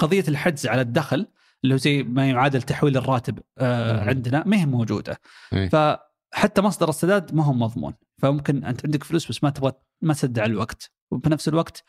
قضية 0.00 0.24
الحجز 0.28 0.66
على 0.66 0.80
الدخل 0.80 1.26
اللي 1.64 1.74
هو 1.74 1.78
زي 1.78 2.02
ما 2.02 2.30
يعادل 2.30 2.62
تحويل 2.62 2.96
الراتب 2.96 3.38
آه 3.58 4.08
عندنا 4.08 4.42
ما 4.46 4.56
هي 4.60 4.66
موجودة. 4.66 5.20
إيه. 5.52 5.68
فحتى 5.68 6.60
مصدر 6.60 6.88
السداد 6.88 7.34
ما 7.34 7.44
هو 7.44 7.52
مضمون. 7.52 7.94
فممكن 8.22 8.64
أنت 8.64 8.84
عندك 8.84 9.04
فلوس 9.04 9.28
بس 9.28 9.44
ما 9.44 9.50
تبغى 9.50 9.72
ما 10.02 10.14
تسد 10.14 10.38
على 10.38 10.52
الوقت. 10.52 10.90
وبنفس 11.10 11.48
الوقت 11.48 11.84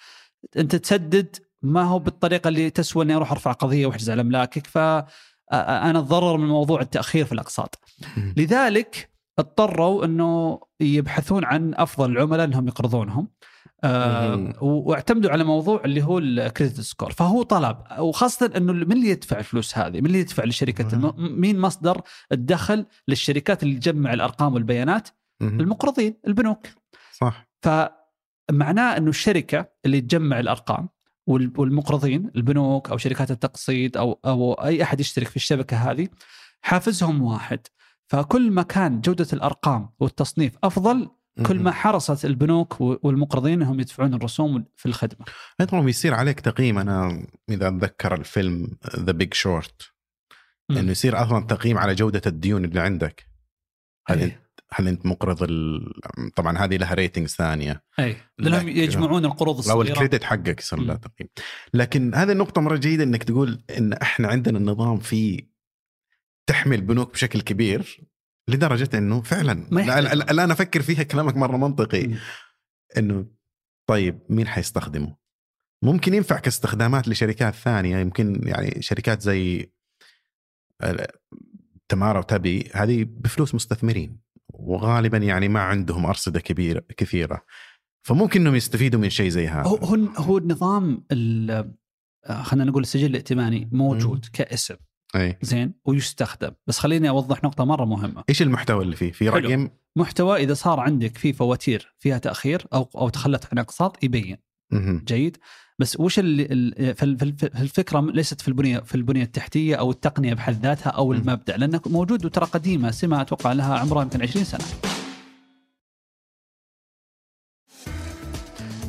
أنت 0.58 0.76
تسدد 0.76 1.36
ما 1.64 1.84
هو 1.84 2.00
بالطريقة 2.00 2.48
اللي 2.48 2.70
تسوى 2.70 3.06
إني 3.06 3.16
أروح 3.16 3.32
أرفع 3.32 3.52
قضية 3.52 3.86
وأحجز 3.86 4.10
على 4.10 4.22
أملاكك 4.22 4.68
فانا 4.68 6.00
أتضرر 6.00 6.38
من 6.38 6.48
موضوع 6.48 6.82
التأخير 6.82 7.26
في 7.26 7.32
الاقساط. 7.32 7.80
لذلك 8.38 9.10
اضطروا 9.40 10.06
إنه 10.06 10.60
يبحثون 10.80 11.46
عن 11.46 11.74
أفضل 11.76 12.12
العملاء 12.12 12.46
إنهم 12.46 12.68
يقرضونهم. 12.68 13.28
آه 13.84 14.54
واعتمدوا 14.62 15.32
على 15.32 15.44
موضوع 15.44 15.82
اللي 15.86 16.04
هو 16.04 16.18
الكريدت 16.18 16.82
سكور 16.82 17.12
فهو 17.12 17.44
طلب 17.44 17.78
وخاصة 18.00 18.52
إنه 18.58 18.74
من 18.74 18.92
اللي 18.92 19.10
يدفع 19.10 19.40
الفلوس 19.40 19.78
هذه؟ 19.78 20.00
من 20.00 20.06
اللي 20.06 20.20
يدفع 20.20 20.44
للشركه 20.44 21.14
مين 21.18 21.60
مصدر 21.60 22.02
الدخل 22.32 22.86
للشركات 23.08 23.64
اللي 23.64 23.76
تجمع 23.76 24.14
الأرقام 24.14 24.54
والبيانات؟ 24.54 25.10
المقرضين 25.42 26.18
البنوك. 26.28 26.68
صح. 27.12 27.48
فمعناه 27.62 28.98
إنه 28.98 29.10
الشركة 29.10 29.66
اللي 29.86 30.02
تجمع 30.02 30.40
الأرقام 30.40 30.90
والمقرضين 31.28 32.32
البنوك 32.36 32.90
أو 32.90 32.98
شركات 32.98 33.32
التقسيط 33.32 33.98
أو 33.98 34.20
أو 34.26 34.54
أي 34.54 34.84
أحد 34.84 35.00
يشترك 35.00 35.28
في 35.28 35.36
الشبكة 35.36 35.78
هذه 35.78 36.08
حافزهم 36.62 37.22
واحد. 37.22 37.60
فكل 38.08 38.52
ما 38.52 38.62
كان 38.62 39.02
جودة 39.02 39.28
الأرقام 39.34 39.90
والتصنيف 40.00 40.54
أفضل 40.64 41.10
كل 41.46 41.60
ما 41.60 41.72
حرصت 41.72 42.26
البنوك 42.26 42.82
والمقرضين 42.82 43.62
إنهم 43.62 43.80
يدفعون 43.80 44.14
الرسوم 44.14 44.66
في 44.76 44.86
الخدمة. 44.86 45.26
أيضا 45.62 45.82
بيصير 45.82 46.14
عليك 46.14 46.40
تقييم. 46.40 46.80
أنا 46.80 47.26
إذا 47.50 47.68
أتذكر 47.68 48.14
الفيلم 48.14 48.78
ذا 49.00 49.12
Big 49.12 49.34
Short 49.34 49.82
إنه 50.72 50.92
يصير 50.92 51.24
أصلا 51.24 51.46
تقييم 51.46 51.78
على 51.78 51.96
جودة 51.96 52.22
الديون 52.26 52.66
اللي 52.66 52.80
عندك. 52.80 53.28
هل 54.08 54.32
هل 54.76 54.88
أنت 54.88 55.06
مقرض 55.06 55.44
ال... 55.44 55.94
طبعا 56.36 56.58
هذه 56.58 56.78
لها 56.78 56.94
ratings 56.94 57.36
ثانية. 57.36 57.84
أي 58.00 58.16
لأنهم 58.38 58.70
يجمعون 58.70 59.26
القروض 59.26 59.58
الصغيرة. 59.58 59.78
أو 59.78 59.82
ال 59.82 59.88
credit 59.88 60.24
حقك 60.24 60.60
يصير 60.60 60.80
له 60.80 60.96
تقييم 60.96 61.30
لكن 61.74 62.16
هذه 62.16 62.32
النقطة 62.32 62.62
مرة 62.62 62.78
جيدة 62.78 63.04
إنك 63.04 63.24
تقول 63.24 63.64
إن 63.78 63.94
إحنا 63.94 64.28
عندنا 64.28 64.58
النظام 64.58 65.00
فيه 65.00 65.40
تحمي 66.48 66.76
البنوك 66.76 67.14
بشكل 67.14 67.42
كبير 67.42 68.02
لدرجة 68.48 68.98
إنه 68.98 69.22
فعلا 69.22 69.52
الآن 70.32 70.52
أفكر 70.52 70.82
فيها 70.82 71.04
كلامك 71.04 71.38
مرة 71.38 71.58
منطقي. 71.58 72.10
إنه 72.98 73.26
طيب 73.90 74.20
مين 74.30 74.48
حيستخدمه؟ 74.48 75.16
ممكن 75.84 76.14
ينفع 76.14 76.40
كاستخدامات 76.40 77.08
لشركات 77.08 77.56
ثانية 77.56 77.98
يمكن 77.98 78.48
يعني 78.48 78.82
شركات 78.82 79.22
زي 79.22 79.72
تمارا 81.90 82.20
وتبي 82.20 82.72
هذه 82.74 83.06
بفلوس 83.10 83.56
مستثمرين. 83.56 84.23
وغالبا 84.54 85.18
يعني 85.18 85.48
ما 85.48 85.60
عندهم 85.62 86.06
أرصدة 86.06 86.40
كبيره 86.40 86.84
كثيرة. 86.98 87.42
فممكن 88.08 88.42
إنهم 88.42 88.56
يستفيدوا 88.56 89.00
من 89.00 89.10
شيء 89.10 89.30
زي 89.30 89.48
هذا. 89.48 89.68
هو 89.68 89.96
هو 90.18 90.38
النظام 90.38 91.06
خلينا 92.42 92.72
نقول 92.72 92.82
السجل 92.82 93.06
الائتماني 93.06 93.70
موجود 93.72 94.26
م. 94.26 94.30
كاسم. 94.34 94.76
أي. 95.16 95.38
زين؟ 95.42 95.74
ويستخدم. 95.86 96.52
بس 96.68 96.80
خليني 96.80 97.10
أوضح 97.10 97.44
نقطة 97.44 97.64
مرة 97.64 97.86
مهمة. 97.86 98.24
إيش 98.30 98.42
المحتوى 98.42 98.84
اللي 98.84 98.96
فيه؟ 98.96 99.12
في 99.12 99.30
رقم؟ 99.30 99.70
محتوى 99.96 100.38
إذا 100.38 100.54
صار 100.54 100.80
عندك 100.80 101.18
في 101.18 101.34
فواتير 101.34 101.96
فيها 102.00 102.18
تأخير 102.18 102.68
أو 102.74 102.90
أو 102.96 103.10
تخلت 103.10 103.46
عن 103.52 103.58
اقساط 103.58 104.04
يبين. 104.04 104.38
م- 104.72 104.98
جيد. 104.98 105.38
بس 105.84 106.00
وش 106.00 106.20
اللي 106.20 106.46
الفكرة 107.44 108.02
ليست 108.02 108.42
في 108.42 108.48
البنية 108.48 108.80
في 108.80 108.96
البنية 108.96 109.24
التحتية 109.24 109.76
أو 109.76 109.92
التقنية 109.92 110.34
بحد 110.34 110.54
ذاتها 110.66 110.90
أو 110.90 111.14
المبدأ 111.14 111.58
لأنه 111.58 111.82
موجود 111.86 112.26
وترى 112.26 112.46
قديمة 112.46 112.92
سمة 112.92 113.22
أتوقع 113.22 113.54
لها 113.54 113.80
عمرها 113.80 114.04
يمكن 114.04 114.22
20 114.22 114.46
سنة. 114.46 114.66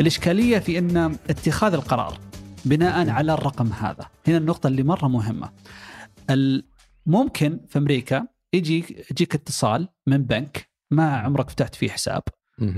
الإشكالية 0.00 0.58
في 0.58 0.78
إن 0.78 0.96
اتخاذ 1.30 1.74
القرار 1.74 2.18
بناء 2.64 3.10
على 3.10 3.34
الرقم 3.34 3.72
هذا 3.72 4.08
هنا 4.26 4.36
النقطة 4.36 4.66
اللي 4.66 4.82
مرة 4.82 5.08
مهمة. 5.08 5.50
ممكن 7.06 7.60
في 7.68 7.78
أمريكا 7.78 8.26
يجيك 8.54 9.10
يجيك 9.10 9.34
اتصال 9.34 9.88
من 10.06 10.22
بنك 10.22 10.70
ما 10.90 11.16
عمرك 11.16 11.50
فتحت 11.50 11.74
فيه 11.74 11.90
حساب 11.90 12.22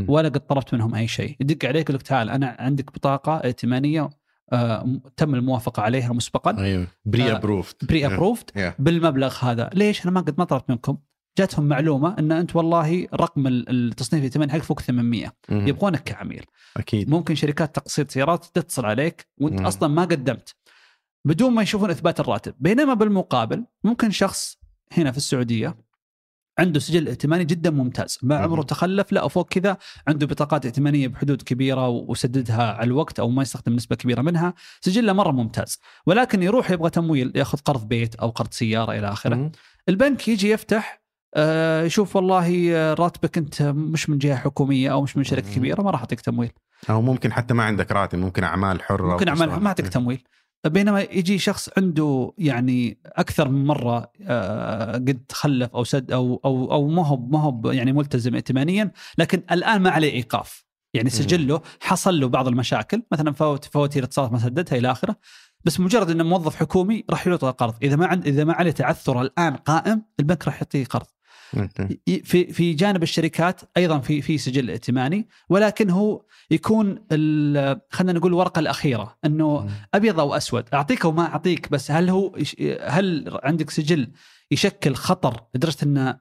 ولا 0.08 0.28
قد 0.28 0.40
طلبت 0.46 0.74
منهم 0.74 0.94
أي 0.94 1.08
شيء. 1.08 1.36
يدق 1.40 1.68
عليك 1.68 1.82
يقول 1.84 1.96
لك 1.96 2.02
تعال 2.02 2.30
أنا 2.30 2.56
عندك 2.58 2.92
بطاقة 2.92 3.36
ائتمانية 3.36 4.10
آه 4.52 5.00
تم 5.16 5.34
الموافقة 5.34 5.82
عليها 5.82 6.12
مسبقا. 6.12 6.58
أيوه. 6.58 6.86
بري 7.04 7.32
ابروفد 7.32 7.74
بري 7.82 8.06
ابروفد 8.06 8.74
بالمبلغ 8.78 9.34
هذا. 9.44 9.70
ليش؟ 9.74 10.02
أنا 10.02 10.10
ما 10.10 10.20
قد 10.20 10.34
ما 10.38 10.44
طلبت 10.44 10.70
منكم. 10.70 10.98
جاتهم 11.38 11.68
معلومة 11.68 12.16
إن 12.18 12.32
أنت 12.32 12.56
والله 12.56 13.08
رقم 13.14 13.46
التصنيف 13.46 14.20
الائتماني 14.22 14.52
حقك 14.52 14.62
فوق 14.62 14.80
800 14.80 15.32
مم. 15.48 15.68
يبغونك 15.68 16.02
كعميل. 16.02 16.44
أكيد. 16.76 17.10
ممكن 17.10 17.34
شركات 17.34 17.74
تقسيط 17.74 18.10
سيارات 18.10 18.44
تتصل 18.44 18.86
عليك 18.86 19.26
وأنت 19.40 19.60
مم. 19.60 19.66
أصلا 19.66 19.88
ما 19.88 20.02
قدمت. 20.02 20.54
بدون 21.24 21.52
ما 21.52 21.62
يشوفون 21.62 21.90
إثبات 21.90 22.20
الراتب. 22.20 22.54
بينما 22.58 22.94
بالمقابل 22.94 23.64
ممكن 23.84 24.10
شخص 24.10 24.58
هنا 24.92 25.10
في 25.10 25.16
السعودية 25.16 25.85
عنده 26.58 26.80
سجل 26.80 27.08
ائتماني 27.08 27.44
جدا 27.44 27.70
ممتاز. 27.70 28.18
ما 28.22 28.36
عمره 28.36 28.62
تخلف 28.62 29.12
لا 29.12 29.28
فوق 29.28 29.48
كذا. 29.48 29.76
عنده 30.08 30.26
بطاقات 30.26 30.64
ائتمانية 30.64 31.08
بحدود 31.08 31.42
كبيرة 31.42 31.88
وسددها 31.88 32.72
على 32.72 32.86
الوقت 32.86 33.20
أو 33.20 33.30
ما 33.30 33.42
يستخدم 33.42 33.72
نسبة 33.72 33.96
كبيرة 33.96 34.22
منها. 34.22 34.54
سجله 34.80 35.12
مرة 35.12 35.30
ممتاز. 35.30 35.78
ولكن 36.06 36.42
يروح 36.42 36.70
يبغى 36.70 36.90
تمويل 36.90 37.32
يأخذ 37.34 37.58
قرض 37.58 37.88
بيت 37.88 38.14
أو 38.14 38.30
قرض 38.30 38.52
سيارة 38.52 38.92
إلى 38.92 39.08
آخره. 39.12 39.52
البنك 39.88 40.28
يجي 40.28 40.50
يفتح 40.50 41.02
آه 41.34 41.82
يشوف 41.82 42.16
والله 42.16 42.72
راتبك 42.94 43.38
أنت 43.38 43.62
مش 43.62 44.10
من 44.10 44.18
جهة 44.18 44.36
حكومية 44.36 44.92
أو 44.92 45.02
مش 45.02 45.16
من 45.16 45.24
شركة 45.24 45.54
كبيرة 45.54 45.82
ما 45.82 45.90
راح 45.90 46.00
أعطيك 46.00 46.20
تمويل. 46.20 46.50
أو 46.90 47.02
ممكن 47.02 47.32
حتى 47.32 47.54
ما 47.54 47.64
عندك 47.64 47.92
راتب 47.92 48.18
ممكن 48.18 48.44
أعمال 48.44 48.82
حرة 48.82 49.12
ممكن 49.12 49.28
أعمال 49.28 49.60
ما 49.60 49.68
أعطيك 49.68 49.88
تمويل. 49.88 50.22
بينما 50.68 51.00
يجي 51.00 51.38
شخص 51.38 51.68
عنده 51.76 52.32
يعني 52.38 52.98
أكثر 53.06 53.48
من 53.48 53.64
مرة 53.66 54.12
آه، 54.22 54.92
قد 54.92 55.22
خلف 55.32 55.74
أو 55.74 55.84
سد 55.84 56.12
أو 56.12 56.40
أو 56.44 56.72
أو 56.72 56.88
ما 56.88 57.06
هو 57.06 57.16
ما 57.16 57.40
هو 57.40 57.70
يعني 57.70 57.92
ملتزم 57.92 58.34
ائتمانيا 58.34 58.92
لكن 59.18 59.42
الآن 59.50 59.82
ما 59.82 59.90
عليه 59.90 60.12
إيقاف. 60.12 60.66
يعني 60.94 61.10
سجله 61.10 61.60
حصل 61.80 62.20
له 62.20 62.28
بعض 62.28 62.48
المشاكل 62.48 63.02
مثلا 63.12 63.32
فواتير 63.72 64.04
اتصالات 64.04 64.32
ما 64.32 64.38
سددها 64.38 64.78
إلى 64.78 64.90
آخره 64.90 65.16
بس 65.64 65.80
مجرد 65.80 66.10
إنه 66.10 66.24
موظف 66.24 66.56
حكومي 66.56 67.04
راح 67.10 67.26
يعطى 67.26 67.54
قرض. 67.58 67.74
إذا 67.82 67.96
ما 67.96 68.06
عند 68.06 68.26
إذا 68.26 68.44
ما 68.44 68.52
عليه 68.52 68.70
تعثر 68.70 69.22
الآن 69.22 69.56
قائم 69.56 70.02
البنك 70.20 70.46
راح 70.46 70.54
يعطيه 70.54 70.84
قرض. 70.84 71.06
في 72.24 72.52
في 72.52 72.72
جانب 72.72 73.02
الشركات 73.02 73.60
أيضا 73.76 73.98
في 73.98 74.22
في 74.22 74.38
سجل 74.38 74.70
ائتماني 74.70 75.28
ولكن 75.48 75.90
هو 75.90 76.22
يكون 76.50 76.94
خلينا 77.90 78.12
نقول 78.12 78.32
الورقة 78.32 78.58
الأخيرة 78.58 79.16
إنه 79.24 79.70
أبيض 79.94 80.20
أو 80.20 80.34
أسود. 80.34 80.64
أعطيك 80.74 81.04
أو 81.04 81.12
ما 81.12 81.22
أعطيك 81.22 81.70
بس 81.70 81.90
هل 81.90 82.10
هو 82.10 82.36
هل 82.80 83.38
عندك 83.42 83.70
سجل 83.70 84.12
يشكل 84.50 84.94
خطر 84.94 85.40
لدرجة 85.54 85.76
إنه 85.82 86.18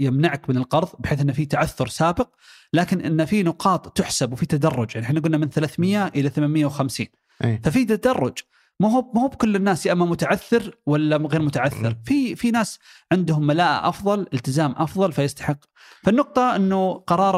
يمنعك 0.00 0.50
من 0.50 0.56
القرض 0.56 0.88
بحيث 0.98 1.20
إنه 1.20 1.32
في 1.32 1.46
تعثر 1.46 1.88
سابق 1.88 2.28
لكن 2.72 3.00
انه 3.00 3.24
في 3.24 3.42
نقاط 3.42 3.96
تحسب 3.96 4.32
وفي 4.32 4.46
تدرج. 4.46 4.94
يعني 4.94 5.06
إحنا 5.06 5.20
قلنا 5.20 5.38
من 5.38 5.48
300 5.48 6.06
إلى 6.06 6.28
850 6.28 7.06
أي. 7.44 7.60
ففي 7.64 7.84
تدرج. 7.84 8.38
ما 8.80 8.92
هو 8.92 9.12
ما 9.14 9.22
هو 9.22 9.28
بكل 9.28 9.56
الناس 9.56 9.86
يا 9.86 9.92
أما 9.92 10.04
متعثر 10.04 10.76
ولا 10.86 11.16
غير 11.16 11.42
متعثر. 11.42 11.96
في 12.04 12.36
في 12.36 12.50
ناس 12.50 12.78
عندهم 13.12 13.46
ملاءة 13.46 13.88
أفضل 13.88 14.26
التزام 14.34 14.74
أفضل 14.76 15.12
فيستحق. 15.12 15.58
فالنقطة 16.02 16.56
إنه 16.56 16.92
قرار 16.92 17.36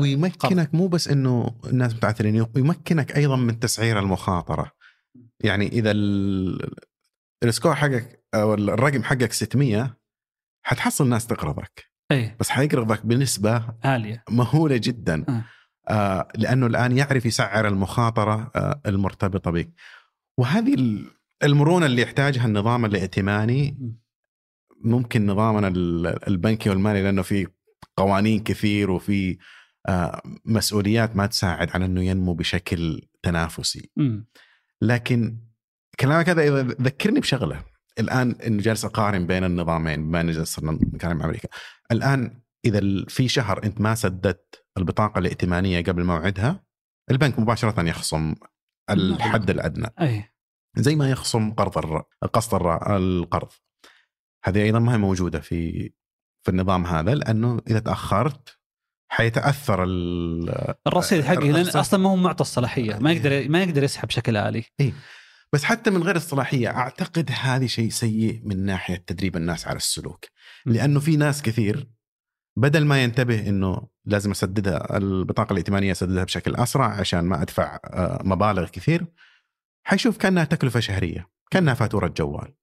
ويمكنك 0.00 0.74
مو 0.74 0.88
بس 0.88 1.08
إنه 1.08 1.54
الناس 1.66 1.94
متعثرين 1.94 2.46
يمكنك 2.56 3.16
أيضا 3.16 3.36
من 3.36 3.58
تسعير 3.58 3.98
المخاطرة. 3.98 4.70
يعني 5.40 5.68
إذا 5.68 5.92
السكور 7.44 7.74
حقك 7.74 8.24
أو 8.34 8.54
الرقم 8.54 9.02
حقك 9.02 9.32
600 9.32 9.96
حتحصل 10.62 11.08
ناس 11.08 11.26
تقرضك. 11.26 11.84
إي. 12.12 12.36
بس 12.40 12.48
حيقرضك 12.48 13.06
بنسبة 13.06 13.64
عالية. 13.84 14.24
مهولة 14.30 14.76
جدا. 14.76 15.24
أه. 15.28 15.44
آه 15.88 16.28
لأنه 16.34 16.66
الآن 16.66 16.96
يعرف 16.98 17.26
يسعر 17.26 17.68
المخاطرة 17.68 18.50
آه 18.56 18.80
المرتبطة 18.86 19.50
بك 19.50 19.72
وهذه 20.42 21.04
المرونة 21.44 21.86
اللي 21.86 22.02
يحتاجها 22.02 22.46
النظام 22.46 22.84
الائتماني 22.84 23.78
ممكن 24.84 25.26
نظامنا 25.26 25.68
البنكي 26.28 26.70
والمالي 26.70 27.02
لأنه 27.02 27.22
في 27.22 27.46
قوانين 27.96 28.42
كثير 28.42 28.90
وفي 28.90 29.38
آه، 29.88 30.22
مسؤوليات 30.44 31.16
ما 31.16 31.26
تساعد 31.26 31.70
على 31.70 31.84
إنه 31.84 32.02
ينمو 32.02 32.34
بشكل 32.34 33.08
تنافسي. 33.22 33.90
لكن 34.82 35.38
كلامك 36.00 36.28
هذا 36.28 36.62
ذكرني 36.62 37.20
بشغلة 37.20 37.64
الآن 37.98 38.30
إنه 38.46 38.62
جالس 38.62 38.84
أقارن 38.84 39.26
بين 39.26 39.44
النظامين 39.44 40.08
بما 40.08 40.20
انه 40.20 40.44
صرنا 40.44 40.72
نتكلم 40.72 41.10
عن 41.10 41.22
أمريكا. 41.22 41.48
الآن 41.92 42.42
إذا 42.64 43.04
في 43.08 43.28
شهر 43.28 43.64
أنت 43.64 43.80
ما 43.80 43.94
سددت 43.94 44.64
البطاقة 44.78 45.18
الائتمانية 45.18 45.82
قبل 45.82 46.04
موعدها 46.04 46.64
البنك 47.10 47.38
مباشرة 47.38 47.88
يخصم 47.88 48.34
الحد 48.90 49.50
الأدنى 49.50 49.86
أي. 50.00 50.31
زي 50.76 50.96
ما 50.96 51.10
يخصم 51.10 51.52
قرض. 51.52 52.02
قسط. 52.32 52.54
القرض. 52.54 53.48
هذه 54.44 54.62
أيضا 54.62 54.78
ما 54.78 54.94
هي 54.94 54.98
موجودة 54.98 55.40
في 55.40 55.90
في 56.42 56.50
النظام 56.50 56.86
هذا 56.86 57.14
لأنه 57.14 57.60
إذا 57.70 57.78
تأخرت 57.78 58.58
حيتأثر 59.08 59.84
الرصيد 60.86 61.24
حقي 61.24 61.52
لأن 61.52 61.68
أصلا 61.68 62.00
ما 62.00 62.10
هو 62.10 62.16
معطى 62.16 62.40
الصلاحية. 62.40 62.98
ما 62.98 63.12
يقدر 63.12 63.48
ما 63.48 63.62
يقدر 63.62 63.82
يسحب 63.82 64.08
بشكل 64.08 64.36
آلي. 64.36 64.64
اي 64.80 64.94
بس 65.52 65.64
حتى 65.64 65.90
من 65.90 66.02
غير 66.02 66.16
الصلاحية 66.16 66.68
أعتقد 66.68 67.30
هذه 67.40 67.66
شيء 67.66 67.90
سيء 67.90 68.40
من 68.44 68.64
ناحية 68.64 68.96
تدريب 68.96 69.36
الناس 69.36 69.68
على 69.68 69.76
السلوك. 69.76 70.24
لأنه 70.66 71.00
في 71.00 71.16
ناس 71.16 71.42
كثير 71.42 71.88
بدل 72.56 72.84
ما 72.84 73.02
ينتبه 73.02 73.48
إنه 73.48 73.88
لازم 74.04 74.30
أسددها 74.30 74.96
البطاقة 74.96 75.52
الائتمانية 75.52 75.92
أسددها 75.92 76.24
بشكل 76.24 76.56
أسرع 76.56 76.86
عشان 76.86 77.24
ما 77.24 77.42
أدفع 77.42 77.78
آه، 77.84 78.22
مبالغ 78.24 78.68
كثير 78.68 79.06
حيشوف 79.84 80.16
كأنها 80.16 80.44
تكلفة 80.44 80.80
شهرية 80.80 81.28
كأنها 81.50 81.74
فاتورة 81.74 82.08
جوال. 82.08 82.54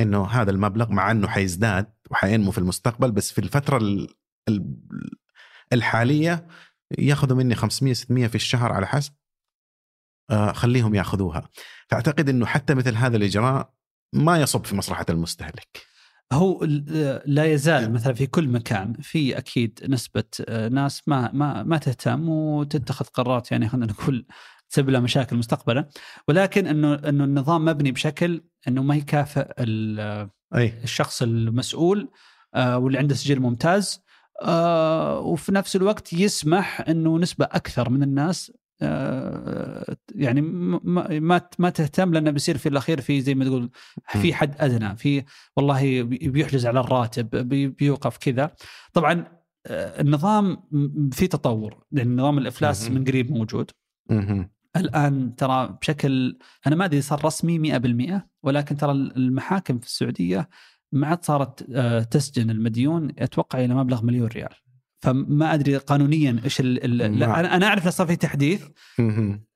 إنه 0.00 0.26
هذا 0.26 0.50
المبلغ 0.50 0.92
مع 0.92 1.10
إنه 1.10 1.28
حيزداد 1.28 1.92
وحينمو 2.10 2.50
في 2.50 2.58
المستقبل 2.58 3.12
بس 3.12 3.32
في 3.32 3.38
الفترة 3.38 4.06
الحالية 5.72 6.46
ياخذوا 6.98 7.36
مني 7.36 7.54
500 7.54 7.94
600 7.94 8.26
في 8.26 8.34
الشهر 8.34 8.72
على 8.72 8.86
حسب 8.86 9.12
آه، 10.30 10.52
خليهم 10.52 10.94
ياخذوها. 10.94 11.48
فأعتقد 11.88 12.28
إنه 12.28 12.46
حتى 12.46 12.74
مثل 12.74 12.94
هذا 12.94 13.16
الإجراء 13.16 13.74
ما 14.12 14.40
يصب 14.40 14.64
في 14.64 14.76
مصلحة 14.76 15.06
المستهلك. 15.10 15.86
هو 16.32 16.64
لا 17.26 17.44
يزال 17.44 17.92
مثلا 17.92 18.14
في 18.14 18.26
كل 18.26 18.48
مكان 18.48 18.92
في 18.92 19.38
أكيد 19.38 19.80
نسبة 19.88 20.24
آه، 20.48 20.68
ناس 20.68 21.08
ما 21.08 21.30
ما 21.32 21.62
ما 21.62 21.78
تهتم 21.78 22.28
وتتخذ 22.28 23.04
قرارات 23.04 23.52
يعني 23.52 23.68
خلينا 23.68 23.86
نقول 23.86 24.26
تسبب 24.72 24.90
لها 24.90 25.00
مشاكل 25.00 25.36
مستقبلا. 25.36 25.88
ولكن 26.28 26.66
إنه 26.66 26.94
إنه 26.94 27.24
النظام 27.24 27.64
مبني 27.64 27.92
بشكل 27.92 28.42
إنه 28.68 28.82
ما 28.82 28.96
يكافئ 28.96 29.46
أي. 30.54 30.72
الشخص 30.84 31.22
المسؤول 31.22 32.08
آه، 32.54 32.78
واللي 32.78 32.98
عنده 32.98 33.14
سجل 33.14 33.40
ممتاز 33.40 34.00
آه، 34.42 35.18
وفي 35.20 35.52
نفس 35.52 35.76
الوقت 35.76 36.12
يسمح 36.12 36.80
إنه 36.88 37.18
نسبة 37.18 37.44
أكثر 37.44 37.90
من 37.90 38.02
الناس 38.02 38.52
آه، 38.82 39.96
يعني 40.14 40.40
ما 40.40 41.40
ما 41.58 41.70
تهتم 41.70 42.12
لأنه 42.14 42.30
بيصير 42.30 42.58
في 42.58 42.68
الأخير 42.68 43.00
في 43.00 43.20
زي 43.20 43.34
ما 43.34 43.44
تقول 43.44 43.70
في 44.08 44.34
حد 44.34 44.54
أدنى 44.58 44.96
في 44.96 45.24
والله 45.56 46.02
بي- 46.02 46.28
بيحجز 46.28 46.66
على 46.66 46.80
الراتب 46.80 47.30
بي- 47.48 47.68
بيوقف 47.68 48.16
كذا. 48.16 48.50
طبعا 48.92 49.24
النظام 49.70 50.56
في 51.12 51.26
تطور 51.26 51.84
يعني 51.92 52.14
نظام 52.14 52.38
الإفلاس. 52.38 52.90
من 52.90 53.04
قريب 53.04 53.30
موجود. 53.30 53.70
الآن 54.76 55.36
ترى 55.36 55.78
بشكل 55.82 56.38
أنا 56.66 56.76
ما 56.76 56.84
أدري 56.84 57.00
صار 57.00 57.24
رسمي 57.24 57.58
100% 57.58 58.28
ولكن 58.42 58.76
ترى 58.76 58.92
المحاكم 58.92 59.78
في 59.78 59.86
السعودية 59.86 60.48
ما 60.92 61.06
عاد 61.06 61.24
صارت 61.24 61.66
آه، 61.74 62.02
تسجن 62.02 62.50
المديون 62.50 63.08
أتوقع 63.18 63.64
إلى 63.64 63.74
مبلغ 63.74 64.04
مليون 64.04 64.26
ريال. 64.28 64.48
فما 65.02 65.54
أدري 65.54 65.76
قانونيا 65.76 66.40
إيش 66.44 66.60
ما- 66.60 67.40
أنا 67.40 67.56
أنا 67.56 67.66
أعرف 67.66 67.88
صار 67.88 68.06
في 68.06 68.16
تحديث. 68.16 68.64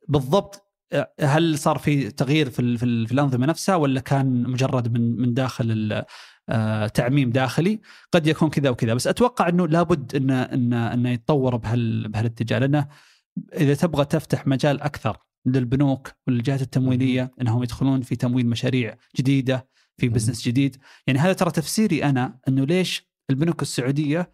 بالضبط 0.09 0.62
آه، 0.93 1.12
هل 1.21 1.59
صار 1.59 1.79
في 1.79 2.11
تغيير 2.11 2.51
في 2.51 2.61
ال- 2.61 2.79
في, 2.79 2.85
ال- 2.85 3.07
في 3.07 3.12
الأنظمة 3.12 3.47
نفسها 3.47 3.75
ولا 3.77 4.01
كان 4.01 4.43
مجرد 4.43 4.93
من 4.99 5.17
من 5.21 5.35
داخل 5.35 6.03
آه، 6.49 6.87
تعميم 6.87 7.31
داخلي؟ 7.31 7.81
قد 8.12 8.27
يكون 8.27 8.51
كذا 8.51 8.71
وكذا 8.71 8.95
بس 8.95 9.07
أتوقع 9.07 9.49
إنه 9.49 9.69
لابد 9.69 10.14
انه 10.17 10.43
انه 10.43 10.93
انه 10.95 11.11
يتطور 11.11 11.57
بهال 11.57 12.09
بهالاتجاه 12.09 12.59
لأنه 12.59 12.89
إذا 13.55 13.74
تبغى 13.74 14.05
تفتح 14.05 14.47
مجال 14.47 14.80
أكثر 14.80 15.16
للبنوك 15.47 16.12
والجهات 16.26 16.62
التمويلية 16.62 17.30
إنهم 17.41 17.62
يدخلون 17.62 18.03
في 18.03 18.16
تمويل 18.16 18.47
مشاريع 18.47 18.97
جديدة 19.16 19.68
في. 19.99 20.09
بزنس 20.09 20.49
جديد 20.49 20.76
يعني 21.07 21.18
هذا 21.18 21.32
ترى 21.32 21.51
تفسيري 21.51 22.05
أنا 22.05 22.39
إنه 22.49 22.64
ليش 22.64 23.09
البنوك 23.30 23.62
السعودية 23.62 24.32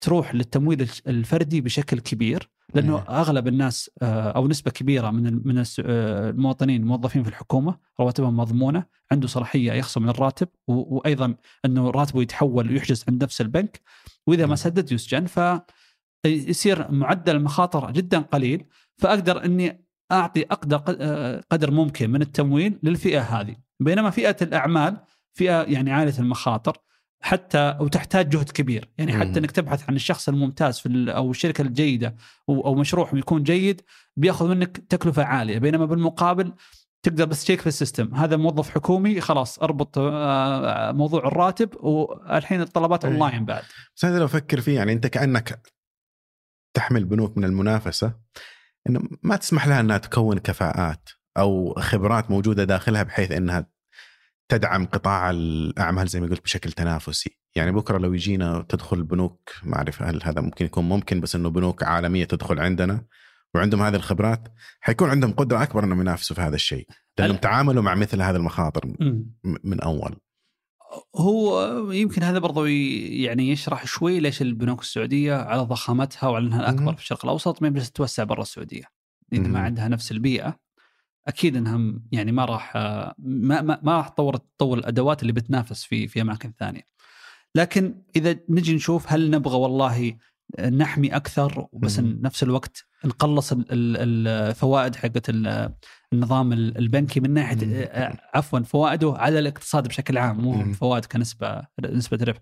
تروح 0.00 0.34
للتمويل 0.34 0.90
الفردي 1.06 1.60
بشكل 1.60 2.00
كبير 2.00 2.50
لأنه 2.74 2.96
إيه. 2.96 3.20
أغلب 3.20 3.48
الناس 3.48 3.90
آه، 4.02 4.30
أو 4.30 4.48
نسبة 4.48 4.70
كبيرة 4.70 5.10
من 5.10 5.48
من 5.48 5.58
آه، 5.58 6.30
المواطنين 6.30 6.82
الموظفين 6.82 7.22
في 7.22 7.28
الحكومة 7.28 7.78
رواتبهم 8.00 8.36
مضمونة 8.36 8.84
عنده 9.12 9.28
صلاحية 9.28 9.72
يخصم 9.72 10.02
من 10.02 10.08
الراتب 10.08 10.48
وأيضا 10.68 11.34
إنه 11.64 11.90
راتبه 11.90 12.22
يتحول 12.22 12.70
ويحجز 12.72 13.04
عند 13.08 13.22
نفس 13.24 13.40
البنك 13.40 13.80
وإذا 14.26 14.42
ما 14.42 14.46
نعم. 14.46 14.56
سدد 14.56 14.92
يسجن 14.92 15.26
ف 15.26 15.40
يصير 16.26 16.90
معدل 16.90 17.36
المخاطر 17.36 17.90
جدا 17.90 18.18
قليل 18.18 18.64
فأقدر 18.98 19.44
إني 19.44 19.84
أعطي 20.12 20.42
أقدر 20.42 20.76
قدر 21.50 21.70
ممكن 21.70 22.10
من 22.10 22.22
التمويل 22.22 22.78
للفئة 22.82 23.20
هذه. 23.20 23.56
بينما 23.80 24.10
فئة 24.10 24.36
الأعمال 24.42 24.96
فئة 25.32 25.62
يعني 25.62 25.92
عاليه 25.92 26.18
المخاطر 26.18 26.76
حتى 27.22 27.76
وتحتاج 27.80 28.28
جهد 28.28 28.50
كبير. 28.50 28.88
يعني. 28.98 29.12
حتى 29.12 29.38
إنك 29.38 29.50
تبحث 29.50 29.88
عن 29.88 29.96
الشخص 29.96 30.28
الممتاز 30.28 30.78
في 30.78 31.12
أو 31.16 31.30
الشركة 31.30 31.62
الجيدة 31.62 32.16
أو 32.48 32.74
مشروع 32.74 33.10
يكون 33.14 33.42
جيد 33.42 33.80
بيأخذ 34.16 34.48
منك 34.48 34.76
تكلفة 34.76 35.24
عالية. 35.24 35.58
بينما 35.58 35.86
بالمقابل 35.86 36.52
تقدر 37.02 37.24
بس 37.24 37.44
تشيك 37.44 37.60
في 37.60 37.66
ال 37.66 37.72
system. 37.72 38.14
هذا 38.14 38.36
موظف 38.36 38.70
حكومي 38.70 39.20
خلاص 39.20 39.58
أربط 39.58 39.98
آه، 39.98 40.92
موضوع 40.92 41.26
الراتب 41.26 41.84
والحين 41.84 42.60
الطلبات. 42.60 43.04
اونلاين 43.04 43.44
بعد. 43.44 43.62
بس 43.96 44.04
هذا 44.04 44.18
لو 44.18 44.28
فكر 44.28 44.60
فيه 44.60 44.76
يعني 44.76 44.92
أنت 44.92 45.06
كأنك 45.06 45.60
تحمل 46.74 47.04
بنوك 47.04 47.38
من 47.38 47.44
المنافسة 47.44 48.14
إنه 48.88 49.00
ما 49.22 49.36
تسمح 49.36 49.66
لها 49.66 49.80
إنها 49.80 49.98
تكون 49.98 50.38
كفاءات 50.38 51.10
أو 51.38 51.74
خبرات 51.78 52.30
موجودة 52.30 52.64
داخلها 52.64 53.02
بحيث 53.02 53.32
إنها 53.32 53.66
تدعم 54.48 54.86
قطاع 54.86 55.30
الأعمال 55.30 56.08
زي 56.08 56.20
ما 56.20 56.26
قلت 56.26 56.44
بشكل 56.44 56.72
تنافسي، 56.72 57.38
يعني 57.54 57.72
بكرة 57.72 57.98
لو 57.98 58.14
يجينا 58.14 58.66
تدخل 58.68 59.02
بنوك 59.02 59.50
ما 59.62 59.76
أعرف 59.76 60.02
هل 60.02 60.20
هذا 60.22 60.40
ممكن 60.40 60.64
يكون 60.64 60.88
ممكن 60.88 61.20
بس 61.20 61.34
إنه 61.34 61.50
بنوك 61.50 61.82
عالمية 61.82 62.24
تدخل 62.24 62.60
عندنا 62.60 63.04
وعندهم 63.54 63.82
هذه 63.82 63.96
الخبرات 63.96 64.48
حيكون 64.80 65.10
عندهم 65.10 65.32
قدرة 65.32 65.62
أكبر 65.62 65.84
إنهم 65.84 66.00
ينافسوا 66.00 66.36
في 66.36 66.42
هذا 66.42 66.54
الشيء، 66.54 66.86
لأنهم 67.18 67.36
تعاملوا 67.36 67.82
مع 67.82 67.94
مثل 67.94 68.22
هذه 68.22 68.36
المخاطر 68.36 68.94
من 69.64 69.80
أول. 69.80 70.16
هو 71.16 71.70
يمكن 71.92 72.22
هذا 72.22 72.38
برضو 72.38 72.64
يعني 72.64 73.50
يشرح 73.50 73.86
شوي 73.86 74.20
ليش 74.20 74.42
البنوك 74.42 74.80
السعودية 74.80 75.34
على 75.34 75.62
ضخامتها 75.62 76.28
وعلى 76.28 76.46
إنها 76.46 76.60
الاكبر. 76.60 76.94
في 76.94 77.00
الشرق 77.02 77.24
الأوسط 77.24 77.62
ما 77.62 77.68
بس 77.68 77.90
تتوسع 77.90 78.24
برا 78.24 78.42
السعودية 78.42 78.84
إذا 79.32 79.48
ما. 79.48 79.58
عندها 79.60 79.88
نفس 79.88 80.12
البيئة 80.12 80.56
أكيد 81.28 81.56
إنها 81.56 82.00
يعني 82.12 82.32
ما 82.32 82.44
راح 82.44 82.76
ما 82.76 83.62
ما, 83.62 83.80
ما 83.82 83.96
راح 83.96 84.08
تطور 84.08 84.36
تطور 84.36 84.78
الأدوات 84.78 85.22
اللي 85.22 85.32
بتنافس 85.32 85.84
في 85.84 86.08
في 86.08 86.20
أماكن 86.20 86.52
ثانية. 86.58 86.82
لكن 87.54 88.02
إذا 88.16 88.36
نجي 88.48 88.74
نشوف 88.74 89.12
هل 89.12 89.30
نبغى 89.30 89.56
والله 89.56 90.16
نحمي 90.70 91.16
أكثر 91.16 91.66
مهم. 91.72 92.18
نفس 92.22 92.42
الوقت 92.42 92.84
نقلص 93.04 93.52
ال- 93.52 93.66
ال- 93.70 94.28
الفوائد 94.28 94.96
حقت 94.96 95.30
النظام 96.12 96.52
ال- 96.52 96.78
البنكي 96.78 97.20
من 97.20 97.30
ناحية 97.30 97.56
مهم. 97.66 97.72
آه، 97.88 98.18
عفوا 98.34 98.60
فوائده 98.60 99.14
على 99.16 99.38
الاقتصاد 99.38 99.88
بشكل 99.88 100.18
عام 100.18 100.40
مو. 100.40 100.72
فوائد 100.72 101.04
كنسبة 101.04 101.62
نسبة 101.90 102.18
ربح. 102.24 102.40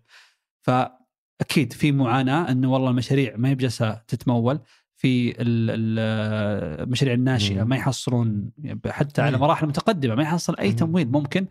فأكيد 0.62 1.72
في 1.72 1.92
معاناة 1.92 2.50
إنه 2.50 2.72
والله 2.72 2.90
المشاريع 2.90 3.36
ما 3.36 3.48
هي 3.48 3.54
بجالسه 3.54 3.94
تتمول 4.08 4.60
في 4.96 5.30
ال- 5.30 5.36
ال- 5.70 6.82
المشاريع 6.82 7.14
الناشئة 7.14 7.62
مم. 7.62 7.68
ما 7.68 7.76
يحصلون 7.76 8.50
حتى 8.86 9.22
على 9.22 9.36
أي. 9.36 9.40
مراحل 9.40 9.66
متقدمة 9.66 10.14
ما 10.14 10.22
يحصل 10.22 10.56
أي. 10.56 10.72
تمويل 10.72 11.10
ممكن 11.10 11.46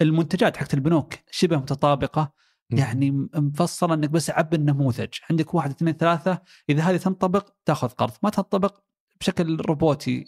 المنتجات 0.00 0.56
حقت 0.56 0.74
البنوك 0.74 1.14
شبه 1.30 1.56
متطابقة 1.56 2.32
يعني 2.70 3.10
مفصلة 3.34 3.94
إنك 3.94 4.10
بس 4.10 4.30
عبي 4.30 4.56
النموذج 4.56 5.08
عندك 5.30 5.54
واحد 5.54 5.70
اثنين 5.70 5.94
ثلاثة 5.94 6.42
إذا 6.68 6.82
هذه 6.82 6.96
تنطبق 6.96 7.48
تأخذ 7.64 7.88
قرض 7.88 8.12
ما 8.22 8.30
تنطبق 8.30 8.80
بشكل 9.20 9.56
روبوتي 9.56 10.24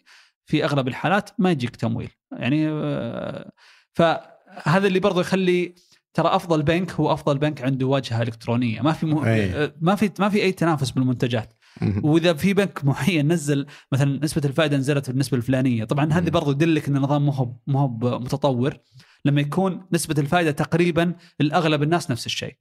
في 0.46 0.64
أغلب 0.64 0.88
الحالات 0.88 1.30
ما 1.38 1.50
يجيك 1.50 1.76
تمويل 1.76 2.10
يعني 2.32 2.68
آه، 2.68 3.52
فهذا 3.92 4.86
اللي 4.86 5.00
برضو 5.00 5.20
يخلي 5.20 5.74
ترى 6.14 6.28
أفضل 6.28 6.62
بنك 6.62 6.92
هو 6.92 7.12
أفضل 7.12 7.38
بنك 7.38 7.62
عنده 7.62 7.86
واجهة 7.86 8.22
إلكترونية 8.22 8.80
ما 8.80 8.92
في. 8.92 9.06
أي. 9.06 9.72
ما 9.80 9.94
في 9.94 10.10
ما 10.18 10.28
في 10.28 10.42
أي 10.42 10.52
تنافس 10.52 10.90
بالمنتجات. 10.90 11.54
وإذا 12.02 12.34
في 12.34 12.54
بنك 12.54 12.84
معين 12.84 13.32
نزل 13.32 13.66
مثلا 13.92 14.24
نسبة 14.24 14.42
الفائدة 14.44 14.76
نزلت 14.76 15.10
بالنسبة 15.10 15.36
الفلانية 15.36 15.84
طبعا 15.84 16.12
هذه. 16.12 16.30
برضو 16.30 16.50
يدلك 16.50 16.88
إن 16.88 16.96
النظام 16.96 17.26
مو 17.26 17.60
مو 17.66 17.88
متطور 18.02 18.78
لما 19.24 19.40
يكون 19.40 19.86
نسبة 19.92 20.14
الفائدة 20.18 20.50
تقريبا 20.50 21.14
الأغلب 21.40 21.82
الناس 21.82 22.10
نفس 22.10 22.26
الشيء 22.26 22.56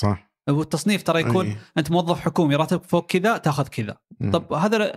صح 0.00 0.33
والتصنيف 0.48 1.02
ترى 1.02 1.20
يكون 1.20 1.46
أي. 1.46 1.56
أنت 1.78 1.90
موظف 1.90 2.20
حكومي 2.20 2.56
راتبك 2.56 2.84
فوق 2.84 3.06
كذا 3.06 3.36
تاخذ 3.36 3.68
كذا 3.68 3.96
مم. 4.20 4.30
طب 4.30 4.52
هذا 4.52 4.94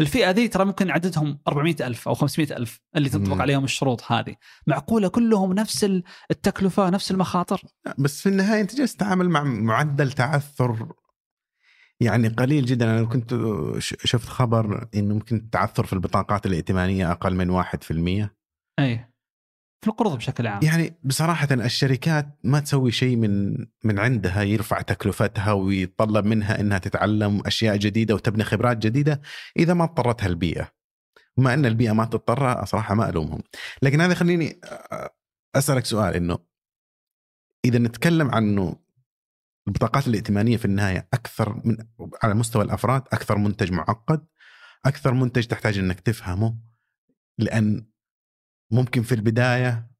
الفئة 0.00 0.30
ذي 0.30 0.48
ترى 0.48 0.64
ممكن 0.64 0.90
عددهم 0.90 1.38
400 1.48 1.76
ألف 1.80 2.08
أو 2.08 2.14
500 2.14 2.56
ألف 2.56 2.80
اللي 2.96 3.08
تنطبق 3.08 3.34
مم. 3.34 3.42
عليهم 3.42 3.64
الشروط 3.64 4.12
هذه 4.12 4.34
معقولة 4.66 5.08
كلهم 5.08 5.52
نفس 5.52 5.84
التكلفة 6.30 6.90
نفس 6.90 7.10
المخاطر 7.10 7.62
بس 7.98 8.20
في 8.20 8.28
النهاية 8.28 8.60
أنت 8.60 8.74
جالس 8.74 8.96
تتعامل 8.96 9.28
مع 9.28 9.42
معدل 9.42 10.12
تعثر 10.12 10.88
يعني 12.00 12.28
قليل 12.28 12.64
جدا 12.64 12.98
أنا 12.98 13.04
كنت 13.04 13.34
شفت 13.78 14.28
خبر 14.28 14.88
إنه 14.94 15.14
ممكن 15.14 15.36
التعثر 15.36 15.86
في 15.86 15.92
البطاقات 15.92 16.46
الائتمانية 16.46 17.12
أقل 17.12 17.34
من 17.34 17.62
1% 17.62 18.28
أي 18.78 19.09
في 19.82 19.88
القروض 19.88 20.16
بشكل 20.16 20.46
عام. 20.46 20.62
يعني 20.62 20.98
بصراحة 21.04 21.48
الشركات 21.50 22.38
ما 22.44 22.60
تسوي 22.60 22.92
شيء 22.92 23.16
من 23.16 23.56
من 23.84 23.98
عندها 23.98 24.42
يرفع 24.42 24.80
تكلفتها 24.80 25.52
ويتطلب 25.52 26.24
منها 26.24 26.60
إنها 26.60 26.78
تتعلم 26.78 27.42
أشياء 27.46 27.76
جديدة 27.76 28.14
وتبني 28.14 28.44
خبرات 28.44 28.76
جديدة 28.78 29.20
إذا 29.56 29.74
ما 29.74 29.84
اضطرتها 29.84 30.26
البيئة. 30.26 30.68
بما 31.36 31.54
إن 31.54 31.66
البيئة 31.66 31.92
ما 31.92 32.04
تضطر 32.04 32.64
صراحة 32.64 32.94
ما 32.94 33.08
ألومهم. 33.08 33.42
لكن 33.82 34.00
هذا 34.00 34.12
يخليني 34.12 34.60
أسألك 35.54 35.86
سؤال 35.86 36.14
إنه 36.14 36.38
إذا 37.64 37.78
نتكلم 37.78 38.30
عنه 38.30 38.76
البطاقات 39.68 40.08
الائتمانية 40.08 40.56
في 40.56 40.64
النهاية 40.64 41.08
أكثر 41.14 41.60
من 41.64 41.76
على 42.22 42.34
مستوى 42.34 42.64
الأفراد 42.64 43.02
أكثر 43.12 43.38
منتج 43.38 43.72
معقد 43.72 44.26
أكثر 44.84 45.14
منتج 45.14 45.46
تحتاج 45.46 45.78
إنك 45.78 46.00
تفهمه 46.00 46.56
لأن 47.38 47.86
ممكن 48.70 49.02
في 49.02 49.14
البداية 49.14 49.90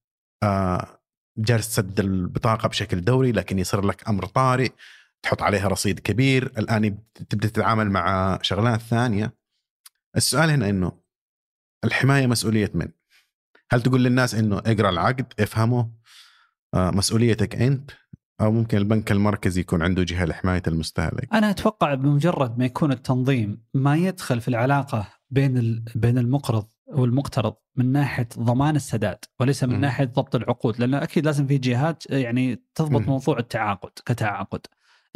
آه، 0.42 1.00
جالس 1.38 1.68
تسد 1.68 2.00
البطاقة 2.00 2.68
بشكل 2.68 3.00
دوري 3.00 3.32
لكن 3.32 3.58
يصير 3.58 3.86
لك 3.86 4.08
أمر 4.08 4.26
طارئ 4.26 4.68
تحط 5.22 5.42
عليها 5.42 5.68
رصيد 5.68 5.98
كبير. 5.98 6.46
الآن 6.58 6.98
تبدأ 7.28 7.48
تتعامل 7.48 7.90
مع 7.90 8.38
شغلات 8.42 8.80
ثانية. 8.80 9.34
السؤال 10.16 10.50
هنا 10.50 10.68
إنه 10.70 10.92
الحماية 11.84 12.26
مسؤولية 12.26 12.70
من؟ 12.74 12.88
هل 13.72 13.82
تقول 13.82 14.04
للناس 14.04 14.34
إنه 14.34 14.58
اقرأ 14.58 14.90
العقد 14.90 15.32
افهمه 15.40 15.90
آه، 16.74 16.90
مسؤوليتك 16.90 17.56
أنت؟ 17.56 17.90
أو 18.40 18.52
ممكن 18.52 18.78
البنك 18.78 19.12
المركزي 19.12 19.60
يكون 19.60 19.82
عنده 19.82 20.02
جهة 20.02 20.24
لحماية 20.24 20.62
المستهلك؟ 20.66 21.28
أنا 21.34 21.50
أتوقع 21.50 21.94
بمجرد 21.94 22.58
ما 22.58 22.64
يكون 22.64 22.92
التنظيم 22.92 23.62
ما 23.74 23.96
يدخل 23.96 24.40
في 24.40 24.48
العلاقة 24.48 25.08
بين 25.30 25.84
بين 25.94 26.18
المقرض 26.18 26.66
والمقترض 26.92 27.54
من 27.76 27.92
ناحية 27.92 28.28
ضمان 28.38 28.76
السداد 28.76 29.18
وليس 29.40 29.64
من 29.64 29.74
مم. 29.74 29.80
ناحية 29.80 30.04
ضبط 30.04 30.34
العقود 30.34 30.78
لأن 30.80 30.94
أكيد 30.94 31.24
لازم 31.24 31.46
في 31.46 31.58
جهات 31.58 32.10
يعني 32.10 32.62
تضبط 32.74 33.00
مم. 33.00 33.06
موضوع 33.06 33.38
التعاقد 33.38 33.90
كتعاقد 34.06 34.60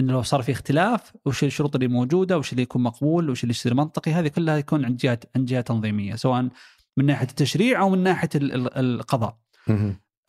انه 0.00 0.12
لو 0.12 0.22
صار 0.22 0.42
في 0.42 0.52
اختلاف 0.52 1.12
وش 1.26 1.44
الشروط 1.44 1.74
اللي 1.74 1.88
موجودة 1.88 2.38
وش 2.38 2.52
اللي 2.52 2.62
يكون 2.62 2.82
مقبول 2.82 3.30
وش 3.30 3.42
اللي 3.44 3.50
يصير 3.50 3.74
منطقي 3.74 4.12
هذه 4.12 4.28
كلها 4.28 4.56
يكون 4.56 4.84
عند 4.84 4.96
جهة 4.96 5.20
عند 5.36 5.46
جهة 5.48 5.60
تنظيمية 5.60 6.14
سواء 6.14 6.48
من 6.96 7.06
ناحية 7.06 7.26
التشريع 7.28 7.80
أو 7.80 7.90
من 7.90 7.98
ناحية 8.02 8.28
ال- 8.34 8.52
ال- 8.52 8.76
القضاء. 8.78 9.38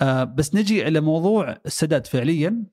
آه، 0.01 0.23
بس 0.23 0.55
نجي 0.55 0.87
إلى 0.87 1.01
موضوع 1.01 1.57
السداد 1.65 2.07
فعليا 2.07 2.65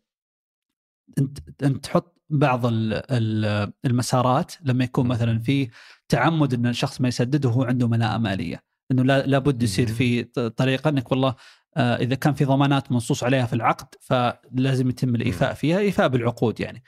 أنت 1.18 1.38
أنت 1.62 1.84
تحط 1.84 2.21
بعض 2.32 2.66
ال- 2.66 3.02
ال- 3.10 3.72
المسارات 3.84 4.52
لما 4.64 4.84
يكون 4.84 5.08
مثلا 5.08 5.38
في 5.38 5.68
تعمد 6.08 6.54
إن 6.54 6.66
الشخص 6.66 7.00
ما 7.00 7.08
يسدد 7.08 7.46
وهو 7.46 7.64
عنده 7.64 7.88
ملاءة 7.88 8.18
مالية. 8.18 8.62
إنه 8.90 9.02
لا 9.04 9.26
لابد 9.26 9.62
يصير. 9.62 9.86
في 9.86 10.22
طريقة 10.56 10.88
إنك 10.88 11.10
والله 11.12 11.34
آه، 11.76 11.96
إذا 11.96 12.14
كان 12.14 12.34
في 12.34 12.44
ضمانات 12.44 12.92
منصوص 12.92 13.24
عليها 13.24 13.46
في 13.46 13.52
العقد 13.52 13.86
فلازم 14.00 14.88
يتم 14.88 15.14
الإيفاء 15.14 15.54
فيها 15.54 15.78
إيفاء 15.78 16.08
بالعقود 16.08 16.60
يعني. 16.60 16.82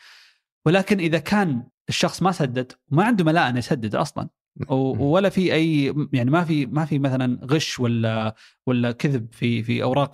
ولكن 0.66 0.99
إذا 1.01 1.18
كان 1.18 1.66
الشخص 1.88 2.22
ما 2.22 2.32
سدد 2.32 2.72
وما 2.92 3.05
عنده 3.05 3.24
ملاءه 3.24 3.49
إنه 3.49 3.59
يسدد 3.59 3.95
أصلا. 3.95 4.28
ولا 4.68 5.28
في 5.28 5.55
أي 5.55 5.94
يعني 6.12 6.30
ما 6.30 6.44
في 6.44 6.66
ما 6.66 6.84
في 6.84 6.98
مثلا 6.98 7.38
غش 7.44 7.80
ولا 7.80 8.34
ولا 8.66 8.92
كذب 8.92 9.32
في 9.32 9.62
في 9.62 9.82
أوراق 9.82 10.11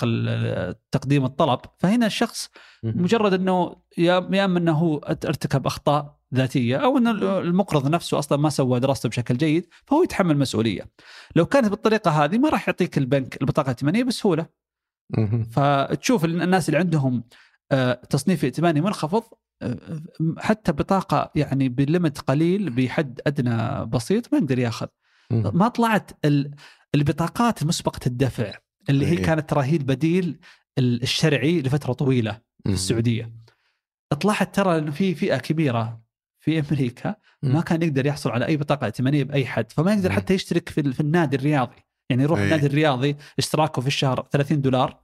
تقديم 0.90 1.24
الطلب 1.24 1.60
فهنا 1.78 2.06
الشخص. 2.06 2.50
مجرد 2.82 3.32
إنه 3.32 3.76
يا 3.98 4.28
يا 4.32 4.44
أما 4.44 4.58
إنه 4.58 4.72
هو 4.72 4.96
ارتكب 4.98 5.66
أخطاء 5.66 6.20
ذاتية 6.34 6.76
أو 6.76 6.98
ان 6.98 7.06
المقرض 7.22 7.88
نفسه 7.88 8.18
أصلا 8.18 8.38
ما 8.38 8.48
سوى 8.50 8.80
دراسته 8.80 9.08
بشكل 9.08 9.36
جيد 9.36 9.66
فهو 9.86 10.02
يتحمل 10.02 10.38
مسؤولية. 10.38 10.90
لو 11.36 11.46
كانت 11.46 11.68
بالطريقة 11.68 12.10
هذه 12.10 12.38
ما 12.38 12.48
راح 12.48 12.68
يعطيك 12.68 12.98
البنك 12.98 13.42
البطاقة 13.42 13.66
الائتمانية 13.66 14.04
بسهولة. 14.04 14.46
فتشوف 15.50 16.24
الناس 16.24 16.68
اللي 16.68 16.78
عندهم 16.78 17.24
آه، 17.72 17.92
تصنيف 17.92 18.44
ائتماني 18.44 18.80
منخفض 18.80 19.22
حتى 20.38 20.72
بطاقة 20.72 21.30
يعني 21.34 21.68
بليمت 21.68 22.18
قليل 22.20 22.70
بحد 22.70 23.20
أدنى 23.26 23.86
بسيط 23.86 24.32
ما 24.32 24.38
يقدر 24.38 24.58
ياخذ. 24.58 24.86
ما 25.30 25.68
طلعت 25.68 26.10
ال- 26.24 26.50
البطاقات 26.94 27.64
مسبقة 27.64 28.00
الدفع 28.06 28.52
اللي 28.90 29.06
هي 29.06 29.18
إيه. 29.18 29.24
كانت 29.24 29.50
ترى 29.50 29.64
هي 29.64 29.76
البديل 29.76 30.38
ال- 30.78 31.02
الشرعي 31.02 31.62
لفترة 31.62 31.92
طويلة 31.92 32.32
في. 32.66 32.72
السعودية. 32.72 33.32
طلعت 34.20 34.54
ترى 34.54 34.78
إنه 34.78 34.90
في 34.90 35.14
فئة 35.14 35.36
كبيرة 35.36 36.00
في 36.40 36.58
أمريكا 36.60 37.14
ما. 37.42 37.60
كان 37.60 37.82
يقدر 37.82 38.06
يحصل 38.06 38.30
على 38.30 38.46
أي 38.46 38.56
بطاقة 38.56 38.84
ائتمانية 38.84 39.24
بأي 39.24 39.46
حد، 39.46 39.72
فما 39.72 39.92
يقدر. 39.92 40.12
حتى 40.12 40.34
يشترك 40.34 40.68
في 40.68 41.00
النادي 41.00 41.36
الرياضي، 41.36 41.76
يعني 42.10 42.22
يروح 42.22 42.38
إيه. 42.38 42.44
النادي 42.44 42.66
الرياضي 42.66 43.16
اشتراكه 43.38 43.82
في 43.82 43.88
الشهر 43.88 44.26
30 44.30 44.60
دولار 44.60 45.00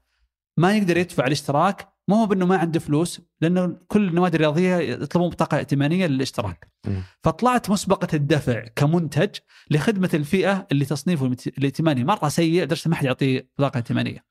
ما 0.57 0.77
يقدر 0.77 0.97
يدفع 0.97 1.27
الاشتراك 1.27 1.89
مو 2.09 2.17
هو 2.17 2.27
بأنه 2.27 2.47
ما 2.47 2.57
عنده 2.57 2.81
فلوس 2.81 3.21
لأنه 3.41 3.79
كل 3.89 4.09
النوادي 4.09 4.37
الرياضية 4.37 4.77
يطلبون 4.77 5.31
بطاقة 5.31 5.57
ائتمانية 5.57 6.07
للاشتراك. 6.07 6.71
مم. 6.87 7.03
فطلعت 7.23 7.71
مسبقة 7.71 8.09
الدفع 8.15 8.61
كمنتج 8.77 9.31
لخدمة 9.71 10.11
الفئة 10.15 10.67
اللي 10.73 10.85
تصنيفه 10.85 11.37
الائتماني 11.59 12.05
مرة 12.05 12.29
سيء 12.29 12.63
لدرجه 12.63 12.89
ما 12.89 12.95
حد 12.95 13.05
يعطيه 13.05 13.51
بطاقة 13.59 13.79
ائتمانية. 13.79 14.25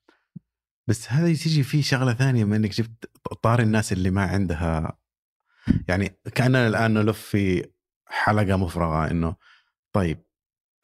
بس 0.88 1.12
هذا 1.12 1.26
تيجي 1.26 1.62
فيه 1.62 1.82
شغلة 1.82 2.14
ثانية 2.14 2.44
بما 2.44 2.56
إنك 2.56 2.70
جبت 2.70 3.10
طار 3.42 3.60
الناس 3.60 3.92
اللي 3.92 4.10
ما 4.10 4.22
عندها 4.22 4.98
يعني 5.88 6.18
كأننا 6.34 6.68
الآن 6.68 6.94
نلف 6.94 7.18
في 7.18 7.68
حلقة 8.06 8.56
مفرغة 8.56 9.10
إنه 9.10 9.36
طيب 9.92 10.25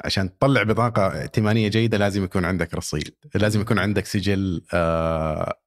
عشان 0.04 0.38
تطلع 0.38 0.62
بطاقة 0.62 1.20
ائتمانية 1.20 1.68
جيدة 1.68 1.98
لازم 1.98 2.24
يكون 2.24 2.44
عندك 2.44 2.74
رصيد، 2.74 3.14
لازم 3.34 3.60
يكون 3.60 3.78
عندك 3.78 4.06
سجل 4.06 4.62
آه 4.74 5.58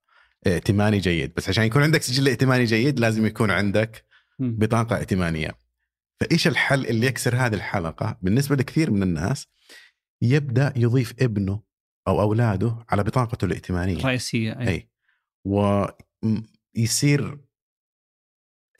ائتماني 0.48 0.98
جيد، 1.00 1.34
بس 1.36 1.50
عشان 1.50 1.64
يكون 1.64 1.84
عندك 1.84 2.02
سجل 2.02 2.28
ائتماني 2.28 2.64
جيد 2.64 3.00
لازم 3.00 3.26
يكون 3.26 3.52
عندك. 3.52 4.06
بطاقة 4.40 4.96
ائتمانية. 4.98 5.52
فإيش 6.20 6.48
الحل 6.48 6.86
اللي 6.86 7.08
يكسر 7.08 7.36
هذه 7.36 7.54
الحلقة؟ 7.54 8.18
بالنسبة 8.22 8.56
لكثير 8.56 8.92
من 8.92 9.04
الناس 9.04 9.48
يبدأ 10.22 10.74
يضيف 10.76 11.14
ابنه 11.20 11.62
أو 12.08 12.22
أولاده 12.22 12.86
على 12.90 13.04
بطاقته 13.04 13.46
الائتمانية. 13.46 14.06
رئيسية 14.06 14.60
أي. 14.60 14.68
أي 14.68 14.90
ويصير 16.76 17.38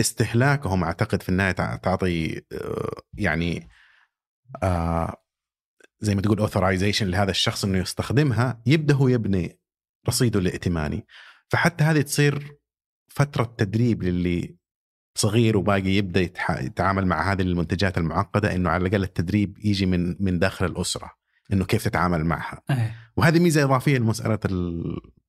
استهلاكهم 0.02 0.84
أعتقد 0.84 1.22
في 1.24 1.30
النهاية 1.30 1.52
تع- 1.52 1.76
تعطي 1.76 2.42
آه، 2.52 3.02
يعني 3.14 3.70
آه، 4.64 5.25
زي 6.02 6.16
ما 6.16 6.22
تقول 6.22 6.40
اوثرايزيشن 6.40 7.08
لهذا 7.08 7.32
الشخص 7.32 7.66
إنه 7.66 7.78
يستخدمها 7.78 8.62
يبدأ 8.66 8.94
هو 8.94 9.08
يبني 9.08 9.60
رصيده 10.08 10.40
الائتماني 10.40 11.06
فحتى 11.50 11.84
هذه 11.84 12.02
تصير 12.02 12.56
فترة 13.08 13.56
تدريب 13.58 14.04
للي 14.04 14.56
صغير 15.18 15.58
وباقي 15.58 15.90
يبدأ 15.90 16.22
يتعامل 16.60 17.06
مع 17.08 17.32
هذه 17.32 17.42
المنتجات 17.42 17.98
المعقدة 17.98 18.56
إنه 18.56 18.70
على 18.70 18.88
الأقل 18.88 19.04
التدريب 19.04 19.58
يجي 19.66 19.86
من 19.86 20.16
من 20.20 20.40
داخل 20.40 20.66
الأسرة 20.66 21.12
إنه 21.54 21.66
كيف 21.66 21.84
تتعامل 21.84 22.26
معها 22.26 22.62
أي. 22.72 22.92
وهذه 23.18 23.40
ميزة 23.40 23.64
إضافية 23.64 23.98
لمسألة 23.98 24.40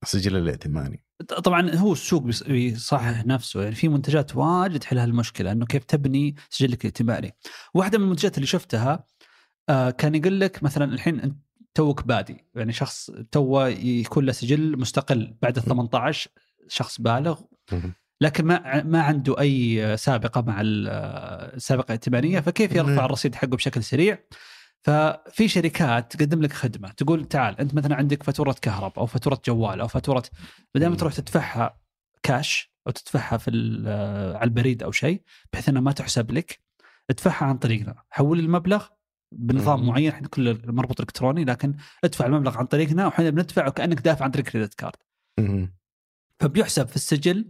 السجل 0.03 0.37
الائتماني 0.37 1.05
طبعا 1.45 1.75
هو 1.75 1.93
السوق 1.93 2.23
بيص- 2.23 2.43
بيصحح 2.43 3.27
نفسه 3.27 3.62
يعني 3.62 3.75
في 3.75 3.89
منتجات 3.89 4.37
واجد 4.37 4.79
تحل 4.81 4.99
هالمشكله 4.99 5.53
إنه 5.53 5.67
كيف 5.67 5.85
تبني 5.85 6.35
سجلك 6.51 6.81
الائتماني. 6.81 7.33
واحدة 7.75 7.99
من 7.99 8.05
المنتجات 8.05 8.37
اللي 8.37 8.47
شفتها 8.47 9.05
آه، 9.69 9.91
كان 9.91 10.14
يقول 10.14 10.41
لك 10.41 10.62
مثلا 10.62 10.85
الحين 10.95 11.21
أنت 11.21 11.37
توك 11.75 12.05
بادي 12.07 12.45
يعني 12.55 12.73
شخص 12.73 13.11
تو 13.33 13.67
يكون 13.67 14.25
له 14.27 14.33
سجل 14.33 14.79
مستقل 14.79 15.35
بعد 15.43 15.57
ال 15.57 15.62
18 15.62 16.31
شخص 16.69 17.01
بالغ 17.01 17.41
لكن 18.21 18.45
ما 18.45 18.83
ما 18.83 19.03
عنده 19.03 19.41
أي 19.41 19.97
سابقة 19.97 20.41
مع 20.41 20.61
ال- 20.61 20.89
السابقه 21.57 21.85
الائتمانيه 21.85 22.41
فكيف 22.41 22.73
يرفع. 22.73 23.05
الرصيد 23.05 23.35
حقه 23.35 23.47
بشكل 23.47 23.83
سريع؟ 23.83 24.19
ففي 24.83 25.49
شركات 25.49 26.17
تقدم 26.17 26.43
لك 26.43 26.53
خدمة 26.53 26.89
تقول 26.89 27.25
تعال 27.25 27.61
أنت 27.61 27.75
مثلا 27.75 27.95
عندك 27.97 28.23
فاتورة 28.23 28.57
كهرباء 28.62 28.99
أو 28.99 29.07
فاتورة 29.07 29.41
جوال 29.47 29.81
أو 29.81 29.89
فاتورة 29.89 30.23
بدل 30.75 30.87
ما. 30.87 30.97
تروح 30.97 31.14
تدفعها 31.14 31.81
كاش 32.23 32.73
أو 32.87 32.93
تدفعها 32.93 33.37
في 33.39 33.51
ال- 33.51 33.89
على 34.37 34.45
البريد 34.45 34.83
أو 34.83 34.93
شيء 34.93 35.23
بحيث 35.53 35.69
انها 35.69 35.81
ما 35.83 35.93
تحسب 35.93 36.31
لك 36.31 36.61
ادفعها 37.11 37.45
عن 37.47 37.59
طريقنا 37.59 37.95
حول 38.11 38.39
المبلغ 38.39 38.87
بنظام 39.33 39.81
مم. 39.81 39.87
معين 39.89 40.11
إحنا 40.11 40.29
كله 40.29 40.59
مربوط 40.64 41.01
إلكتروني 41.01 41.45
لكن 41.45 41.74
ادفع 42.05 42.27
المبلغ 42.27 42.59
عن 42.59 42.66
طريقنا 42.66 43.07
وإحنا 43.07 43.31
بندفع 43.31 43.68
وكأنك 43.68 44.01
دافع 44.01 44.24
عن 44.24 44.31
طريق 44.31 44.45
كريدت 44.45 44.74
كارد 44.74 44.97
فبيحسب 46.41 46.89
في 46.89 46.97
السجل 46.97 47.45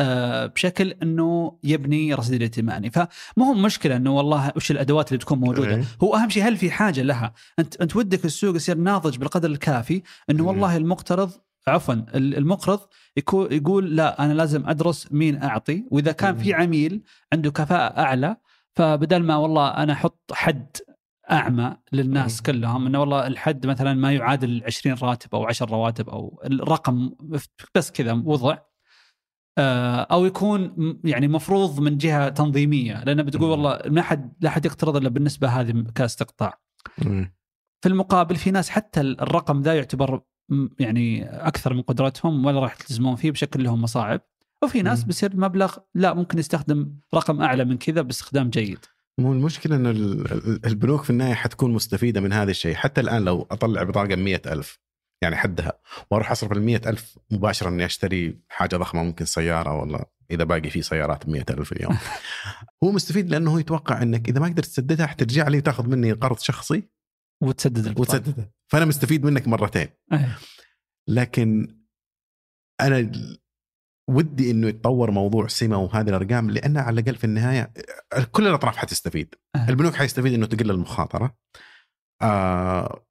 آه، 0.00 0.46
بشكل 0.46 0.88
إنه 1.02 1.58
يبني 1.64 2.14
رصيد 2.14 2.34
الائتماني 2.34 2.90
فما 2.90 3.08
هو 3.40 3.54
مشكلة 3.54 3.96
إنه 3.96 4.16
والله 4.16 4.52
وش 4.56 4.70
الأدوات 4.70 5.08
اللي 5.08 5.18
بتكون 5.18 5.38
موجودة 5.38 5.74
إيه. 5.76 5.84
هو 6.02 6.14
أهم 6.16 6.28
شيء 6.28 6.48
هل 6.48 6.56
في 6.56 6.70
حاجة 6.70 7.02
لها 7.02 7.32
أنت 7.58 7.76
أنت 7.80 7.96
ودك 7.96 8.24
السوق 8.24 8.56
يصير 8.56 8.76
ناضج 8.78 9.16
بالقدر 9.18 9.50
الكافي 9.50 10.02
إنه 10.30 10.42
مم. 10.42 10.48
والله 10.48 10.76
المقترض 10.76 11.30
عفوا 11.68 11.94
ال- 11.94 12.36
المقرض 12.36 12.80
يكون 13.16 13.52
يقول 13.52 13.96
لا 13.96 14.24
أنا 14.24 14.32
لازم 14.32 14.68
أدرس 14.68 15.12
مين 15.12 15.42
أعطي 15.42 15.84
وإذا 15.90 16.12
كان 16.12 16.36
في 16.36 16.48
مم. 16.54 16.60
عميل 16.60 17.02
عنده 17.32 17.50
كفاءة 17.50 18.00
أعلى 18.00 18.36
فبدل 18.74 19.22
ما 19.22 19.36
والله 19.36 19.68
أنا 19.68 19.92
أحط 19.92 20.32
حد 20.32 20.76
أعمى 21.30 21.76
للناس. 21.92 22.42
كلهم 22.42 22.86
إنه 22.86 23.00
والله 23.00 23.26
الحد 23.26 23.66
مثلا 23.66 23.94
ما 23.94 24.12
يعادل 24.12 24.62
20 24.66 24.96
راتب 25.02 25.34
أو 25.34 25.44
10 25.44 25.70
رواتب 25.70 26.08
أو 26.08 26.42
الرقم 26.44 27.14
بس 27.74 27.90
كذا 27.90 28.12
وضع 28.12 28.58
آه، 29.58 30.00
أو 30.00 30.24
يكون 30.24 30.74
يعني 31.04 31.28
مفروض 31.28 31.80
من 31.80 31.98
جهة 31.98 32.28
تنظيمية 32.28 33.04
لأن 33.04 33.22
بتقول. 33.22 33.50
والله 33.50 33.80
ما 33.86 34.02
حد 34.02 34.32
لا 34.40 34.50
حد 34.50 34.66
يقترض 34.66 34.96
إلا 34.96 35.08
بالنسبة 35.08 35.48
هذه 35.48 35.84
كاستقطاع. 35.94 36.60
في 37.82 37.88
المقابل 37.88 38.36
في 38.36 38.50
ناس 38.50 38.70
حتى 38.70 39.00
الرقم 39.00 39.60
ذا 39.60 39.74
يعتبر 39.74 40.20
يعني 40.78 41.24
أكثر 41.24 41.74
من 41.74 41.82
قدرتهم 41.82 42.44
ولا 42.44 42.60
راح 42.60 42.72
يلتزمون 42.72 43.16
فيه 43.16 43.30
بشكل 43.30 43.62
لهم 43.64 43.82
مصاعب 43.82 44.20
وفي 44.62 44.82
ناس. 44.82 45.04
بيصير 45.04 45.36
مبلغ 45.36 45.76
لا 45.94 46.14
ممكن 46.14 46.38
يستخدم 46.38 46.94
رقم 47.14 47.42
أعلى 47.42 47.64
من 47.64 47.78
كذا 47.78 48.02
باستخدام 48.02 48.50
جيد 48.50 48.78
مو 49.20 49.32
المشكلة 49.32 49.76
أنه 49.76 49.90
ال- 49.90 50.32
ال- 50.32 50.66
البنوك 50.66 51.02
في 51.04 51.10
النهاية 51.10 51.34
حتكون 51.34 51.72
مستفيدة 51.72 52.20
من 52.20 52.32
هذا 52.32 52.50
الشيء. 52.50 52.74
حتى 52.74 53.00
الآن 53.00 53.24
لو 53.24 53.46
أطلع 53.50 53.82
بطاقة 53.82 54.16
مية 54.16 54.42
ألف 54.46 54.78
يعني 55.22 55.36
حدها 55.36 55.72
وأروح 56.10 56.30
أصرف 56.30 56.52
المية 56.52 56.80
ألف 56.86 57.18
مباشرة 57.30 57.68
أني 57.68 57.84
أشتري 57.84 58.40
حاجة 58.48 58.76
ضخمة 58.76 59.02
ممكن 59.02 59.24
سيارة 59.24 59.76
ولا 59.80 60.10
إذا 60.30 60.44
باقي 60.44 60.70
في 60.70 60.82
سيارات 60.82 61.26
بمية 61.26 61.44
ألف 61.50 61.72
اليوم. 61.72 61.98
هو 62.84 62.92
مستفيد 62.92 63.30
لأنه 63.30 63.50
هو 63.52 63.58
يتوقع 63.58 64.02
أنك 64.02 64.28
إذا 64.28 64.40
ما 64.40 64.46
قدرت 64.46 64.66
تسددها 64.66 65.06
حترجع 65.06 65.48
لي 65.48 65.58
وتاخذ 65.58 65.86
مني 65.88 66.12
قرض 66.12 66.38
شخصي. 66.38 66.82
وتسدد 67.42 67.86
البطاقة. 67.86 68.18
وتسددها. 68.18 68.52
فأنا 68.72 68.84
مستفيد 68.84 69.24
منك 69.24 69.48
مرتين. 69.48 69.88
لكن 71.08 71.76
أنا 72.80 73.12
ودي 74.10 74.50
إنه 74.50 74.68
يتطور 74.68 75.10
موضوع 75.10 75.46
سمه 75.46 75.78
وهذه 75.78 76.08
الأرقام 76.08 76.50
لانها 76.50 76.82
على 76.82 77.00
الأقل 77.00 77.16
في 77.16 77.24
النهاية 77.24 77.72
كل 78.32 78.46
الأطراف 78.46 78.76
حتستفيد. 78.76 79.34
أه. 79.56 79.68
البنوك 79.68 79.94
حيستفيد 79.94 80.34
إنه 80.34 80.46
تقل 80.46 80.70
المخاطرة. 80.70 81.36
آه 82.22 83.06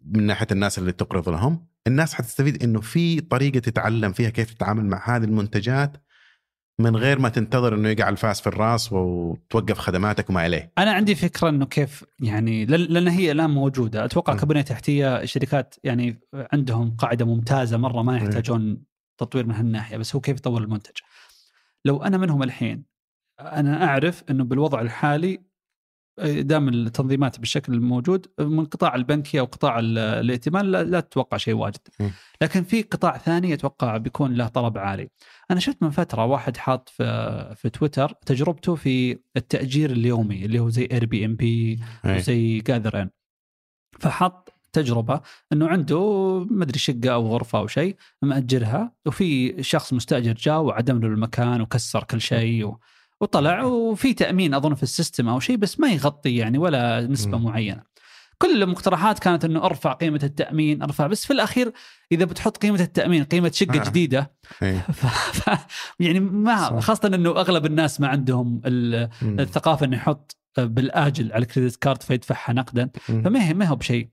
من 0.00 0.22
ناحية 0.22 0.46
الناس 0.52 0.78
اللي 0.78 0.92
تقرض 0.92 1.28
لهم. 1.28 1.66
الناس 1.86 2.14
حتستفيد 2.14 2.62
إنه 2.62 2.80
في 2.80 3.20
طريقة 3.20 3.58
تتعلم 3.58 4.12
فيها 4.12 4.30
كيف 4.30 4.54
تتعامل 4.54 4.84
مع 4.86 5.16
هذه 5.16 5.24
المنتجات 5.24 5.96
من 6.80 6.96
غير 6.96 7.18
ما 7.18 7.28
تنتظر 7.28 7.74
إنه 7.74 7.88
يقع 7.88 8.08
الفاس 8.08 8.40
في 8.40 8.46
الرأس 8.46 8.92
وتوقف 8.92 9.78
خدماتك 9.78 10.30
وما 10.30 10.40
عليه 10.40 10.72
أنا 10.78 10.92
عندي 10.92 11.14
فكرة 11.14 11.48
إنه 11.48 11.66
كيف 11.66 12.04
يعني 12.20 12.64
لأن 12.64 13.08
هي 13.08 13.32
الآن 13.32 13.50
موجودة. 13.50 14.04
أتوقع. 14.04 14.36
كبنيه 14.36 14.62
تحتية 14.62 15.20
الشركات 15.20 15.74
يعني 15.84 16.20
عندهم 16.52 16.96
قاعدة 16.96 17.24
ممتازة 17.24 17.76
مرة 17.76 18.02
ما 18.02 18.16
يحتاجون 18.16 18.82
تطوير 19.18 19.46
من 19.46 19.54
هالناحية 19.54 19.96
بس 19.96 20.14
هو 20.14 20.20
كيف 20.20 20.36
يطور 20.36 20.62
المنتج 20.62 20.96
لو 21.84 22.02
أنا 22.02 22.18
منهم 22.18 22.42
الحين 22.42 22.84
أنا 23.40 23.84
أعرف 23.84 24.24
إنه 24.30 24.44
بالوضع 24.44 24.80
الحالي 24.80 25.42
دام 26.24 26.68
التنظيمات 26.68 27.38
بالشكل 27.40 27.72
الموجود 27.74 28.26
من 28.40 28.64
قطاع 28.64 28.94
البنكي 28.94 29.40
أو 29.40 29.44
قطاع 29.44 29.78
ال- 29.78 29.98
الائتمان 29.98 30.66
لا, 30.66 30.82
لا 30.84 31.00
تتوقع 31.00 31.36
شيء 31.36 31.54
واجد. 31.54 31.78
لكن 32.42 32.62
في 32.62 32.82
قطاع 32.82 33.18
ثاني 33.18 33.54
أتوقع 33.54 33.96
بيكون 33.96 34.34
له 34.34 34.48
طلب 34.48 34.78
عالي 34.78 35.08
أنا 35.50 35.60
شفت 35.60 35.82
من 35.82 35.90
فترة 35.90 36.24
واحد 36.24 36.56
حاط 36.56 36.88
في 36.88 37.54
في 37.56 37.70
تويتر 37.70 38.08
تجربته 38.26 38.74
في 38.74 39.18
التأجير 39.36 39.90
اليومي 39.90 40.44
اللي 40.44 40.58
هو 40.58 40.68
زي 40.68 40.88
Airbnb. 40.92 41.80
وزي 42.04 42.58
Gathern 42.58 43.10
فحط 44.00 44.52
تجربة 44.72 45.20
إنه 45.52 45.68
عنده 45.68 46.00
مدري 46.50 46.78
شقة 46.78 47.08
أو 47.08 47.26
غرفة 47.26 47.58
أو 47.58 47.66
شيء 47.66 47.96
مأجرها 48.22 48.92
وفي 49.06 49.62
شخص 49.62 49.92
مستأجر 49.92 50.32
جاء 50.32 50.60
وعدم 50.60 51.00
له 51.00 51.06
المكان 51.06 51.60
وكسر 51.60 52.04
كل 52.04 52.20
شيء 52.20 52.64
و... 52.64 52.80
وطلع 53.20 53.64
وفي 53.64 54.14
تأمين 54.14 54.54
أظن 54.54 54.74
في 54.74 54.82
ال 54.82 54.89
system 54.89 55.28
أو 55.28 55.40
شيء 55.40 55.56
بس 55.56 55.80
ما 55.80 55.88
يغطي 55.88 56.36
يعني 56.36 56.58
ولا 56.58 57.00
نسبة 57.00 57.38
مم. 57.38 57.44
معينة. 57.44 57.82
كل 58.38 58.62
المقترحات 58.62 59.18
كانت 59.18 59.44
إنه 59.44 59.64
أرفع 59.64 59.92
قيمة 59.92 60.20
التأمين 60.22 60.82
أرفع 60.82 61.06
بس 61.06 61.26
في 61.26 61.32
الأخير 61.32 61.72
إذا 62.12 62.24
بتحط 62.24 62.56
قيمة 62.56 62.80
التأمين 62.80 63.24
قيمة 63.24 63.50
شقة 63.54 63.80
آه. 63.80 63.84
جديدة 63.84 64.34
إيه. 64.62 64.78
ف... 64.92 65.06
ف... 65.40 65.66
يعني 66.00 66.20
ما 66.20 66.56
صح. 66.56 66.78
خاصة 66.78 67.08
إنه 67.08 67.30
أغلب 67.30 67.66
الناس 67.66 68.00
ما 68.00 68.08
عندهم 68.08 68.60
ال... 68.64 69.08
الثقافة 69.22 69.86
إنه 69.86 69.96
يحط 69.96 70.36
بالآجل 70.58 71.32
على 71.32 71.42
ال 71.42 71.47
credit 71.47 71.76
card 71.76 72.02
فيدفعها 72.02 72.52
نقدا. 72.52 72.90
فما 72.98 73.48
هي 73.48 73.54
ما 73.54 73.64
هو 73.64 73.76
بشيء 73.76 74.08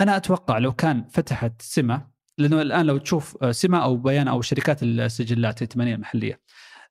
أنا 0.00 0.16
أتوقع 0.16 0.58
لو 0.58 0.72
كان 0.72 1.04
فتحت 1.10 1.62
سمة 1.62 2.06
لأنه 2.38 2.62
الآن 2.62 2.86
لو 2.86 2.96
تشوف 2.98 3.36
سمة 3.50 3.84
أو 3.84 3.96
بيان 3.96 4.28
أو 4.28 4.42
شركات 4.42 4.82
السجلات 4.82 5.62
الائتمانيه 5.62 5.94
المحلية 5.94 6.40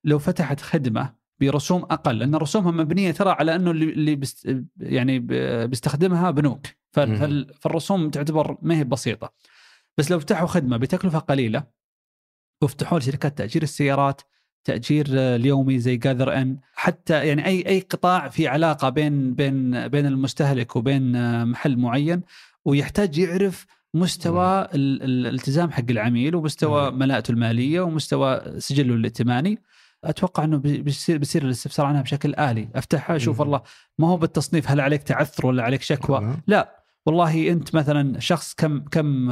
لو 0.04 0.18
فتحت 0.18 0.60
خدمة 0.60 1.14
برسوم 1.40 1.82
أقل 1.82 2.18
لأن 2.18 2.34
رسومها 2.34 2.70
مبنية 2.70 3.10
ترى 3.10 3.30
على 3.30 3.54
أنه 3.54 3.70
اللي 3.70 4.14
based 4.16 4.64
يعني 4.80 5.18
بيستخدمها 5.66 6.30
بنوك. 6.30 6.66
فالرسوم 7.60 8.10
تعتبر 8.10 8.58
ما 8.62 8.78
هي 8.78 8.84
بسيطة. 8.84 9.32
بس 9.98 10.10
لو 10.10 10.20
فتحوا 10.20 10.46
خدمة 10.46 10.76
بتكلفة 10.76 11.18
قليلة 11.18 11.64
وافتحوا 12.62 12.98
لشركات 12.98 13.38
تأجير 13.38 13.62
السيارات 13.62 14.20
تأجير 14.64 15.06
آه، 15.10 15.36
اليومي 15.36 15.78
زي 15.78 15.96
Gathern 15.96 16.58
حتى 16.74 17.26
يعني 17.26 17.46
أي 17.46 17.68
أي 17.68 17.80
قطاع 17.80 18.28
في 18.28 18.48
علاقة 18.48 18.88
بين 18.88 19.34
بين 19.34 19.88
بين 19.88 20.06
المستهلك 20.06 20.76
وبين 20.76 21.16
آه، 21.16 21.44
محل 21.44 21.76
معين 21.76 22.22
ويحتاج 22.68 23.18
يعرف 23.18 23.66
مستوى 23.94 24.60
ال- 24.62 25.02
ال- 25.02 25.26
الالتزام 25.26 25.70
حق 25.70 25.84
العميل 25.90 26.36
ومستوى. 26.36 26.90
ملاءته 26.90 27.32
المالية 27.32 27.80
ومستوى 27.80 28.40
سجله 28.58 28.94
الائتماني 28.94 29.62
أتوقع 30.04 30.44
إنه 30.44 30.56
بي- 30.58 30.78
بيصير 30.82 31.18
بيصير 31.18 31.42
الاستفسار 31.44 31.86
عنها 31.86 32.02
بشكل 32.02 32.34
آلي 32.34 32.68
أفتحها 32.74 33.16
أشوف. 33.16 33.40
والله 33.40 33.62
ما 33.98 34.08
هو 34.08 34.16
بالتصنيف 34.16 34.70
هل 34.70 34.80
عليك 34.80 35.02
تعثر 35.02 35.46
ولا 35.46 35.62
عليك 35.62 35.82
شكوى 35.82 36.20
لا. 36.20 36.36
لا 36.46 36.82
والله 37.06 37.50
أنت 37.52 37.74
مثلا 37.74 38.20
شخص 38.20 38.54
كم 38.54 38.80
كم 38.80 39.28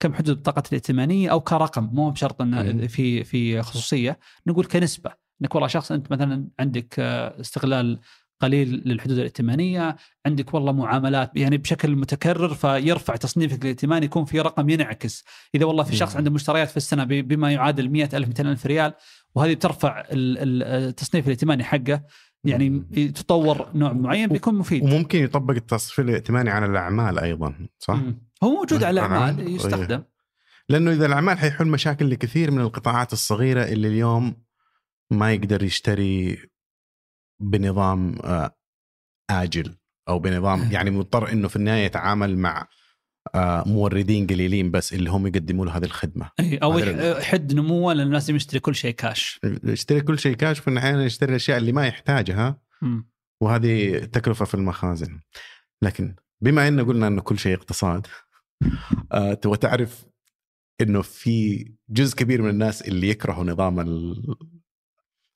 كم 0.00 0.14
حدود 0.14 0.38
بطاقه 0.38 0.62
الائتمانية 0.68 1.30
أو 1.30 1.40
كرقم 1.40 1.90
مو 1.92 2.10
بشرط 2.10 2.40
انه. 2.42 2.86
في 2.86 3.24
في 3.24 3.62
خصوصية 3.62 4.18
نقول 4.46 4.64
كنسبة 4.64 5.10
انك 5.42 5.54
والله 5.54 5.68
شخص 5.68 5.92
أنت 5.92 6.12
مثلا 6.12 6.48
عندك 6.60 6.94
آه، 6.98 7.40
استغلال 7.40 7.98
قليل 8.44 8.82
للحدود 8.86 9.18
الائتمانية، 9.18 9.96
عندك 10.26 10.54
والله 10.54 10.72
معاملات 10.72 11.30
يعني 11.36 11.56
بشكل 11.58 11.96
متكرر 11.96 12.54
فيرفع 12.54 13.16
تصنيفك 13.16 13.62
الائتماني 13.62 14.06
يكون 14.06 14.24
في 14.24 14.40
رقم 14.40 14.68
ينعكس، 14.68 15.24
إذا 15.54 15.64
والله 15.64 15.82
في 15.84 15.96
شخص 15.96 16.12
مم. 16.12 16.18
عنده 16.18 16.30
مشتريات 16.30 16.70
في 16.70 16.76
السنة 16.76 17.04
بما 17.04 17.52
يعادل 17.52 17.88
100000 17.88 18.28
200000 18.28 18.66
ريال 18.66 18.92
وهذه 19.34 19.54
بترفع 19.54 20.00
ال- 20.10 20.62
التصنيف 20.62 21.26
الائتماني 21.26 21.64
حقه 21.64 22.02
يعني. 22.44 22.80
تطور 23.14 23.68
نوع 23.74 23.92
معين 23.92 24.28
بيكون 24.28 24.54
مفيد. 24.54 24.82
وممكن 24.82 25.24
يطبق 25.24 25.54
التصفية 25.54 26.02
الائتماني 26.02 26.50
على 26.50 26.66
الأعمال 26.66 27.18
أيضا 27.18 27.54
صح؟ 27.78 28.00
هو 28.44 28.50
موجود 28.50 28.84
على 28.84 29.00
الأعمال 29.00 29.36
طبعاً. 29.36 29.48
يستخدم 29.48 30.02
لأنه 30.68 30.90
إذا 30.92 31.06
الأعمال 31.06 31.38
حيحل 31.38 31.66
مشاكل 31.66 32.10
لكثير 32.10 32.50
من 32.50 32.60
القطاعات 32.60 33.12
الصغيرة 33.12 33.62
اللي 33.64 33.88
اليوم 33.88 34.36
ما 35.10 35.32
يقدر 35.32 35.62
يشتري 35.62 36.38
بنظام 37.50 38.18
آه، 38.24 38.56
آجل 39.30 39.76
أو 40.08 40.18
بنظام 40.18 40.72
يعني 40.72 40.90
مضطر 40.90 41.32
إنه 41.32 41.48
في 41.48 41.56
النهاية 41.56 41.84
يتعامل 41.84 42.38
مع 42.38 42.68
آه، 43.34 43.64
موردين 43.68 44.26
قليلين 44.26 44.70
بس 44.70 44.92
اللي 44.92 45.10
هم 45.10 45.26
يقدموا 45.26 45.66
له 45.66 45.76
هذه 45.76 45.84
الخدمة. 45.84 46.30
أي، 46.40 46.56
أو 46.56 46.78
يحد 46.78 47.54
نموه 47.54 47.92
لأن 47.92 48.10
لازم 48.12 48.36
يشتري 48.36 48.60
كل 48.60 48.74
شيء 48.74 48.94
كاش. 48.94 49.40
يشتري 49.64 50.00
كل 50.00 50.18
شيء 50.18 50.36
كاش 50.36 50.58
وفي 50.60 50.68
النهاية 50.68 51.04
يشتري 51.04 51.30
الأشياء 51.30 51.58
اللي 51.58 51.72
ما 51.72 51.86
يحتاجها. 51.86 52.60
وهذه 53.40 53.98
تكلفة 54.04 54.44
في 54.44 54.54
المخازن. 54.54 55.20
لكن 55.82 56.14
بما 56.40 56.68
ان 56.68 56.84
قلنا 56.86 57.06
إنه 57.06 57.20
كل 57.22 57.38
شيء 57.38 57.54
اقتصاد 57.56 58.06
آه، 59.12 59.34
تبغى 59.34 59.56
تعرف 59.56 60.04
إنه 60.80 61.02
في 61.02 61.64
جزء 61.88 62.16
كبير 62.16 62.42
من 62.42 62.50
الناس 62.50 62.82
اللي 62.82 63.08
يكرهوا 63.08 63.44
نظام 63.44 63.80
ال- 63.80 64.36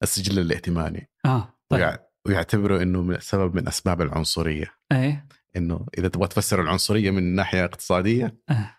السجل 0.02 0.38
الائتماني 0.38 1.10
آه. 1.24 1.57
طيب 1.68 1.80
ويع- 1.80 1.98
ويعتبروا 2.26 2.82
إنه 2.82 3.02
من 3.02 3.20
سبب 3.20 3.54
من 3.56 3.68
أسباب 3.68 4.02
العنصرية 4.02 4.74
إيه 4.92 5.26
إنه 5.56 5.86
إذا 5.98 6.08
تبغى 6.08 6.28
تفسر 6.28 6.62
العنصرية 6.62 7.10
من 7.10 7.34
ناحية 7.34 7.64
اقتصادية 7.64 8.36
آه. 8.50 8.74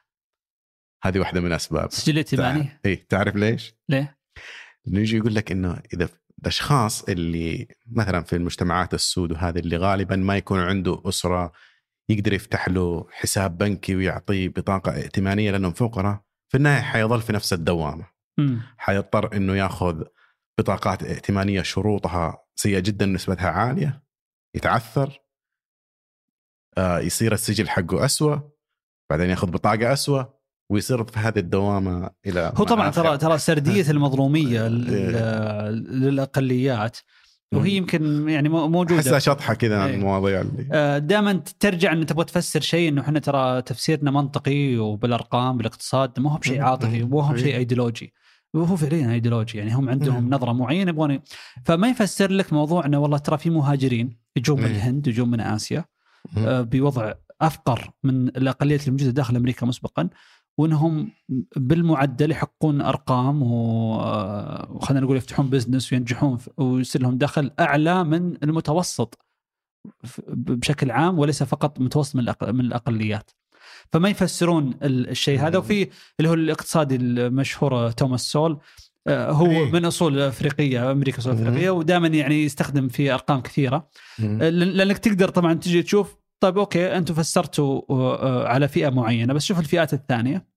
هذه 1.04 1.20
واحدة 1.20 1.42
من 1.42 1.52
أسباب 1.52 1.92
سجل 1.92 2.18
ائتماني 2.18 2.80
اي 2.86 2.96
تعرف 2.96 3.36
ليش؟ 3.36 3.76
ليه؟ 3.90 4.18
انه 4.88 5.00
يجي 5.00 5.18
يقول 5.18 5.36
لك 5.36 5.52
إنه 5.52 5.82
إذا 5.94 6.10
الأشخاص 6.42 7.04
اللي 7.04 7.68
مثلا 7.92 8.24
في 8.24 8.36
المجتمعات 8.36 8.94
السود 8.94 9.32
وهذه 9.32 9.60
اللي 9.60 9.78
غالبا 9.78 10.16
ما 10.16 10.38
يكون 10.38 10.60
عنده 10.60 11.02
أسرة 11.06 11.52
يقدر 12.10 12.34
يفتح 12.34 12.70
له 12.70 13.08
حساب 13.12 13.58
بنكي 13.58 13.96
ويعطيه 13.96 14.48
بطاقة 14.50 14.92
ائتمانية 14.96 15.52
لأنهم 15.52 15.72
فقراء 15.74 16.22
في 16.52 16.58
النهاية 16.58 16.82
حيظل 16.82 17.22
في 17.22 17.34
نفس 17.34 17.54
الدوامة 17.54 18.06
مم. 18.38 18.62
حيضطر 18.78 19.36
إنه 19.36 19.56
يأخذ 19.56 20.04
بطاقات 20.60 21.04
ائتمانية 21.04 21.62
شروطها 21.62 22.44
سيئة 22.56 22.80
جدا 22.80 23.06
نسبتها 23.06 23.50
عالية 23.50 24.04
يتعثر 24.56 25.20
آه 26.78 27.00
يصير 27.00 27.34
السجل 27.34 27.70
حقه 27.70 28.06
أسوأ 28.06 28.38
بعدين 29.10 29.30
ياخذ 29.30 29.52
بطاقة 29.52 29.94
أسوأ 29.94 30.24
ويصير 30.72 31.04
في 31.04 31.20
هذه 31.20 31.40
الدوامة 31.40 32.10
إلى 32.28 32.52
هو 32.56 32.64
طبعا. 32.64 32.90
ترى 32.90 33.18
ترى 33.18 33.38
سردية 33.38 33.92
المظلومية 33.92 34.68
لل- 34.68 34.90
إيه. 34.94 35.70
للأقليات 35.70 36.98
وهي 37.54 37.72
يمكن 37.72 38.30
يعني 38.30 38.50
مو- 38.50 38.68
موجودة 38.68 38.96
أحسها 39.00 39.20
شطحة 39.20 39.54
كذا 39.54 39.80
عن 39.82 39.90
إيه. 39.90 39.96
المواضيع 39.96 40.42
اللي 40.42 41.00
دائما 41.00 41.44
ترجع 41.60 41.92
انه 41.92 42.06
تبغى 42.06 42.26
تفسر 42.26 42.62
شيء 42.62 42.90
إنه 42.90 43.02
إحنا 43.02 43.20
ترى 43.20 43.62
تفسيرنا 43.62 44.12
منطقي 44.12 44.78
وبالأرقام 44.78 45.58
بالاقتصاد 45.58 46.20
ما 46.20 46.34
هو 46.34 46.38
بشيء. 46.38 46.62
عاطفي 46.62 47.04
مو 47.04 47.20
هو. 47.20 47.34
بشيء 47.34 47.56
ايديولوجي 47.58 48.14
وهو 48.54 48.76
فعليا 48.76 49.12
ايديولوجي 49.12 49.58
يعني 49.58 49.76
هم 49.76 49.90
عندهم 49.90 50.24
مم. 50.24 50.34
نظرة 50.34 50.54
معينة 50.54 50.90
يبغون 50.90 51.20
فما 51.66 51.88
يفسر 51.90 52.32
لك 52.32 52.54
موضوع 52.54 52.86
إنه 52.86 53.00
والله 53.00 53.18
ترى 53.18 53.38
في 53.38 53.50
مهاجرين 53.50 54.18
يجون 54.36 54.60
من. 54.60 54.66
الهند 54.66 55.08
يجون 55.08 55.30
من 55.30 55.40
آسيا. 55.42 55.86
آه، 56.38 56.62
بوضع 56.62 57.14
أفقر 57.42 57.92
من 58.04 58.28
الاقليات 58.28 58.80
اللي 58.82 58.92
موجوده 58.92 59.12
داخل 59.12 59.36
أمريكا 59.36 59.66
مسبقا 59.66 60.10
وإنهم 60.58 61.12
بالمعدل 61.56 62.32
يحققون 62.32 62.82
أرقام 62.82 63.44
و- 63.44 63.96
آه، 64.02 64.72
وخلينا 64.72 65.06
نقول 65.06 65.18
يفتحون 65.18 65.50
business 65.50 65.94
وينجحون 65.94 66.38
ويصير 66.58 67.02
لهم 67.02 67.18
دخل 67.18 67.52
أعلى 67.60 68.04
من 68.04 68.38
المتوسط 68.44 69.18
بشكل 70.28 70.92
عام 70.92 71.20
وليس 71.20 71.44
فقط 71.44 71.80
متوسط 71.80 72.16
من 72.16 72.60
الأقليات. 72.60 73.32
فما 73.94 74.10
يفسرون 74.10 74.74
ال- 74.84 75.10
الشيء 75.10 75.40
هذا 75.40 75.58
وفي 75.58 75.90
اللي 76.20 76.30
هو 76.30 76.34
الاقتصادي 76.34 76.96
المشهور 76.96 77.92
توماس 77.92 78.32
سول 78.32 78.60
آه، 79.08 79.32
هو 79.32 79.46
إيه. 79.52 79.72
من 79.72 79.86
أصول 79.86 80.20
أفريقية 80.20 80.92
أمريكا 80.92 81.18
أصول. 81.20 81.34
أفريقية 81.34 81.70
ودائما 81.70 82.08
يعني 82.08 82.44
يستخدم 82.44 82.88
في 82.88 83.14
أرقام 83.14 83.42
كثيرة. 83.42 83.90
لأن- 84.20 84.24
لأنك 84.44 84.98
تقدر 84.98 85.30
طبعا 85.30 85.54
تجي 85.54 85.84
تشوف 85.84 86.16
طيب 86.40 86.58
أوكي 86.58 86.98
أنتم 86.98 87.14
فسرتوا 87.14 87.82
آه، 87.90 88.48
على 88.48 88.68
فئة 88.68 88.90
معينة 88.90 89.34
بس 89.34 89.46
شوف 89.46 89.60
الفئات 89.60 89.94
الثانية. 89.94 90.48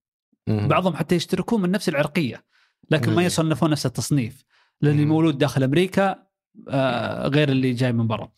بعضهم 0.47 0.97
حتى 0.97 1.15
يشتركون 1.15 1.63
من 1.63 1.71
نفس 1.71 1.89
العرقية 1.89 2.45
لكن 2.91 3.11
ما 3.11 3.17
مم. 3.21 3.27
يصنفون 3.27 3.71
نفس 3.71 3.87
التصنيف 3.87 4.45
للي 4.83 5.03
مم. 5.05 5.09
مولود 5.09 5.39
داخل 5.39 5.63
أمريكا 5.63 6.23
آه، 6.69 7.29
غير 7.29 7.49
اللي 7.49 7.73
جاي 7.73 7.93
من 7.93 8.07
برا 8.07 8.29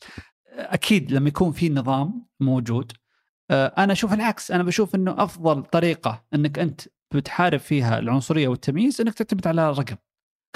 أكيد 0.53 1.13
لما 1.13 1.29
يكون 1.29 1.53
في 1.53 1.69
نظام 1.69 2.27
موجود 2.41 2.93
آه، 2.93 3.04
أنا 3.51 3.93
أشوف 3.93 4.13
العكس 4.13 4.51
أنا 4.51 4.63
بشوف 4.63 4.95
إنه 4.95 5.15
أفضل 5.19 5.63
طريقة 5.63 6.25
إنك 6.35 6.59
أنت 6.59 6.81
بتحارب 7.15 7.61
فيها 7.61 7.99
العنصرية 7.99 8.49
والتمييز 8.49 9.01
إنك 9.01 9.15
تعتمد 9.15 9.47
على 9.47 9.71
رقم 9.71 9.97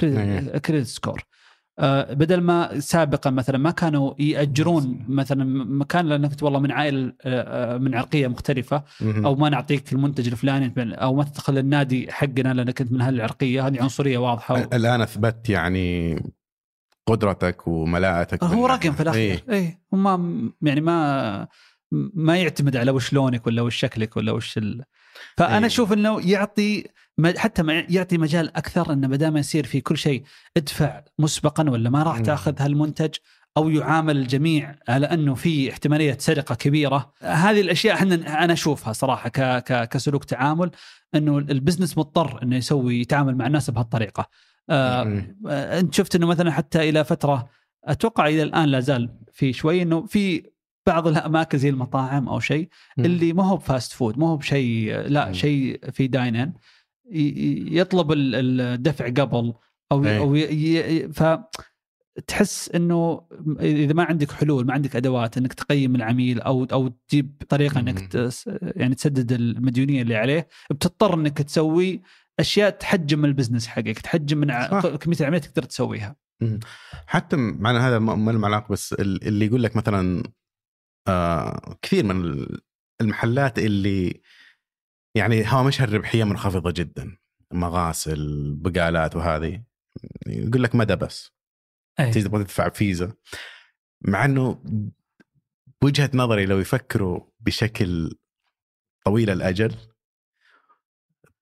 إيه. 0.02 0.58
كريدت 0.58 0.86
سكور 0.86 1.24
آه، 1.78 2.12
بدل 2.14 2.40
ما 2.40 2.80
سابقا 2.80 3.30
مثلا 3.30 3.58
ما 3.58 3.70
كانوا 3.70 4.14
يأجرون 4.18 5.04
مثلا 5.08 5.44
مكان 5.64 6.06
لأنك 6.06 6.42
والله 6.42 6.60
من 6.60 6.72
عائله 6.72 7.12
آه، 7.22 7.74
آه، 7.74 7.78
من 7.78 7.94
عرقية 7.94 8.28
مختلفة. 8.28 8.82
أو 9.02 9.34
ما 9.34 9.48
نعطيك 9.48 9.92
المنتج 9.92 10.28
الفلاني 10.28 10.94
أو 10.94 11.14
ما 11.14 11.24
تدخل 11.24 11.58
النادي 11.58 12.12
حقنا 12.12 12.54
لأنك 12.54 12.80
انت 12.80 12.92
من 12.92 13.00
هالعرقيه 13.00 13.66
هذه 13.66 13.82
عنصرية 13.82 14.18
واضحة 14.18 14.56
الآن 14.58 15.00
أثبت 15.00 15.48
يعني 15.48 16.18
قدرتك 17.06 17.68
وملاءتك 17.68 18.44
هو 18.44 18.66
رقم 18.66 18.92
في 18.92 19.00
الأخير 19.00 19.44
إيه. 19.48 19.54
إيه 19.54 19.80
هم 19.92 20.52
يعني 20.62 20.80
ما 20.80 21.48
ما 21.92 22.36
يعتمد 22.36 22.76
على 22.76 22.90
وش 22.90 23.12
لونك 23.12 23.46
ولا 23.46 23.62
وش 23.62 23.76
شكلك 23.76 24.16
ولا 24.16 24.32
وش 24.32 24.58
ال... 24.58 24.84
فأنا 25.36 25.58
إيه. 25.58 25.66
أشوف 25.66 25.92
إنه 25.92 26.30
يعطي 26.30 26.84
حتى 27.36 27.62
ما 27.62 27.84
يعطي 27.88 28.18
مجال 28.18 28.56
أكثر 28.56 28.92
إنه 28.92 29.08
ما 29.08 29.16
دام 29.16 29.36
يصير 29.36 29.66
في 29.66 29.80
كل 29.80 29.98
شيء 29.98 30.22
ادفع 30.56 31.02
مسبقا 31.18 31.70
ولا 31.70 31.90
ما 31.90 32.02
راح. 32.02 32.20
تأخذ 32.20 32.54
هالمنتج 32.58 33.14
أو 33.56 33.68
يعامل 33.68 34.16
الجميع 34.16 34.74
على 34.88 35.06
إنه 35.06 35.34
في 35.34 35.70
احتمالية 35.70 36.16
سرقة 36.20 36.54
كبيرة 36.54 37.12
هذه 37.22 37.60
الأشياء 37.60 37.94
إحنا 37.94 38.44
أنا 38.44 38.52
أشوفها 38.52 38.92
صراحة 38.92 39.28
ك 39.28 39.40
ك 39.40 39.88
كسلوك 39.88 40.24
تعامل 40.24 40.70
إنه 41.14 41.38
ال 41.38 41.45
business 41.45 41.98
مضطر 41.98 42.42
إنه 42.42 42.56
يسوي 42.56 43.00
يتعامل 43.00 43.36
مع 43.36 43.46
الناس 43.46 43.70
بهالطريقة 43.70 44.28
آه. 44.70 45.22
آه، 45.48 45.80
أنت 45.80 45.94
شفت 45.94 46.14
إنه 46.14 46.26
مثلا 46.26 46.50
حتى 46.50 46.88
إلى 46.88 47.04
فترة 47.04 47.48
أتوقع 47.84 48.26
إلى 48.26 48.42
الآن 48.42 48.68
لا 48.68 48.80
زال 48.80 49.10
في 49.32 49.52
شوي 49.52 49.82
إنه 49.82 50.06
في 50.06 50.50
بعض 50.88 51.06
الأماكن 51.08 51.58
زي 51.58 51.68
المطاعم 51.68 52.28
أو 52.28 52.40
شيء. 52.40 52.68
اللي 52.98 53.32
ما 53.32 53.44
هو 53.44 53.56
ب 53.56 53.64
fast 53.64 53.92
food 53.92 54.18
ما 54.18 54.28
هو 54.28 54.36
بشيء 54.36 54.96
لا. 55.00 55.32
شيء 55.32 55.80
في 55.92 56.06
dine 56.06 56.36
in 56.36 56.52
يطلب 57.10 58.12
ال- 58.12 58.60
الدفع 58.60 59.06
قبل 59.08 59.54
أو 59.92 60.04
إيه. 60.04 60.18
أو 60.18 60.34
ي- 60.34 61.12
ف 61.12 61.22
تحس 62.26 62.70
إنه 62.74 63.22
إذا 63.60 63.92
ما 63.92 64.02
عندك 64.04 64.32
حلول 64.32 64.66
ما 64.66 64.72
عندك 64.74 64.96
أدوات 64.96 65.38
إنك 65.38 65.52
تقيم 65.52 65.94
العميل 65.96 66.40
أو 66.40 66.64
أو 66.64 66.88
تجيب 67.08 67.42
طريقة 67.48 67.80
إنك. 67.80 67.98
تس 68.12 68.50
يعني 68.62 68.94
تسدد 68.94 69.32
المديونية 69.32 70.02
اللي 70.02 70.16
عليه 70.16 70.48
بتضطر 70.70 71.14
إنك 71.14 71.38
تسوي 71.42 72.02
أشياء 72.40 72.70
تحجم 72.70 73.24
البزنس 73.24 73.66
حقك 73.66 73.98
تحجم 73.98 74.38
من. 74.38 74.46
كمية 74.80 75.16
العمليات 75.20 75.44
تقدر 75.44 75.62
تسويها 75.62 76.16
حتى 77.06 77.36
معنى 77.36 77.78
هذا 77.78 77.98
ما 77.98 78.30
له 78.30 78.46
علاقة 78.46 78.72
بس 78.72 78.92
ال- 78.92 79.26
اللي 79.28 79.46
يقول 79.46 79.62
لك 79.62 79.76
مثلا 79.76 80.22
آه 81.08 81.78
كثير 81.82 82.04
من 82.04 82.24
ال- 82.24 82.60
المحلات 83.00 83.58
اللي 83.58 84.22
يعني 85.14 85.52
هوامشها 85.52 85.84
الربحيه 85.84 86.24
منخفضة 86.24 86.70
جدا 86.70 87.16
مغاسل 87.52 88.54
بقالات 88.56 89.16
وهذه 89.16 89.62
يقول 90.26 90.62
لك 90.62 90.74
مدى 90.74 90.96
بس. 90.96 91.30
أي. 92.00 92.10
تبغى 92.10 92.44
تدفع 92.44 92.68
فيزا. 92.68 93.12
مع 94.02 94.24
إنه 94.24 94.62
بوجهة 95.82 96.10
نظري 96.14 96.46
لو 96.46 96.58
يفكروا 96.58 97.20
بشكل 97.40 98.18
طويل 99.04 99.30
الأجل 99.30 99.74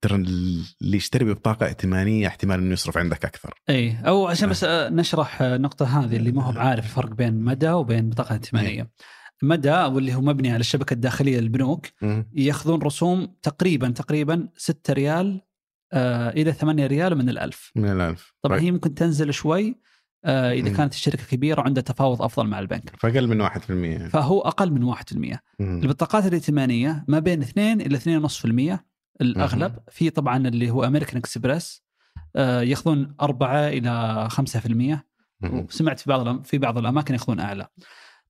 ترى 0.01 0.15
اللي 0.15 0.97
يشتري 0.97 1.25
ببطاقة 1.25 1.67
ائتمانية 1.67 2.27
احتمال 2.29 2.59
إنه 2.61 2.73
يصرف 2.73 2.99
عندك 2.99 3.25
أكثر. 3.25 3.55
اي 3.71 3.99
أو 4.07 4.27
عشان 4.27 4.49
بس 4.49 4.65
آه، 4.65 4.89
نشرح 4.89 5.43
النقطه 5.43 6.01
هذه 6.05 6.17
اللي 6.17 6.33
ما 6.33 6.45
هو 6.45 6.53
بعارف 6.53 6.85
الفرق 6.85 7.11
بين 7.15 7.35
مدى 7.41 7.71
وبين 7.71 8.11
بطاقة 8.11 8.33
ائتمانية. 8.33 8.91
مدى 9.43 9.71
واللي 9.71 10.15
هو 10.15 10.21
مبني 10.21 10.51
على 10.51 10.61
الشبكة 10.61 10.95
الداخلية 10.95 11.41
للبنوك 11.41 11.87
مم. 12.03 12.29
ياخذون 12.35 12.83
رسوم 12.83 13.29
تقريبا 13.43 13.89
تقريبا 13.89 14.49
6 14.57 14.93
ريال 14.93 15.41
آه 15.93 16.31
إلى 16.31 16.53
8 16.53 16.87
ريال 16.87 17.15
من 17.19 17.29
الألف 17.29 17.73
من 17.77 17.91
الألف 17.91 18.33
طبعا 18.43 18.59
ف- 18.59 18.63
هي 18.63 18.71
ممكن 18.71 18.95
تنزل 18.95 19.35
شوي 19.35 19.77
آه 20.25 20.53
إذا 20.53 20.71
مم. 20.71 20.77
كانت 20.77 20.93
الشركة 20.95 21.25
كبيرة 21.27 21.61
وعندها 21.61 21.83
تفاوض 21.83 22.23
أفضل 22.23 22.47
مع 22.47 22.59
البنك 22.59 22.93
فأقل 23.01 23.29
من 23.29 23.49
1% 23.49 24.09
فهو 24.11 24.41
أقل 24.41 24.71
من 24.73 24.95
1% 24.95 24.97
مم. 25.59 25.81
البطاقات 25.83 26.27
الائتمانية 26.27 27.05
ما 27.09 27.19
بين 27.19 27.43
2 27.43 27.81
إلى 27.81 27.99
2.5% 27.99 28.79
الأغلب 29.21 29.73
مهم. 29.73 29.81
في 29.91 30.11
طبعا 30.11 30.49
اللي 30.49 30.71
هو 30.71 30.85
امريكان 30.85 31.17
اكسبرس 31.17 31.83
آه 32.37 32.61
ياخذون 32.63 33.15
4 33.21 33.69
إلى 33.69 34.29
5% 34.31 34.71
مم. 35.41 35.59
وسمعت 35.59 36.01
في 36.01 36.11
بعض 36.11 36.45
في 36.45 36.59
بعض 36.59 36.79
الأماكن 36.79 37.15
ياخذون 37.15 37.41
أعلى. 37.41 37.67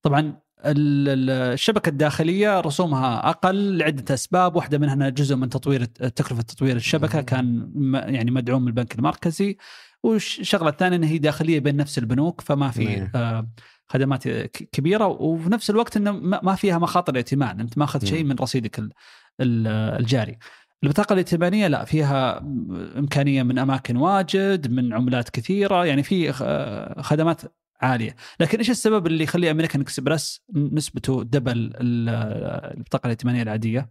طبعا 0.03 0.39
الشبكة 0.65 1.89
الداخلية 1.89 2.61
رسومها 2.61 3.29
أقل 3.31 3.79
لعدة 3.79 4.15
أسباب، 4.15 4.57
واحدة 4.57 4.79
منها 4.79 4.95
أنها 4.95 5.09
جزء 5.09 5.37
من 5.37 5.49
تطوير 5.49 5.85
تكلفة 5.85 6.43
تطوير 6.43 6.77
الشبكة. 6.77 7.21
كان 7.21 7.71
يعني 7.95 8.31
مدعوم 8.31 8.63
من 8.63 8.69
البنك 8.69 8.95
المركزي 8.99 9.57
والشغله 10.03 10.69
الثانية 10.69 10.97
انها 10.97 11.09
هي 11.09 11.19
داخلية 11.19 11.61
بين 11.61 11.77
نفس 11.77 11.99
البنوك 11.99 12.41
فما 12.41 12.71
في 12.71 12.97
نعم. 12.97 13.11
آه 13.15 13.49
خدمات 13.89 14.29
كبيرة 14.73 15.07
وفي 15.07 15.51
نفس 15.51 15.71
الوقت 15.71 15.97
إنه 15.97 16.13
ما 16.43 16.55
فيها 16.55 16.79
مخاطر 16.79 17.17
ائتمان، 17.17 17.61
أنت 17.61 17.79
ماخذ 17.79 18.05
شيء 18.05 18.23
مم. 18.23 18.29
من 18.29 18.37
رصيدك 18.41 18.79
ال- 18.79 18.93
ال- 19.41 19.67
الجاري. 20.01 20.39
البطاقة 20.85 21.13
الائتمانية 21.13 21.67
لا 21.69 21.85
فيها 21.85 22.39
إمكانية 22.99 23.43
من 23.43 23.59
أماكن 23.59 23.97
واجد 23.97 24.71
من 24.71 24.93
عملات 24.93 25.31
كثيرة 25.31 25.85
يعني 25.85 26.03
في 26.03 26.33
خدمات 27.03 27.43
عالية. 27.81 28.17
لكن 28.41 28.59
إيش 28.59 28.71
السبب 28.71 29.07
اللي 29.07 29.25
يخلي 29.25 29.51
أمريكان 29.51 29.81
إكسبرس 29.81 30.41
نسبته 30.55 31.23
دبل 31.25 31.53
ال- 31.53 32.09
البطاقة 32.77 33.07
الائتمانية 33.07 33.43
العادية؟ 33.43 33.91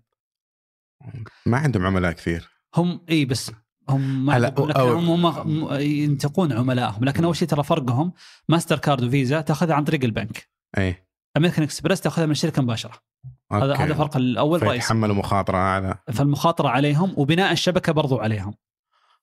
ما 1.46 1.58
عندهم 1.58 1.86
عملاء 1.86 2.12
كثير. 2.12 2.50
هم 2.76 3.02
إي 3.10 3.26
بس 3.26 3.52
هم 3.90 4.26
ما 4.26 4.54
هم 4.80 5.26
هم 5.26 5.74
ينتقون 5.80 6.54
عملائهم. 6.54 7.06
لكن 7.06 7.24
أول 7.24 7.36
شيء 7.36 7.48
ترى 7.48 7.64
فرقهم 7.64 8.14
ماستر 8.50 8.80
كارد 8.80 9.04
وفيزا 9.04 9.42
تأخذها 9.42 9.76
عن 9.76 9.84
طريق 9.84 10.04
البنك. 10.04 10.50
إي. 10.78 11.08
أمريكان 11.38 11.64
إكسبرس 11.64 12.02
تأخذها 12.02 12.26
من 12.26 12.32
الشركة 12.32 12.62
مباشرة. 12.62 12.94
هذا 13.52 13.72
okay. 13.72 13.84
هذا 13.84 13.92
الفرق 13.92 14.18
الأول 14.18 14.64
رئيسي. 14.64 14.82
فيتحملوا 14.82 15.16
مخاطرة 15.16 15.58
أعلى. 15.58 15.98
فالمخاطرة 16.14 16.70
عليهم 16.70 17.14
وبناء 17.18 17.52
الشبكة 17.52 17.92
برضو 17.92 18.18
عليهم. 18.18 18.54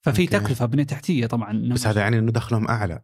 ففي 0.01 0.23
okay. 0.23 0.39
تكلفة 0.39 0.67
بنية 0.67 0.85
تحتية 0.85 1.27
طبعا. 1.27 1.69
بس 1.73 1.87
هذا 1.87 2.01
يعني 2.01 2.19
إنه 2.19 2.33
دخلهم 2.33 2.69
أعلى. 2.69 3.03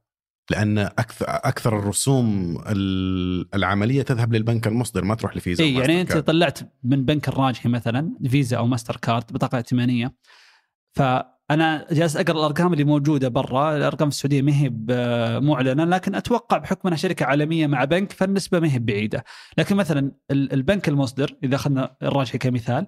لأن 0.50 0.78
أكثر 0.78 1.26
أكثر 1.28 1.78
الرسوم 1.78 2.58
ال- 2.66 3.54
العملية 3.54 4.02
تذهب 4.02 4.32
للبنك 4.32 4.66
المصدر 4.66 5.04
ما 5.04 5.14
تروح 5.14 5.36
لفيزا 5.36 5.64
اي 5.64 5.74
يعني 5.74 6.00
أنت. 6.00 6.16
طلعت 6.16 6.58
من 6.84 7.04
بنك 7.04 7.28
الراجحي 7.28 7.68
مثلا 7.68 8.14
فيزا 8.28 8.56
أو 8.56 8.66
ماستر 8.66 8.96
كارد 8.96 9.24
بطاقة 9.32 9.56
ائتمانية 9.56 10.14
فأنا 10.92 11.86
جالس 11.92 12.16
أقرأ 12.16 12.38
الأرقام 12.38 12.72
اللي 12.72 12.84
موجودة 12.84 13.28
برا 13.28 13.76
الأرقام 13.76 14.10
في 14.10 14.14
السعودية 14.16 14.42
ما 14.42 14.52
هي 14.52 14.70
معلنة 15.40 15.84
لكن 15.84 16.14
أتوقع 16.14 16.58
بحكم 16.58 16.88
إنها 16.88 16.98
شركة 16.98 17.26
عالمية 17.26 17.66
مع 17.66 17.84
بنك 17.84 18.12
فالنسبة 18.12 18.60
ما 18.60 18.72
هي 18.72 18.78
بعيدة 18.78 19.24
لكن 19.58 19.76
مثلا 19.76 20.12
ال- 20.30 20.52
البنك 20.52 20.88
المصدر 20.88 21.34
إذا 21.44 21.54
أخذنا 21.54 21.96
الراجحي 22.02 22.38
كمثال. 22.38 22.86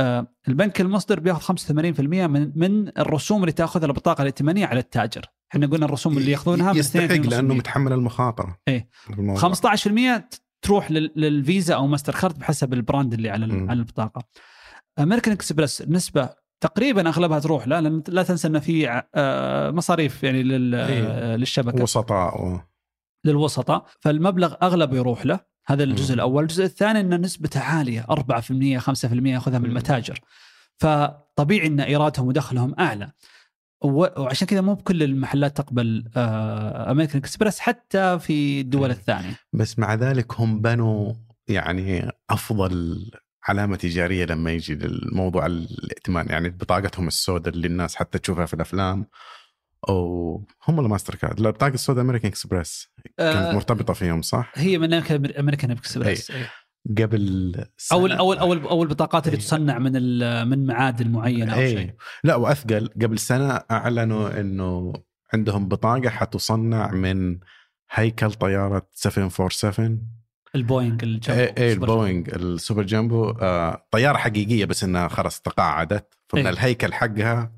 آه، 0.00 0.26
البنك 0.48 0.80
المصدر 0.80 1.20
بيأخذ 1.20 1.40
85% 1.42 2.26
من 2.26 2.52
من 2.56 2.88
الرسوم 2.98 3.40
اللي 3.40 3.52
تأخذها 3.52 3.86
البطاقة 3.86 4.22
الائتمانية 4.22 4.66
على 4.66 4.80
التاجر 4.80 5.24
إحنا 5.52 5.66
قلنا 5.66 5.86
الرسوم 5.86 6.18
اللي 6.18 6.30
ياخذونها 6.30 6.72
يستحق 6.72 7.04
2.5%. 7.06 7.28
لأنه 7.28 7.54
متحمل 7.54 7.92
المخاطرة 7.92 8.58
الموضوع. 9.10 9.54
15% 9.54 10.28
تروح 10.62 10.90
لل- 10.90 11.12
للفيزا 11.16 11.74
أو 11.74 11.86
ماستر 11.86 12.14
كارد 12.14 12.38
بحسب 12.38 12.72
ال 12.72 12.79
brand 12.79 13.14
اللي 13.14 13.30
على 13.30 13.46
مم. 13.46 13.70
على 13.70 13.78
البطاقة. 13.78 14.22
أمريكان 14.98 15.32
اكسبرس 15.32 15.82
نسبة 15.88 16.28
تقريبا 16.60 17.08
أغلبها 17.08 17.38
تروح 17.38 17.68
له 17.68 17.80
لأن 17.80 18.02
لا 18.08 18.22
تنسى 18.22 18.48
إن 18.48 18.60
في 18.60 19.02
آه، 19.14 19.70
مصاريف 19.70 20.22
يعني 20.22 20.42
لل- 20.42 20.74
إيه. 20.74 21.36
للشبكة 21.36 21.82
وسطاء 21.82 22.44
و... 22.44 22.60
للوسطاء 23.24 23.86
فالمبلغ 24.00 24.54
اغلبه 24.62 24.96
يروح 24.96 25.26
له 25.26 25.40
هذا 25.66 25.84
الجزء 25.84 26.08
مم. 26.08 26.14
الأول، 26.14 26.42
الجزء 26.42 26.64
الثاني 26.64 27.00
إن 27.00 27.20
نسبته 27.20 27.60
عالية 27.60 28.06
4% 28.10 28.78
5% 28.78 29.32
ياخذها 29.32 29.58
من. 29.58 29.66
المتاجر. 29.66 30.20
فطبيعي 30.78 31.66
إن 31.66 31.80
إيرادهم 31.80 32.26
ودخلهم 32.26 32.74
أعلى. 32.78 33.10
وعشان 33.84 34.46
كذا 34.46 34.60
مو 34.60 34.74
بكل 34.74 35.02
المحلات 35.02 35.56
تقبل 35.56 36.04
آه، 36.16 36.90
امريكان 36.90 37.18
اكسبرس 37.18 37.58
حتى 37.58 38.18
في 38.18 38.60
الدول 38.60 38.88
مم. 38.88 38.94
الثانية. 38.94 39.38
بس 39.52 39.78
مع 39.78 39.94
ذلك 39.94 40.40
هم 40.40 40.60
بنوا 40.60 41.12
يعني 41.48 42.10
أفضل 42.30 43.04
علامة 43.44 43.76
تجارية 43.76 44.24
لما 44.24 44.50
يجي 44.50 44.74
للموضوع 44.74 45.46
الائتمان 45.46 46.26
يعني 46.28 46.48
بطاقتهم 46.48 47.06
السوداء 47.08 47.54
اللي 47.54 47.66
الناس 47.66 47.96
حتى 47.96 48.18
تشوفها 48.18 48.46
في 48.46 48.54
الأفلام 48.54 49.06
أو 49.88 50.44
هم 50.68 50.78
ولا 50.78 50.88
ماستر 50.88 51.14
كارد 51.14 51.40
لا 51.40 51.48
البطاقه 51.48 51.74
السوداء 51.74 52.04
امريكان 52.04 52.28
اكسبرس 52.28 52.88
كانت 53.18 53.36
آه، 53.36 53.52
مرتبطة 53.52 53.92
فيهم 53.92 54.22
صح؟ 54.22 54.52
هي 54.54 54.78
من 54.78 54.94
امريكان 55.38 55.70
اكسبرس 55.70 56.30
إيه. 56.30 56.50
قبل 56.98 57.54
سنة. 57.76 57.98
أو 57.98 58.06
أو 58.06 58.32
أو 58.32 58.52
أو 58.52 58.82
البطاقات 58.82 59.26
اللي 59.26 59.36
أيوة. 59.36 59.46
تصنع 59.46 59.78
من 59.78 59.92
من 60.48 60.66
معادن 60.66 61.08
معينه 61.08 61.54
أو 61.54 61.58
إيه. 61.58 61.76
شيء 61.76 61.94
لا 62.24 62.36
وأثقل 62.36 62.90
قبل 63.02 63.18
سنة 63.18 63.60
أعلنوا 63.70 64.40
إنه 64.40 64.92
عندهم 65.34 65.68
بطاقة 65.68 66.08
حتصنع 66.08 66.90
من 66.90 67.38
هيكل 67.90 68.32
طيارة 68.32 68.88
747 68.92 70.08
البوينج 70.54 71.04
إيه 71.30 71.54
إيه 71.58 71.74
سوبر 71.74 71.92
البوينج 71.92 72.30
ال 72.34 72.42
super 72.42 72.82
jumbo 72.82 73.30
آه 73.30 73.86
طيارة 73.90 74.16
حقيقية 74.16 74.64
بس 74.64 74.84
إنها 74.84 75.08
خلاص 75.08 75.40
تقاعدت 75.40 76.14
فمن 76.28 76.46
إيه. 76.46 76.52
الهيكل 76.52 76.92
حقها 76.92 77.52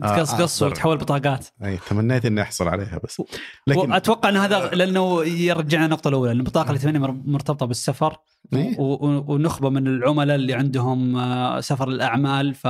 تقص 0.00 0.34
قص 0.34 0.62
أخضر. 0.62 0.72
وتحول 0.72 0.96
بطاقات 0.96 1.46
أي 1.64 1.78
تمنيت 1.90 2.24
إني 2.26 2.42
أحصل 2.42 2.68
عليها 2.68 3.00
بس 3.04 3.22
لكن 3.66 3.92
أتوقع 3.92 4.28
إن 4.28 4.36
هذا 4.36 4.68
لأنه 4.68 5.24
يرجعنا 5.24 5.84
النقطة 5.84 6.08
الأولى 6.08 6.32
ان 6.32 6.38
البطاقة 6.38 6.70
الائتمانيه 6.70 6.98
مر- 7.00 7.20
مرتبطة 7.24 7.66
بالسفر 7.66 8.16
إيه. 8.52 8.74
ونخبة 8.78 9.70
من 9.70 9.86
العملاء 9.86 10.36
اللي 10.36 10.54
عندهم 10.54 11.16
آه، 11.16 11.60
سفر 11.60 11.88
الأعمال 11.88 12.54
ف 12.54 12.66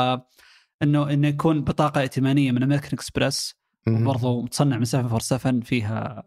إنه 0.83 1.11
إنه 1.13 1.29
يكون 1.29 1.61
بطاقة 1.65 2.01
ائتمانية 2.01 2.53
من 2.53 2.63
امريكان 2.63 2.91
اكسبرس 2.93 3.55
مم. 3.87 4.05
برضو 4.05 4.43
متصنع 4.43 4.77
من 4.79 4.85
747 4.85 5.61
فيها 5.61 6.23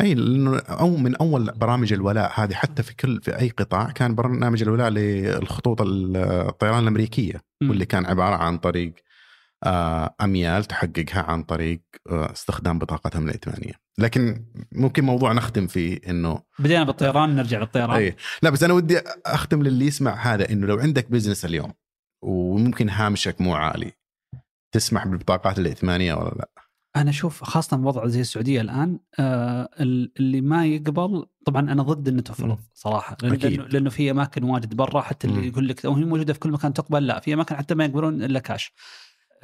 أي 0.00 0.14
لأنه 0.14 0.58
أو 0.58 0.96
من 0.96 1.16
أول 1.16 1.52
برامج 1.56 1.92
الولاء 1.92 2.32
هذه 2.34 2.52
حتى 2.54 2.82
في 2.82 2.94
كل 2.96 3.20
في 3.22 3.38
أي 3.38 3.48
قطاع 3.48 3.90
كان 3.90 4.14
برنامج 4.14 4.62
الولاء 4.62 4.88
للخطوط 4.90 5.78
الطيران 5.82 6.82
الأمريكية 6.82 7.42
واللي 7.62 7.86
كان 7.86 8.06
عبارة 8.06 8.34
عن 8.36 8.58
طريق 8.58 8.92
آه، 8.94 9.11
أميال 10.20 10.64
تحققها 10.64 11.22
عن 11.22 11.42
طريق 11.42 11.80
آه، 12.10 12.32
استخدام 12.32 12.78
بطاقتهم 12.78 13.24
الائتمانيه 13.24 13.72
لكن 13.98 14.44
ممكن 14.72 15.04
موضوع 15.04 15.32
نختم 15.32 15.66
فيه 15.66 16.00
إنه 16.08 16.42
بدينا 16.58 16.84
بالطيران 16.84 17.36
نرجع 17.36 17.58
للطيران 17.60 17.90
اي 17.90 18.16
لا 18.42 18.50
بس 18.50 18.62
أنا 18.62 18.72
ودي 18.74 19.00
أختم 19.26 19.62
للي 19.62 19.86
يسمع 19.86 20.14
هذا 20.14 20.50
إنه 20.50 20.66
لو 20.66 20.78
عندك 20.78 21.10
بزنس 21.10 21.44
اليوم 21.44 21.72
وممكن 22.22 22.90
هامشك 22.90 23.40
مو 23.40 23.54
عالي 23.54 23.92
تسمح 24.74 25.06
بالبطاقات 25.06 25.58
الائتمانيه 25.58 26.14
ولا 26.14 26.28
لا؟ 26.38 26.48
أنا 26.96 27.10
أشوف 27.10 27.44
خاصة 27.44 27.76
وضع 27.76 28.06
زي 28.06 28.20
السعودية 28.20 28.60
الآن 28.60 28.98
آه 29.18 29.68
ال- 29.80 30.12
اللي 30.16 30.40
ما 30.40 30.66
يقبل 30.66 31.26
طبعا 31.46 31.72
أنا 31.72 31.82
ضد 31.82 32.08
إنه 32.08 32.22
تفرض. 32.22 32.58
صراحة 32.74 33.16
لأن 33.22 33.32
أكيد. 33.32 33.52
لأنه, 33.52 33.68
لأنه 33.68 33.90
في 33.90 34.10
أماكن 34.10 34.44
واجد 34.44 34.74
برا 34.74 35.00
حتى 35.00 35.26
اللي. 35.26 35.46
يقول 35.48 35.68
لك 35.68 35.84
وهي 35.84 36.04
موجودة 36.04 36.32
في 36.32 36.38
كل 36.38 36.50
مكان 36.50 36.72
تقبل 36.74 37.06
لا 37.06 37.20
في 37.20 37.34
أماكن 37.34 37.56
حتى 37.56 37.74
ما 37.74 37.84
يقبلون 37.84 38.22
إلا 38.22 38.38
كاش 38.40 38.72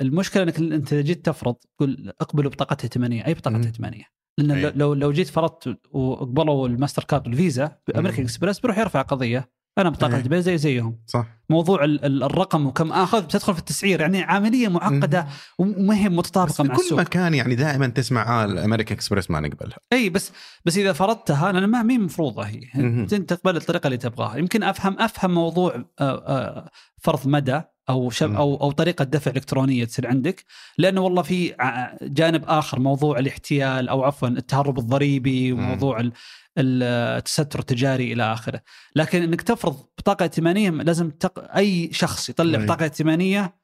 المشكلة 0.01 0.42
إنك 0.42 0.59
أنت 0.59 0.94
جيت 0.94 1.26
تفرض 1.26 1.55
تقول 1.76 2.12
أقبلوا 2.20 2.51
بطاقه 2.51 2.76
ائتمانيه 2.84 3.26
أي 3.26 3.34
بطاقة. 3.34 3.57
ائتمانيه 3.57 4.05
لأن 4.38 4.51
أي. 4.51 4.72
لو 4.76 4.94
لو 4.94 5.12
جيت 5.12 5.28
فرضت 5.28 5.78
واقبلوا 5.90 6.68
الماستر 6.68 7.05
كارد 7.05 7.26
والفيزا 7.26 7.76
بامريكان 7.88 8.20
مم. 8.20 8.24
اكسبرس 8.26 8.59
بيروح 8.61 8.78
يرفع 8.78 9.03
قضية 9.03 9.59
أنا 9.78 9.90
بطاقة 9.90 10.12
أي. 10.12 10.16
ائتمانيه 10.16 10.40
زي 10.42 10.59
زيهم 10.59 10.99
صح 11.07 11.26
موضوع 11.51 11.84
ال- 11.84 12.05
ال- 12.05 12.22
الرقم 12.22 12.66
وكم 12.66 12.92
آخذ 12.92 13.22
بتدخل 13.24 13.53
في 13.55 13.59
التسعير 13.59 14.01
يعني 14.01 14.22
عملية 14.22 14.68
معقدة 14.68 15.26
وما 15.59 15.96
هي 15.96 16.09
متطابقة 16.09 16.64
مع 16.64 16.74
كل 16.74 16.80
السوق 16.82 17.01
مكان 17.01 17.34
يعني 17.34 17.55
دائما 17.55 17.86
تسمع 17.86 18.44
الامريكان 18.44 18.96
اكسبرس 18.96 19.30
ما 19.30 19.40
نقبلها 19.40 19.76
أي 19.92 20.11
بس 20.11 20.32
بس 20.64 20.76
إذا 20.78 20.92
فرضتها 20.92 21.53
لأن 21.53 21.64
ما 21.66 21.82
مي 21.82 21.99
مفروضة 21.99 22.42
هي. 22.42 22.61
انت 22.74 23.14
تقبل 23.14 23.57
الطريقة 23.57 23.86
اللي 23.86 23.96
تبغاها 23.99 24.36
يمكن 24.36 24.62
أفهم 24.62 24.99
أفهم 24.99 25.30
موضوع 25.34 25.74
آه، 25.76 25.84
آه، 26.01 26.70
فرض 27.03 27.28
مدى 27.28 27.61
أو 27.89 28.11
شب. 28.11 28.34
أو 28.34 28.55
أو 28.57 28.70
طريقة 28.70 29.05
دفع 29.05 29.30
إلكترونية 29.30 29.84
تصير 29.84 30.07
عندك 30.07 30.45
لأنه 30.78 31.01
والله 31.01 31.22
في 31.22 31.55
جانب 32.03 32.45
آخر 32.47 32.80
موضوع 32.80 33.18
الاحتيال 33.18 33.89
أو 33.89 34.03
عفوا 34.05 34.28
التهرب 34.28 34.78
الضريبي. 34.78 35.53
وموضوع 35.53 36.01
ال- 36.01 36.12
التستر 36.59 37.59
التجاري 37.59 38.12
إلى 38.12 38.32
آخره 38.32 38.61
لكن 38.97 39.22
إنك 39.22 39.43
تفرض 39.43 39.86
بطاقة 39.99 40.22
ائتمانية 40.22 40.70
لازم 40.70 41.11
تق... 41.11 41.55
أي 41.57 41.93
شخص 41.93 42.28
يطلع. 42.28 42.64
بطاقة 42.64 42.82
ائتمانية 42.82 43.59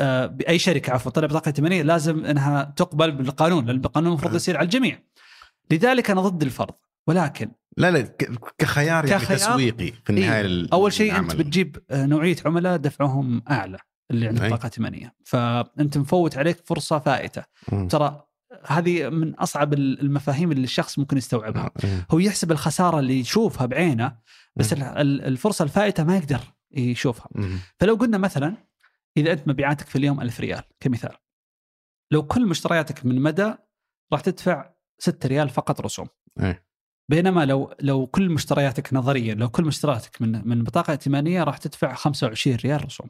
آه، 0.00 0.26
بأي 0.26 0.58
شركة 0.58 0.92
عفوا 0.92 1.10
تطلع 1.12 1.26
بطاقة 1.26 1.48
ائتمانية 1.48 1.82
لازم 1.82 2.24
إنها 2.24 2.74
تقبل 2.76 3.12
بالقانون 3.12 3.66
لأن 3.66 3.76
القانون 3.76 4.12
المفروض. 4.12 4.34
يصير 4.34 4.56
على 4.56 4.64
الجميع 4.64 5.02
لذلك 5.70 6.10
أنا 6.10 6.20
ضد 6.20 6.42
الفرض 6.42 6.74
ولكن 7.06 7.50
لا 7.76 7.90
لا 7.90 8.00
كخيار 8.58 9.04
يعني 9.06 9.24
كخيار؟ 9.24 9.38
تسويقي 9.38 9.92
في 10.04 10.10
النهاية 10.10 10.40
ال- 10.40 10.72
أول 10.72 10.92
شيء 10.92 11.16
أنت. 11.16 11.34
بتجيب 11.36 11.76
آه، 11.90 12.06
نوعية 12.06 12.36
عملاء 12.46 12.76
دفعهم 12.76 13.42
أعلى 13.50 13.78
اللي 14.10 14.28
عندهم 14.28 14.44
أي. 14.44 14.50
بطاقه 14.50 14.64
ائتمانيه 14.64 15.14
فأنت 15.24 15.98
مفوت 15.98 16.36
عليك 16.36 16.66
فرصة 16.66 16.98
فائتة 16.98 17.44
مم. 17.72 17.88
ترى 17.88 18.26
هذه 18.66 19.08
من 19.08 19.34
أصعب 19.34 19.72
المفاهيم 19.74 20.52
اللي 20.52 20.64
الشخص 20.64 20.98
ممكن 20.98 21.16
يستوعبها 21.16 21.70
إيه. 21.84 22.06
هو 22.10 22.18
يحسب 22.18 22.52
الخسارة 22.52 22.98
اللي 22.98 23.20
يشوفها 23.20 23.66
بعينه 23.66 24.18
بس 24.56 24.72
مم. 24.72 24.82
ال- 24.82 24.86
ال- 24.98 25.22
الفرصة 25.22 25.62
الفائتة 25.62 26.04
ما 26.04 26.16
يقدر 26.16 26.40
يشوفها 26.70 27.26
مم. 27.34 27.58
فلو 27.80 27.94
قلنا 27.94 28.18
مثلا 28.18 28.56
إذا 29.16 29.32
أنت 29.32 29.48
مبيعاتك 29.48 29.86
في 29.86 29.96
اليوم 29.96 30.20
ألف 30.20 30.40
ريال 30.40 30.62
كمثال 30.80 31.16
لو 32.12 32.22
كل 32.26 32.46
مشترياتك 32.46 33.06
من 33.06 33.20
مدى 33.22 33.54
راح 34.12 34.20
تدفع 34.20 34.70
6 34.98 35.26
ريال 35.28 35.48
فقط 35.48 35.80
رسوم 35.80 36.06
إيه. 36.40 36.69
بينما 37.10 37.44
لو 37.44 37.74
لو 37.80 38.06
كل 38.06 38.30
مشترياتك 38.30 38.94
نظريا 38.94 39.34
لو 39.34 39.48
كل 39.48 39.64
مشترياتك 39.64 40.22
من 40.22 40.48
من 40.48 40.62
بطاقة 40.64 40.90
ائتمانية 40.90 41.44
راح 41.44 41.56
تدفع 41.58 41.94
25 41.94 42.56
ريال 42.56 42.84
رسوم. 42.84 43.08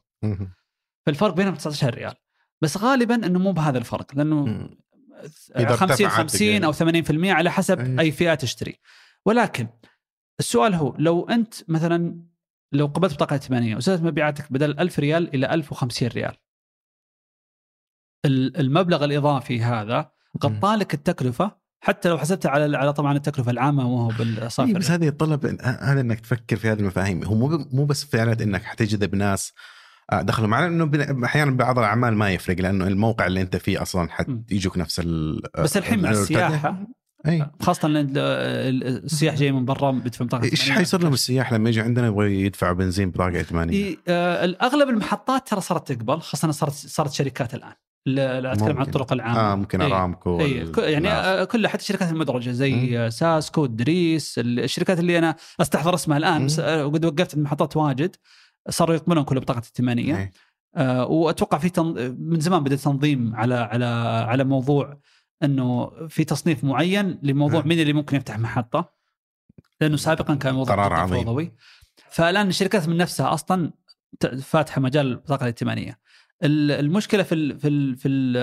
فالفرق 1.07 1.35
بينهم 1.35 1.55
19 1.55 1.95
ريال 1.95 2.15
بس 2.63 2.77
غالبا 2.77 3.15
إنه 3.15 3.39
مو 3.39 3.53
بهذا 3.53 3.79
الفرق 3.79 4.15
لأنه 4.15 4.45
مم. 4.47 4.79
إذا 5.57 5.77
50 5.77 6.07
ارتفعت 6.07 6.13
50 6.13 6.65
أو 6.65 6.73
80% 6.73 7.31
على 7.31 7.51
حسب 7.51 7.81
أي. 7.81 8.01
أي 8.01 8.11
فئة 8.13 8.35
تشتري 8.35 8.77
ولكن 9.27 9.69
السؤال 10.41 10.75
هو 10.75 10.95
لو 10.99 11.29
أنت 11.29 11.55
مثلا 11.71 12.23
لو 12.73 12.87
قبلت 12.87 13.15
بطاقة 13.15 13.35
ائتمانية 13.35 13.77
وزادت 13.77 14.03
مبيعاتك 14.03 14.53
بدل 14.53 14.79
1000 14.81 14.99
ريال 14.99 15.35
إلى 15.35 15.55
1050 15.55 16.09
ريال 16.09 16.37
ال- 18.27 18.57
المبلغ 18.57 19.05
الإضافي 19.05 19.61
هذا 19.63 20.13
غطى 20.45 20.77
لك 20.77 20.95
التكلفة 20.95 21.60
حتى 21.83 22.09
لو 22.09 22.19
حسبتها 22.19 22.51
على 22.51 22.77
على 22.77 22.93
طبعا 22.93 23.17
التكلفة 23.17 23.51
العامة 23.51 23.89
وهو 23.89 24.09
بالصافي 24.19 24.73
بس 24.73 24.91
هذه 24.91 25.05
يتطلب 25.05 25.47
هذا 25.63 26.01
إنك 26.01 26.21
تفكر 26.21 26.57
في 26.57 26.69
هذه 26.69 26.79
المفاهيم 26.81 27.25
هو 27.25 27.35
مو 27.35 27.67
مو 27.73 27.85
بس 27.85 28.05
فعلا 28.05 28.33
إنك 28.43 28.63
حتجذب 28.65 29.15
ناس 29.15 29.53
آه، 30.13 30.23
دخلوا 30.23 30.49
معنا 30.49 30.67
انه 30.67 31.25
أحيانا 31.27 31.51
بعض 31.51 31.79
الأعمال 31.79 32.15
ما 32.15 32.31
يفرق 32.31 32.61
لأنه 32.61 32.87
الموقع 32.87 33.27
اللي 33.27 33.41
أنت 33.41 33.57
فيه 33.57 33.83
أصلا 33.83 34.09
مم. 34.29 34.45
حيجوك 34.51 34.79
نفس 34.79 35.01
ال 35.01 35.43
بس 35.59 35.77
الحين 35.77 36.03
مع 36.03 36.11
ال- 36.11 36.17
السياحة 36.17 36.87
اي 37.27 37.47
خاصة 37.63 37.89
لأن 37.89 38.07
ال- 38.07 38.19
ال- 38.19 39.05
السياح 39.05 39.35
جاي 39.35 39.53
من 39.53 39.65
برا 39.65 39.91
بيدفع 39.91 40.25
بطاقه 40.25 40.45
إيش. 40.45 40.71
حيصير 40.71 41.01
لهم 41.03 41.13
السياح 41.13 41.53
لما 41.53 41.69
يجوا 41.69 41.85
عندنا 41.85 42.07
يبغوا 42.07 42.25
يدفعوا 42.25 42.73
بنزين 42.73 43.11
بطاقة 43.11 43.37
ائتمانية؟ 43.37 43.75
إيه، 43.77 43.99
آه، 44.09 44.45
الأغلب 44.45 44.89
المحطات 44.89 45.49
ترى 45.49 45.61
صارت 45.61 45.93
تقبل 45.93 46.21
خاصة 46.21 46.51
صارت 46.51 46.73
صارت 46.73 47.13
شركات 47.13 47.55
الآن 47.55 47.73
لا 48.07 48.41
لا 48.41 48.53
أتكلم 48.53 48.77
عن. 48.79 48.83
الطرق 48.87 49.13
العامة 49.13 49.41
آه 49.41 49.55
ممكن 49.55 49.81
إيه. 49.81 49.93
أرامكو 49.97 50.31
وال- 50.31 50.73
ك- 50.73 50.79
يعني 50.79 51.05
ناس. 51.09 51.25
آه، 51.27 51.45
كلها 51.45 51.71
حتى 51.71 51.81
الشركات 51.83 52.11
المدرجة 52.13 52.51
زي. 52.51 52.99
آه، 52.99 53.09
ساسكو 53.09 53.67
دريس 53.67 54.35
الشركات 54.39 54.99
اللي 54.99 55.19
أنا 55.19 55.37
أستحضر 55.61 55.95
اسمها 55.95 56.19
الآن. 56.19 56.47
بس 56.47 56.59
آه، 56.59 56.85
قد 56.85 57.05
وقفت 57.05 57.35
المحطات 57.35 57.77
واجد 57.77 58.17
صاروا 58.69 58.95
يقبلون 58.97 59.25
كل 59.25 59.41
بطاقة 59.41 59.59
ائتمانيه 59.59 60.17
إيه. 60.19 60.31
آه، 60.77 61.07
وأتوقع 61.07 61.59
في 61.59 61.69
تن... 61.69 62.17
من 62.19 62.41
زمان 62.41 62.65
بدأ 62.65 62.77
تنظيم 62.77 63.37
على 63.37 63.55
على 63.55 63.85
على 64.29 64.45
موضوع 64.45 64.99
إنه 65.43 65.91
في 66.09 66.25
تصنيف 66.25 66.65
معين 66.65 67.19
لموضوع 67.23 67.61
نعم. 67.61 67.69
مين 67.69 67.81
اللي 67.81 67.93
ممكن 67.93 68.17
يفتح 68.17 68.39
محطة 68.39 68.93
لأنه 69.81 69.97
سابقا 69.97 70.35
كان 70.35 70.55
موضوع 70.55 70.75
قرار 70.75 70.93
عظيم. 70.93 71.25
فوضوي 71.25 71.53
فالآن 72.11 72.49
الشركات 72.49 72.89
من 72.89 72.97
نفسها 72.97 73.35
أصلا 73.35 73.71
فاتحة 74.43 74.81
مجال 74.81 75.07
البطاقه 75.07 75.41
الائتمانية 75.43 75.91
ال- 75.91 75.97
المشكلة 76.43 77.23
في 77.23 77.35
ال 77.35 77.59
في 77.59 77.69
ال 77.69 77.97
في 77.97 78.09
ال 78.09 78.37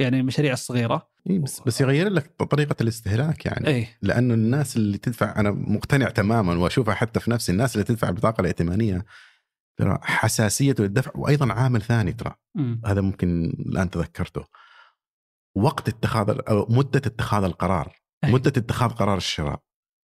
يعني 0.00 0.20
المشاريع 0.20 0.52
الصغيرة. 0.52 1.08
إيه 1.30 1.38
بس 1.38 1.60
بس 1.60 1.80
يغير 1.80 2.08
لك 2.08 2.26
طريقة 2.26 2.76
الاستهلاك 2.80 3.46
يعني. 3.46 3.66
إي. 3.68 3.88
لأنه 4.02 4.34
الناس 4.34 4.76
اللي 4.76 4.98
تدفع 4.98 5.40
أنا 5.40 5.50
مقتنع 5.50 6.08
تماما 6.08 6.54
وأشوفها 6.54 6.94
حتى 6.94 7.20
في 7.20 7.30
نفسي 7.30 7.52
الناس 7.52 7.74
اللي 7.74 7.84
تدفع 7.84 8.08
البطاقة 8.08 8.40
الائتمانية 8.40 9.04
ترى 9.78 9.98
حساسيته 10.02 10.84
للدفع 10.84 11.10
وأيضا 11.14 11.52
عامل 11.52 11.82
ثاني 11.82 12.12
ترى. 12.12 12.34
هذا 12.86 13.00
ممكن 13.00 13.44
الآن 13.44 13.90
تذكرته. 13.90 14.44
وقت 15.56 15.88
اتخاذ 15.88 16.40
أو 16.48 16.66
مدة 16.70 17.02
اتخاذ 17.06 17.44
القرار. 17.44 17.96
أي. 18.24 18.32
مدة 18.32 18.52
اتخاذ 18.56 18.90
قرار 18.90 19.16
الشراء 19.16 19.62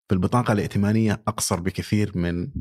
في 0.09 0.15
البطاقة 0.15 0.51
الائتمانية 0.51 1.23
أقصر 1.27 1.59
بكثير 1.59 2.17
من 2.17 2.51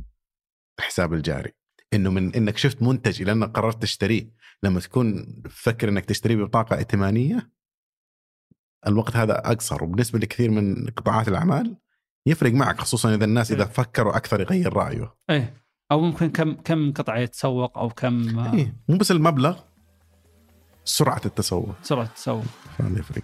الحساب 0.79 1.15
الجاري. 1.15 1.53
إنه 1.95 2.11
من 2.11 2.35
إنك 2.35 2.57
شفت 2.57 2.83
منتج 2.83 3.23
إلى 3.23 3.33
أنك 3.33 3.57
قررت 3.57 3.83
تشتريه. 3.83 4.31
لما 4.63 4.81
تكون 4.81 5.27
تفكر 5.43 5.89
إنك 5.89 6.05
تشتريه 6.05 6.37
ببطاقه 6.37 6.77
ائتمانية 6.77 7.51
الوقت 8.87 9.17
هذا 9.17 9.39
أقصر. 9.39 9.85
وبالنسبة 9.85 10.19
لكثير 10.19 10.51
من 10.51 10.87
قطاعات 10.87 11.29
الأعمال 11.29 11.77
يفرق 12.27 12.53
معك 12.53 12.81
خصوصا 12.81 13.15
إذا 13.15 13.25
الناس 13.25 13.53
إذا 13.53 13.63
إيه. 13.65 13.69
فكروا 13.71 14.17
أكثر 14.17 14.41
يغير 14.41 14.73
رأيه. 14.73 15.15
إيه. 15.31 15.63
أو 15.93 16.01
ممكن 16.01 16.31
كم 16.31 16.53
كم 16.55 16.93
قطعة 16.93 17.19
يتسوق 17.19 17.79
أو 17.79 17.89
كم 17.89 18.39
آه، 18.39 18.55
إيه. 18.55 18.75
مو 18.89 18.97
بس 18.97 19.11
المبلغ 19.11 19.61
سرعة 20.85 21.21
التسوق. 21.27 21.75
سرعة 21.83 22.07
تسوق 22.07 22.45
فهذا 22.79 22.99
يفرق. 22.99 23.23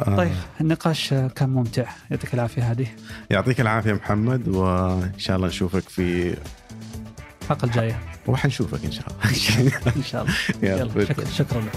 آه. 0.00 0.16
طيب 0.16 0.32
النقاش 0.60 1.14
كان 1.14 1.48
ممتع. 1.50 1.90
يعطيك 2.10 2.34
العافية 2.34 2.62
هذه 2.62 2.86
يعطيك 3.30 3.60
العافية 3.60 3.92
محمد 3.92 4.48
وإن 4.48 5.18
شاء 5.18 5.36
الله 5.36 5.48
نشوفك 5.48 5.88
في 5.88 6.36
الحلقة 7.44 7.66
الجاية. 7.66 7.98
وحنشوفك 8.26 8.84
إن 8.84 8.92
شاء 8.92 9.06
الله. 9.06 9.30
إن 9.96 10.02
شاء 10.02 10.22
الله. 10.22 10.34
يلا، 10.62 11.04
شكرا 11.04 11.24
شكرا. 11.24 11.60
لك 11.60 11.72